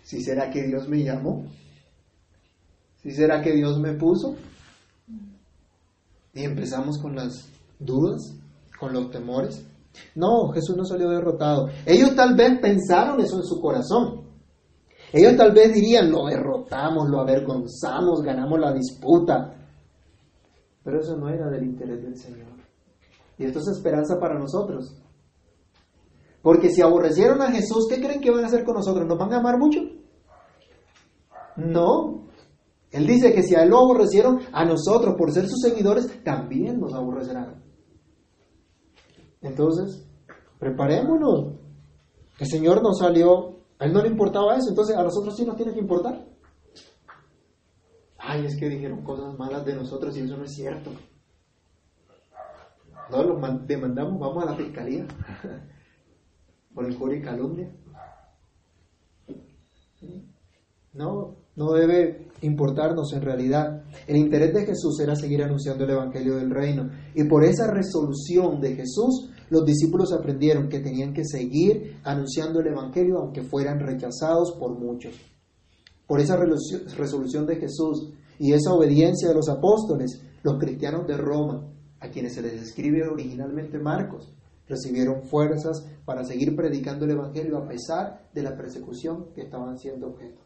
¿Si 0.03 0.21
será 0.21 0.51
que 0.51 0.65
Dios 0.65 0.89
me 0.89 1.05
llamó? 1.05 1.47
¿Si 3.05 3.13
será 3.13 3.41
que 3.41 3.53
Dios 3.53 3.79
me 3.79 3.93
puso? 3.93 4.35
Y 6.35 6.45
empezamos 6.45 6.99
con 6.99 7.15
las 7.15 7.52
dudas, 7.85 8.37
con 8.79 8.93
los 8.93 9.11
temores. 9.11 9.67
No, 10.15 10.49
Jesús 10.53 10.77
no 10.77 10.85
salió 10.85 11.09
derrotado. 11.11 11.69
Ellos 11.87 12.15
tal 12.15 12.35
vez 12.35 12.59
pensaron 12.61 13.21
eso 13.21 13.37
en 13.37 13.45
su 13.45 13.61
corazón. 13.61 14.23
Ellos 15.13 15.37
tal 15.37 15.53
vez 15.53 15.75
dirían, 15.75 16.11
lo 16.11 16.27
derrotamos, 16.27 17.09
lo 17.09 17.21
avergonzamos, 17.21 18.23
ganamos 18.23 18.59
la 18.59 18.73
disputa. 18.73 19.55
Pero 20.83 21.01
eso 21.01 21.17
no 21.17 21.29
era 21.29 21.49
del 21.51 21.65
interés 21.65 22.03
del 22.03 22.17
Señor. 22.17 22.49
Y 23.39 23.45
esto 23.45 23.59
es 23.59 23.69
esperanza 23.69 24.19
para 24.19 24.39
nosotros. 24.39 24.97
Porque 26.41 26.71
si 26.71 26.81
aborrecieron 26.81 27.41
a 27.43 27.53
Jesús, 27.53 27.87
¿qué 27.89 28.01
creen 28.01 28.21
que 28.21 28.31
van 28.31 28.45
a 28.45 28.47
hacer 28.47 28.65
con 28.65 28.75
nosotros? 28.75 29.07
¿Nos 29.07 29.19
van 29.19 29.33
a 29.33 29.39
amar 29.39 29.59
mucho? 29.59 29.81
No, 31.57 32.23
él 32.93 33.07
dice 33.07 33.33
que 33.33 33.43
si 33.43 33.55
a 33.55 33.63
él 33.63 33.71
lo 33.71 33.79
aborrecieron, 33.79 34.41
a 34.53 34.65
nosotros, 34.65 35.15
por 35.17 35.33
ser 35.33 35.49
sus 35.49 35.61
seguidores, 35.61 36.23
también 36.23 36.79
nos 36.79 36.93
aborrecerán. 36.93 37.63
Entonces, 39.43 40.07
preparémonos. 40.59 41.55
El 42.39 42.47
Señor 42.47 42.83
nos 42.83 42.99
salió, 42.99 43.61
a 43.79 43.85
él 43.85 43.93
no 43.93 44.03
le 44.03 44.09
importaba 44.09 44.57
eso, 44.57 44.71
entonces 44.71 44.97
a 44.97 45.03
nosotros 45.03 45.37
sí 45.37 45.45
nos 45.45 45.57
tiene 45.57 45.73
que 45.73 45.81
importar. 45.81 46.25
ay, 48.19 48.47
es 48.47 48.57
que 48.57 48.69
dijeron 48.69 49.03
cosas 49.03 49.37
malas 49.37 49.65
de 49.65 49.75
nosotros 49.75 50.17
y 50.17 50.21
eso 50.21 50.37
no 50.37 50.45
es 50.45 50.55
cierto. 50.55 50.91
No 53.11 53.23
los 53.23 53.67
demandamos, 53.67 54.19
vamos 54.19 54.43
a 54.43 54.47
la 54.47 54.57
fiscalía 54.57 55.07
por 56.75 56.91
injuria 56.91 57.19
y 57.19 57.23
calumnia. 57.23 57.71
No, 60.95 61.37
no 61.57 61.73
debe 61.73 62.29
importarnos 62.43 63.13
en 63.13 63.23
realidad. 63.23 63.85
El 64.07 64.17
interés 64.17 64.55
de 64.55 64.67
Jesús 64.67 64.99
era 65.01 65.15
seguir 65.15 65.43
anunciando 65.43 65.85
el 65.85 65.91
Evangelio 65.91 66.37
del 66.37 66.51
Reino. 66.51 66.91
Y 67.15 67.25
por 67.25 67.45
esa 67.45 67.71
resolución 67.71 68.61
de 68.61 68.77
Jesús, 68.77 69.32
los 69.53 69.67
discípulos 69.67 70.15
aprendieron 70.15 70.71
que 70.71 70.81
tenían 70.81 71.13
que 71.13 71.27
seguir 71.27 72.01
anunciando 72.05 72.61
el 72.61 72.69
Evangelio 72.69 73.19
aunque 73.19 73.43
fueran 73.43 73.81
rechazados 73.81 74.57
por 74.59 74.79
muchos. 74.79 75.15
Por 76.07 76.21
esa 76.21 76.39
resolución 76.97 77.45
de 77.45 77.57
Jesús 77.57 78.15
y 78.39 78.55
esa 78.55 78.73
obediencia 78.73 79.29
de 79.29 79.35
los 79.35 79.51
apóstoles, 79.51 80.23
los 80.43 80.59
cristianos 80.59 81.07
de 81.07 81.19
Roma, 81.19 81.69
a 82.01 82.09
quienes 82.09 82.33
se 82.35 82.41
les 82.41 82.63
escribe 82.63 83.07
originalmente 83.07 83.79
Marcos, 83.79 84.33
recibieron 84.67 85.23
fuerzas 85.25 85.87
para 86.07 86.25
seguir 86.25 86.57
predicando 86.57 87.05
el 87.05 87.11
Evangelio 87.11 87.59
a 87.59 87.69
pesar 87.69 88.31
de 88.33 88.43
la 88.43 88.57
persecución 88.57 89.35
que 89.35 89.43
estaban 89.43 89.79
siendo 89.79 90.07
objeto. 90.07 90.41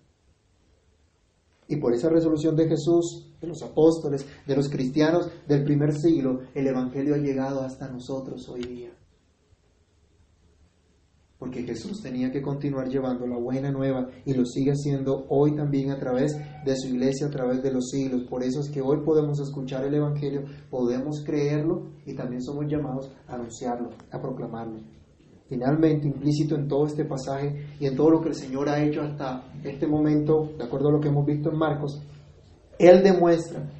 Y 1.68 1.76
por 1.76 1.92
esa 1.92 2.08
resolución 2.08 2.54
de 2.56 2.68
Jesús, 2.68 3.32
de 3.40 3.48
los 3.48 3.62
apóstoles, 3.62 4.24
de 4.46 4.56
los 4.56 4.68
cristianos 4.68 5.28
del 5.48 5.64
primer 5.64 5.92
siglo, 5.94 6.40
el 6.54 6.66
Evangelio 6.66 7.14
ha 7.14 7.18
llegado 7.18 7.62
hasta 7.62 7.88
nosotros 7.88 8.48
hoy 8.48 8.62
día 8.62 8.92
porque 11.38 11.62
Jesús 11.62 12.00
tenía 12.02 12.30
que 12.32 12.40
continuar 12.40 12.88
llevando 12.88 13.26
la 13.26 13.36
buena 13.36 13.70
nueva 13.70 14.08
y 14.24 14.34
lo 14.34 14.44
sigue 14.44 14.72
haciendo 14.72 15.26
hoy 15.28 15.54
también 15.54 15.90
a 15.90 15.98
través 15.98 16.36
de 16.64 16.76
su 16.76 16.88
iglesia, 16.88 17.26
a 17.26 17.30
través 17.30 17.62
de 17.62 17.72
los 17.72 17.90
siglos. 17.90 18.24
Por 18.28 18.42
eso 18.42 18.60
es 18.60 18.70
que 18.70 18.80
hoy 18.80 19.04
podemos 19.04 19.38
escuchar 19.40 19.84
el 19.84 19.94
Evangelio, 19.94 20.44
podemos 20.70 21.22
creerlo 21.24 21.90
y 22.06 22.14
también 22.14 22.42
somos 22.42 22.66
llamados 22.66 23.12
a 23.28 23.34
anunciarlo, 23.34 23.90
a 24.10 24.20
proclamarlo. 24.20 24.95
Finalmente, 25.48 26.08
implícito 26.08 26.56
en 26.56 26.66
todo 26.66 26.86
este 26.86 27.04
pasaje 27.04 27.66
y 27.78 27.86
en 27.86 27.94
todo 27.94 28.10
lo 28.10 28.20
que 28.20 28.30
el 28.30 28.34
Señor 28.34 28.68
ha 28.68 28.82
hecho 28.82 29.02
hasta 29.02 29.44
este 29.62 29.86
momento, 29.86 30.50
de 30.58 30.64
acuerdo 30.64 30.88
a 30.88 30.92
lo 30.92 31.00
que 31.00 31.08
hemos 31.08 31.24
visto 31.24 31.50
en 31.50 31.58
Marcos, 31.58 32.02
Él 32.78 33.02
demuestra 33.02 33.70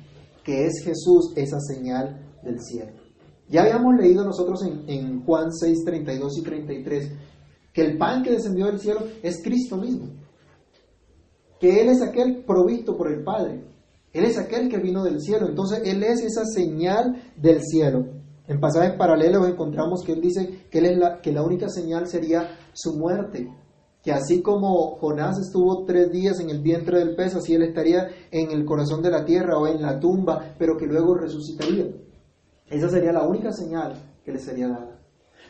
que 0.44 0.64
es 0.64 0.80
Jesús 0.84 1.32
esa 1.34 1.58
señal 1.58 2.24
del 2.44 2.60
cielo. 2.60 2.92
Ya 3.48 3.62
habíamos 3.62 3.96
leído 3.96 4.24
nosotros 4.24 4.60
en, 4.64 5.24
Juan 5.24 5.52
6, 5.52 5.84
32 5.84 6.38
y 6.38 6.42
33 6.42 7.12
que 7.72 7.82
el 7.82 7.98
pan 7.98 8.22
que 8.22 8.30
descendió 8.30 8.66
del 8.66 8.78
cielo 8.78 9.00
es 9.22 9.42
Cristo 9.42 9.76
mismo, 9.76 10.08
que 11.60 11.82
Él 11.82 11.88
es 11.88 12.00
aquel 12.00 12.44
provisto 12.44 12.96
por 12.96 13.12
el 13.12 13.22
Padre, 13.22 13.64
Él 14.12 14.24
es 14.24 14.38
aquel 14.38 14.68
que 14.68 14.78
vino 14.78 15.04
del 15.04 15.20
cielo, 15.20 15.46
entonces 15.48 15.82
Él 15.84 16.02
es 16.02 16.22
esa 16.22 16.44
señal 16.46 17.22
del 17.36 17.60
cielo. 17.62 18.15
En 18.48 18.60
pasajes 18.60 18.96
paralelos 18.96 19.48
encontramos 19.48 20.02
que 20.04 20.12
Él 20.12 20.20
dice 20.20 20.66
que, 20.70 20.80
la, 20.80 21.20
la 21.22 21.42
única 21.42 21.68
señal 21.68 22.06
sería 22.06 22.48
su 22.72 22.96
muerte, 22.96 23.48
que 24.02 24.12
así 24.12 24.40
como 24.40 24.96
Jonás 24.98 25.38
estuvo 25.38 25.84
tres 25.84 26.12
días 26.12 26.38
en 26.38 26.50
el 26.50 26.62
vientre 26.62 26.98
del 26.98 27.16
pez, 27.16 27.34
así 27.34 27.54
Él 27.54 27.62
estaría 27.62 28.08
en 28.30 28.52
el 28.52 28.64
corazón 28.64 29.02
de 29.02 29.10
la 29.10 29.24
tierra 29.24 29.58
o 29.58 29.66
en 29.66 29.82
la 29.82 29.98
tumba, 29.98 30.54
pero 30.58 30.76
que 30.76 30.86
luego 30.86 31.14
resucitaría. 31.14 31.86
Esa 32.68 32.88
sería 32.88 33.12
la 33.12 33.26
única 33.26 33.52
señal 33.52 33.94
que 34.24 34.32
le 34.32 34.38
sería 34.38 34.68
dada. 34.68 35.00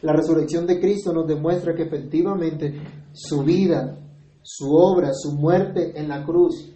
La 0.02 0.12
resurrección 0.12 0.66
de 0.66 0.80
Cristo 0.80 1.12
nos 1.12 1.26
demuestra 1.26 1.74
que 1.74 1.84
efectivamente 1.84 2.80
su 3.12 3.42
vida, 3.42 3.98
su 4.42 4.74
obra, 4.74 5.10
su 5.12 5.32
muerte 5.32 5.92
en 5.98 6.08
la 6.08 6.24
cruz 6.24 6.75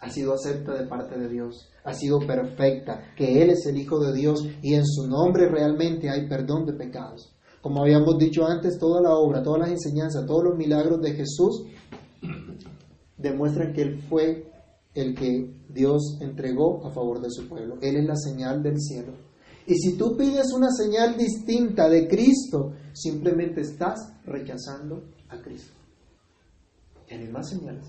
ha 0.00 0.10
sido 0.10 0.34
acepta 0.34 0.74
de 0.74 0.86
parte 0.86 1.18
de 1.18 1.28
Dios, 1.28 1.68
ha 1.84 1.94
sido 1.94 2.20
perfecta, 2.20 3.14
que 3.16 3.42
Él 3.42 3.50
es 3.50 3.66
el 3.66 3.78
Hijo 3.78 3.98
de 4.00 4.12
Dios 4.12 4.46
y 4.62 4.74
en 4.74 4.86
su 4.86 5.06
nombre 5.06 5.48
realmente 5.48 6.10
hay 6.10 6.28
perdón 6.28 6.66
de 6.66 6.74
pecados. 6.74 7.34
Como 7.62 7.80
habíamos 7.80 8.18
dicho 8.18 8.46
antes, 8.46 8.78
toda 8.78 9.00
la 9.00 9.14
obra, 9.14 9.42
todas 9.42 9.60
las 9.60 9.70
enseñanzas, 9.70 10.26
todos 10.26 10.44
los 10.44 10.56
milagros 10.56 11.00
de 11.00 11.12
Jesús 11.12 11.64
demuestran 13.16 13.72
que 13.72 13.82
Él 13.82 14.02
fue 14.02 14.52
el 14.94 15.14
que 15.14 15.50
Dios 15.70 16.18
entregó 16.20 16.86
a 16.86 16.90
favor 16.90 17.20
de 17.20 17.30
su 17.30 17.48
pueblo. 17.48 17.78
Él 17.80 17.96
es 17.96 18.04
la 18.04 18.16
señal 18.16 18.62
del 18.62 18.78
cielo. 18.78 19.14
Y 19.66 19.76
si 19.76 19.96
tú 19.96 20.16
pides 20.16 20.52
una 20.52 20.70
señal 20.70 21.16
distinta 21.16 21.88
de 21.88 22.06
Cristo, 22.06 22.74
simplemente 22.92 23.62
estás 23.62 24.12
rechazando 24.26 25.04
a 25.28 25.40
Cristo. 25.40 25.72
Hay 27.10 27.28
más 27.28 27.48
señales. 27.48 27.86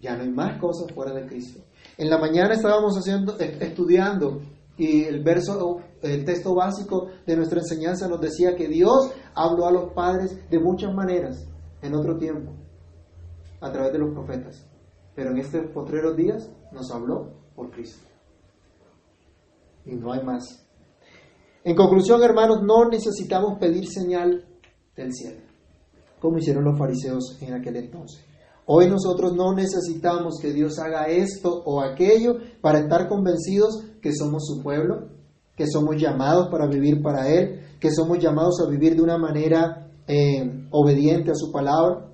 Ya 0.00 0.16
no 0.16 0.22
hay 0.22 0.30
más 0.30 0.58
cosas 0.60 0.92
fuera 0.92 1.12
de 1.12 1.26
Cristo. 1.26 1.60
En 1.98 2.08
la 2.08 2.18
mañana 2.18 2.54
estábamos 2.54 2.96
haciendo, 2.96 3.38
estudiando 3.38 4.40
y 4.76 5.04
el 5.04 5.22
verso, 5.22 5.80
el 6.00 6.24
texto 6.24 6.54
básico 6.54 7.08
de 7.26 7.36
nuestra 7.36 7.60
enseñanza 7.60 8.08
nos 8.08 8.20
decía 8.20 8.56
que 8.56 8.66
Dios 8.66 9.12
habló 9.34 9.66
a 9.66 9.72
los 9.72 9.92
padres 9.92 10.48
de 10.48 10.58
muchas 10.58 10.94
maneras 10.94 11.46
en 11.82 11.94
otro 11.94 12.16
tiempo, 12.16 12.52
a 13.60 13.70
través 13.70 13.92
de 13.92 13.98
los 13.98 14.14
profetas. 14.14 14.66
Pero 15.14 15.32
en 15.32 15.38
estos 15.38 15.66
postreros 15.74 16.16
días 16.16 16.50
nos 16.72 16.90
habló 16.90 17.34
por 17.54 17.70
Cristo 17.70 18.08
y 19.84 19.96
no 19.96 20.12
hay 20.12 20.22
más. 20.22 20.66
En 21.62 21.76
conclusión, 21.76 22.22
hermanos, 22.22 22.62
no 22.62 22.88
necesitamos 22.88 23.58
pedir 23.58 23.86
señal 23.86 24.46
del 24.96 25.12
cielo, 25.12 25.42
como 26.18 26.38
hicieron 26.38 26.64
los 26.64 26.78
fariseos 26.78 27.36
en 27.42 27.52
aquel 27.54 27.76
entonces. 27.76 28.24
Hoy 28.72 28.88
nosotros 28.88 29.32
no 29.34 29.52
necesitamos 29.52 30.38
que 30.40 30.52
Dios 30.52 30.78
haga 30.78 31.08
esto 31.08 31.60
o 31.64 31.80
aquello 31.80 32.36
para 32.60 32.78
estar 32.78 33.08
convencidos 33.08 33.82
que 34.00 34.14
somos 34.14 34.46
su 34.46 34.62
pueblo, 34.62 35.08
que 35.56 35.66
somos 35.66 35.96
llamados 36.00 36.46
para 36.52 36.68
vivir 36.68 37.02
para 37.02 37.28
Él, 37.28 37.62
que 37.80 37.90
somos 37.90 38.20
llamados 38.20 38.64
a 38.64 38.70
vivir 38.70 38.94
de 38.94 39.02
una 39.02 39.18
manera 39.18 39.90
eh, 40.06 40.68
obediente 40.70 41.32
a 41.32 41.34
su 41.34 41.50
palabra, 41.50 42.12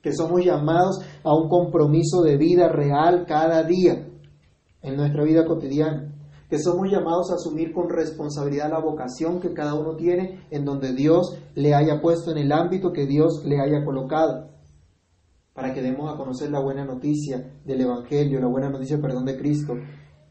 que 0.00 0.12
somos 0.12 0.44
llamados 0.44 1.00
a 1.24 1.34
un 1.34 1.48
compromiso 1.48 2.22
de 2.22 2.36
vida 2.36 2.68
real 2.68 3.24
cada 3.26 3.64
día 3.64 4.06
en 4.82 4.96
nuestra 4.96 5.24
vida 5.24 5.44
cotidiana 5.44 6.14
que 6.48 6.58
somos 6.58 6.90
llamados 6.90 7.30
a 7.30 7.34
asumir 7.34 7.72
con 7.72 7.88
responsabilidad 7.88 8.70
la 8.70 8.80
vocación 8.80 9.40
que 9.40 9.54
cada 9.54 9.74
uno 9.74 9.94
tiene 9.94 10.46
en 10.50 10.64
donde 10.64 10.92
Dios 10.92 11.38
le 11.54 11.74
haya 11.74 12.00
puesto 12.00 12.32
en 12.32 12.38
el 12.38 12.50
ámbito 12.50 12.92
que 12.92 13.06
Dios 13.06 13.44
le 13.44 13.60
haya 13.60 13.84
colocado, 13.84 14.49
para 15.54 15.74
que 15.74 15.82
demos 15.82 16.12
a 16.12 16.16
conocer 16.16 16.50
la 16.50 16.60
buena 16.60 16.84
noticia 16.84 17.60
del 17.64 17.80
Evangelio, 17.80 18.40
la 18.40 18.48
buena 18.48 18.70
noticia 18.70 19.00
perdón 19.00 19.24
de 19.24 19.36
Cristo, 19.36 19.74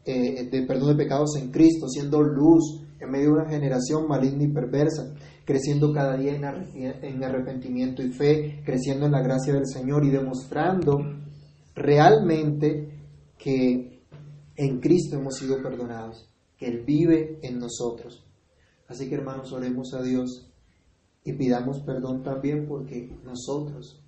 eh, 0.04 0.50
perdón 0.66 0.96
de 0.96 1.04
pecados 1.04 1.36
en 1.36 1.50
Cristo, 1.50 1.88
siendo 1.88 2.22
luz 2.22 2.82
en 2.98 3.10
medio 3.10 3.26
de 3.26 3.40
una 3.40 3.48
generación 3.48 4.06
maligna 4.08 4.44
y 4.44 4.52
perversa, 4.52 5.14
creciendo 5.44 5.92
cada 5.92 6.16
día 6.16 6.34
en 6.34 7.24
arrepentimiento 7.24 8.02
y 8.02 8.10
fe, 8.10 8.62
creciendo 8.64 9.06
en 9.06 9.12
la 9.12 9.22
gracia 9.22 9.54
del 9.54 9.66
Señor 9.66 10.04
y 10.04 10.10
demostrando 10.10 10.98
realmente 11.74 12.98
que 13.38 14.04
en 14.56 14.80
Cristo 14.80 15.16
hemos 15.16 15.36
sido 15.36 15.62
perdonados, 15.62 16.30
que 16.56 16.66
Él 16.66 16.84
vive 16.84 17.38
en 17.42 17.58
nosotros. 17.58 18.26
Así 18.88 19.08
que 19.08 19.14
hermanos, 19.14 19.52
oremos 19.52 19.94
a 19.94 20.02
Dios 20.02 20.52
y 21.24 21.32
pidamos 21.32 21.80
perdón 21.80 22.22
también 22.22 22.66
porque 22.66 23.16
nosotros 23.24 24.02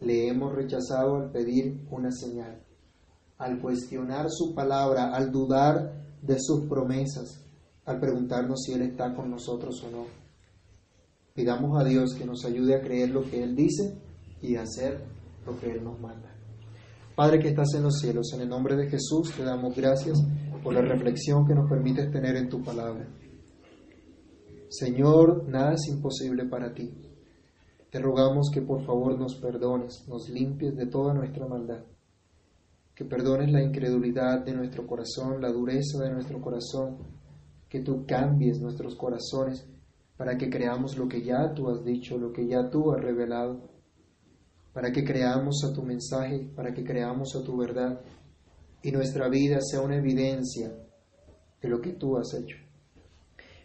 le 0.00 0.28
hemos 0.28 0.54
rechazado 0.54 1.16
al 1.16 1.30
pedir 1.30 1.86
una 1.90 2.10
señal, 2.10 2.62
al 3.38 3.60
cuestionar 3.60 4.26
su 4.30 4.54
palabra, 4.54 5.14
al 5.14 5.30
dudar 5.30 6.04
de 6.22 6.36
sus 6.38 6.68
promesas, 6.68 7.44
al 7.84 8.00
preguntarnos 8.00 8.62
si 8.62 8.72
Él 8.72 8.82
está 8.82 9.14
con 9.14 9.30
nosotros 9.30 9.82
o 9.84 9.90
no. 9.90 10.04
Pidamos 11.34 11.80
a 11.80 11.84
Dios 11.84 12.14
que 12.14 12.24
nos 12.24 12.44
ayude 12.44 12.74
a 12.74 12.80
creer 12.80 13.10
lo 13.10 13.22
que 13.22 13.42
Él 13.42 13.54
dice 13.54 13.98
y 14.42 14.56
a 14.56 14.62
hacer 14.62 15.04
lo 15.46 15.58
que 15.58 15.70
Él 15.70 15.84
nos 15.84 16.00
manda. 16.00 16.34
Padre 17.14 17.38
que 17.38 17.48
estás 17.48 17.72
en 17.74 17.84
los 17.84 17.98
cielos, 17.98 18.32
en 18.34 18.42
el 18.42 18.48
nombre 18.48 18.76
de 18.76 18.90
Jesús 18.90 19.32
te 19.34 19.42
damos 19.42 19.74
gracias 19.74 20.18
por 20.62 20.74
la 20.74 20.82
reflexión 20.82 21.46
que 21.46 21.54
nos 21.54 21.68
permites 21.68 22.10
tener 22.10 22.36
en 22.36 22.48
tu 22.48 22.62
palabra. 22.62 23.06
Señor, 24.68 25.48
nada 25.48 25.74
es 25.74 25.88
imposible 25.88 26.44
para 26.46 26.74
ti. 26.74 26.90
Te 27.90 28.00
rogamos 28.00 28.50
que 28.52 28.62
por 28.62 28.84
favor 28.84 29.18
nos 29.18 29.36
perdones, 29.36 30.06
nos 30.08 30.28
limpies 30.28 30.76
de 30.76 30.86
toda 30.86 31.14
nuestra 31.14 31.46
maldad, 31.46 31.84
que 32.94 33.04
perdones 33.04 33.50
la 33.52 33.62
incredulidad 33.62 34.44
de 34.44 34.54
nuestro 34.54 34.86
corazón, 34.86 35.40
la 35.40 35.52
dureza 35.52 36.02
de 36.02 36.12
nuestro 36.12 36.40
corazón, 36.40 36.98
que 37.68 37.80
tú 37.80 38.04
cambies 38.06 38.60
nuestros 38.60 38.94
corazones 38.96 39.66
para 40.16 40.36
que 40.36 40.50
creamos 40.50 40.96
lo 40.96 41.08
que 41.08 41.22
ya 41.22 41.52
tú 41.54 41.68
has 41.68 41.84
dicho, 41.84 42.18
lo 42.18 42.32
que 42.32 42.46
ya 42.46 42.68
tú 42.70 42.92
has 42.92 43.00
revelado 43.00 43.76
para 44.76 44.92
que 44.92 45.04
creamos 45.04 45.64
a 45.64 45.72
tu 45.72 45.82
mensaje, 45.82 46.50
para 46.54 46.74
que 46.74 46.84
creamos 46.84 47.34
a 47.34 47.42
tu 47.42 47.56
verdad 47.56 47.98
y 48.82 48.92
nuestra 48.92 49.26
vida 49.30 49.58
sea 49.62 49.80
una 49.80 49.96
evidencia 49.96 50.70
de 51.62 51.68
lo 51.70 51.80
que 51.80 51.94
tú 51.94 52.18
has 52.18 52.34
hecho. 52.34 52.58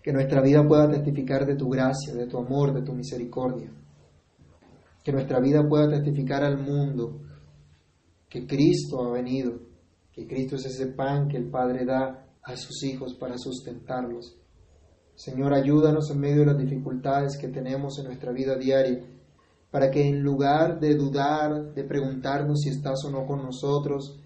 Que 0.02 0.14
nuestra 0.14 0.42
vida 0.42 0.66
pueda 0.66 0.90
testificar 0.90 1.46
de 1.46 1.56
tu 1.56 1.68
gracia, 1.68 2.14
de 2.14 2.28
tu 2.28 2.38
amor, 2.38 2.74
de 2.74 2.84
tu 2.84 2.94
misericordia. 2.94 3.70
Que 5.04 5.12
nuestra 5.12 5.40
vida 5.40 5.68
pueda 5.68 5.90
testificar 5.90 6.44
al 6.44 6.58
mundo 6.58 7.22
que 8.30 8.48
Cristo 8.48 9.04
ha 9.04 9.12
venido, 9.12 9.60
que 10.14 10.26
Cristo 10.26 10.56
es 10.56 10.66
ese 10.66 10.88
pan 10.88 11.28
que 11.28 11.38
el 11.38 11.50
Padre 11.50 11.86
da 11.86 12.28
a 12.44 12.56
sus 12.56 12.84
hijos 12.84 13.14
para 13.16 13.38
sustentarlos. 13.38 14.38
Señor, 15.16 15.54
ayúdanos 15.54 16.10
en 16.10 16.20
medio 16.20 16.40
de 16.40 16.46
las 16.48 16.58
dificultades 16.58 17.38
que 17.38 17.50
tenemos 17.50 18.00
en 18.00 18.06
nuestra 18.06 18.32
vida 18.32 18.56
diaria, 18.56 19.04
para 19.70 19.92
que 19.92 20.08
en 20.08 20.22
lugar 20.22 20.80
de 20.80 20.96
dudar, 20.96 21.74
de 21.74 21.84
preguntarnos 21.84 22.62
si 22.62 22.70
estás 22.70 23.04
o 23.06 23.12
no 23.12 23.26
con 23.26 23.44
nosotros, 23.44 24.20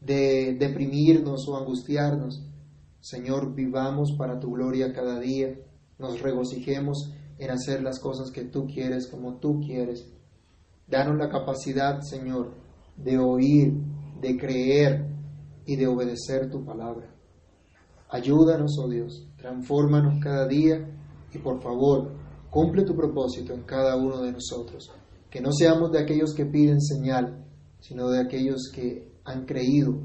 de 0.00 0.56
deprimirnos 0.58 1.48
o 1.48 1.56
angustiarnos, 1.56 2.44
Señor, 3.00 3.54
vivamos 3.54 4.12
para 4.18 4.40
tu 4.40 4.52
gloria 4.52 4.92
cada 4.92 5.20
día, 5.20 5.54
nos 5.98 6.20
regocijemos 6.20 7.12
en 7.38 7.50
hacer 7.50 7.82
las 7.82 7.98
cosas 7.98 8.30
que 8.30 8.44
tú 8.44 8.66
quieres 8.66 9.08
como 9.08 9.38
tú 9.38 9.60
quieres. 9.60 10.10
Danos 10.86 11.16
la 11.16 11.28
capacidad, 11.28 12.00
Señor, 12.00 12.54
de 12.96 13.18
oír, 13.18 13.72
de 14.20 14.36
creer 14.36 15.06
y 15.66 15.76
de 15.76 15.86
obedecer 15.86 16.50
tu 16.50 16.64
palabra. 16.64 17.10
Ayúdanos, 18.10 18.78
oh 18.78 18.88
Dios, 18.88 19.26
transfórmanos 19.36 20.22
cada 20.22 20.46
día 20.46 20.86
y 21.32 21.38
por 21.38 21.60
favor, 21.62 22.12
cumple 22.50 22.84
tu 22.84 22.94
propósito 22.94 23.52
en 23.54 23.62
cada 23.62 23.96
uno 23.96 24.20
de 24.20 24.32
nosotros. 24.32 24.90
Que 25.30 25.40
no 25.40 25.50
seamos 25.52 25.90
de 25.90 26.00
aquellos 26.00 26.32
que 26.34 26.46
piden 26.46 26.80
señal, 26.80 27.44
sino 27.80 28.08
de 28.08 28.20
aquellos 28.20 28.70
que 28.72 29.12
han 29.24 29.44
creído 29.46 29.98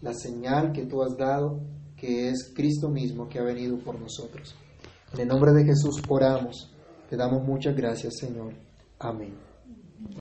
la 0.00 0.12
señal 0.12 0.72
que 0.72 0.86
tú 0.86 1.02
has 1.02 1.16
dado, 1.16 1.60
que 1.96 2.28
es 2.30 2.52
Cristo 2.54 2.88
mismo 2.88 3.28
que 3.28 3.38
ha 3.38 3.44
venido 3.44 3.78
por 3.78 4.00
nosotros. 4.00 4.56
En 5.14 5.20
el 5.20 5.28
nombre 5.28 5.52
de 5.52 5.64
Jesús 5.64 6.02
oramos. 6.08 6.70
Te 7.08 7.16
damos 7.16 7.46
muchas 7.46 7.76
gracias, 7.76 8.14
Señor. 8.18 8.54
Amén. 8.98 9.51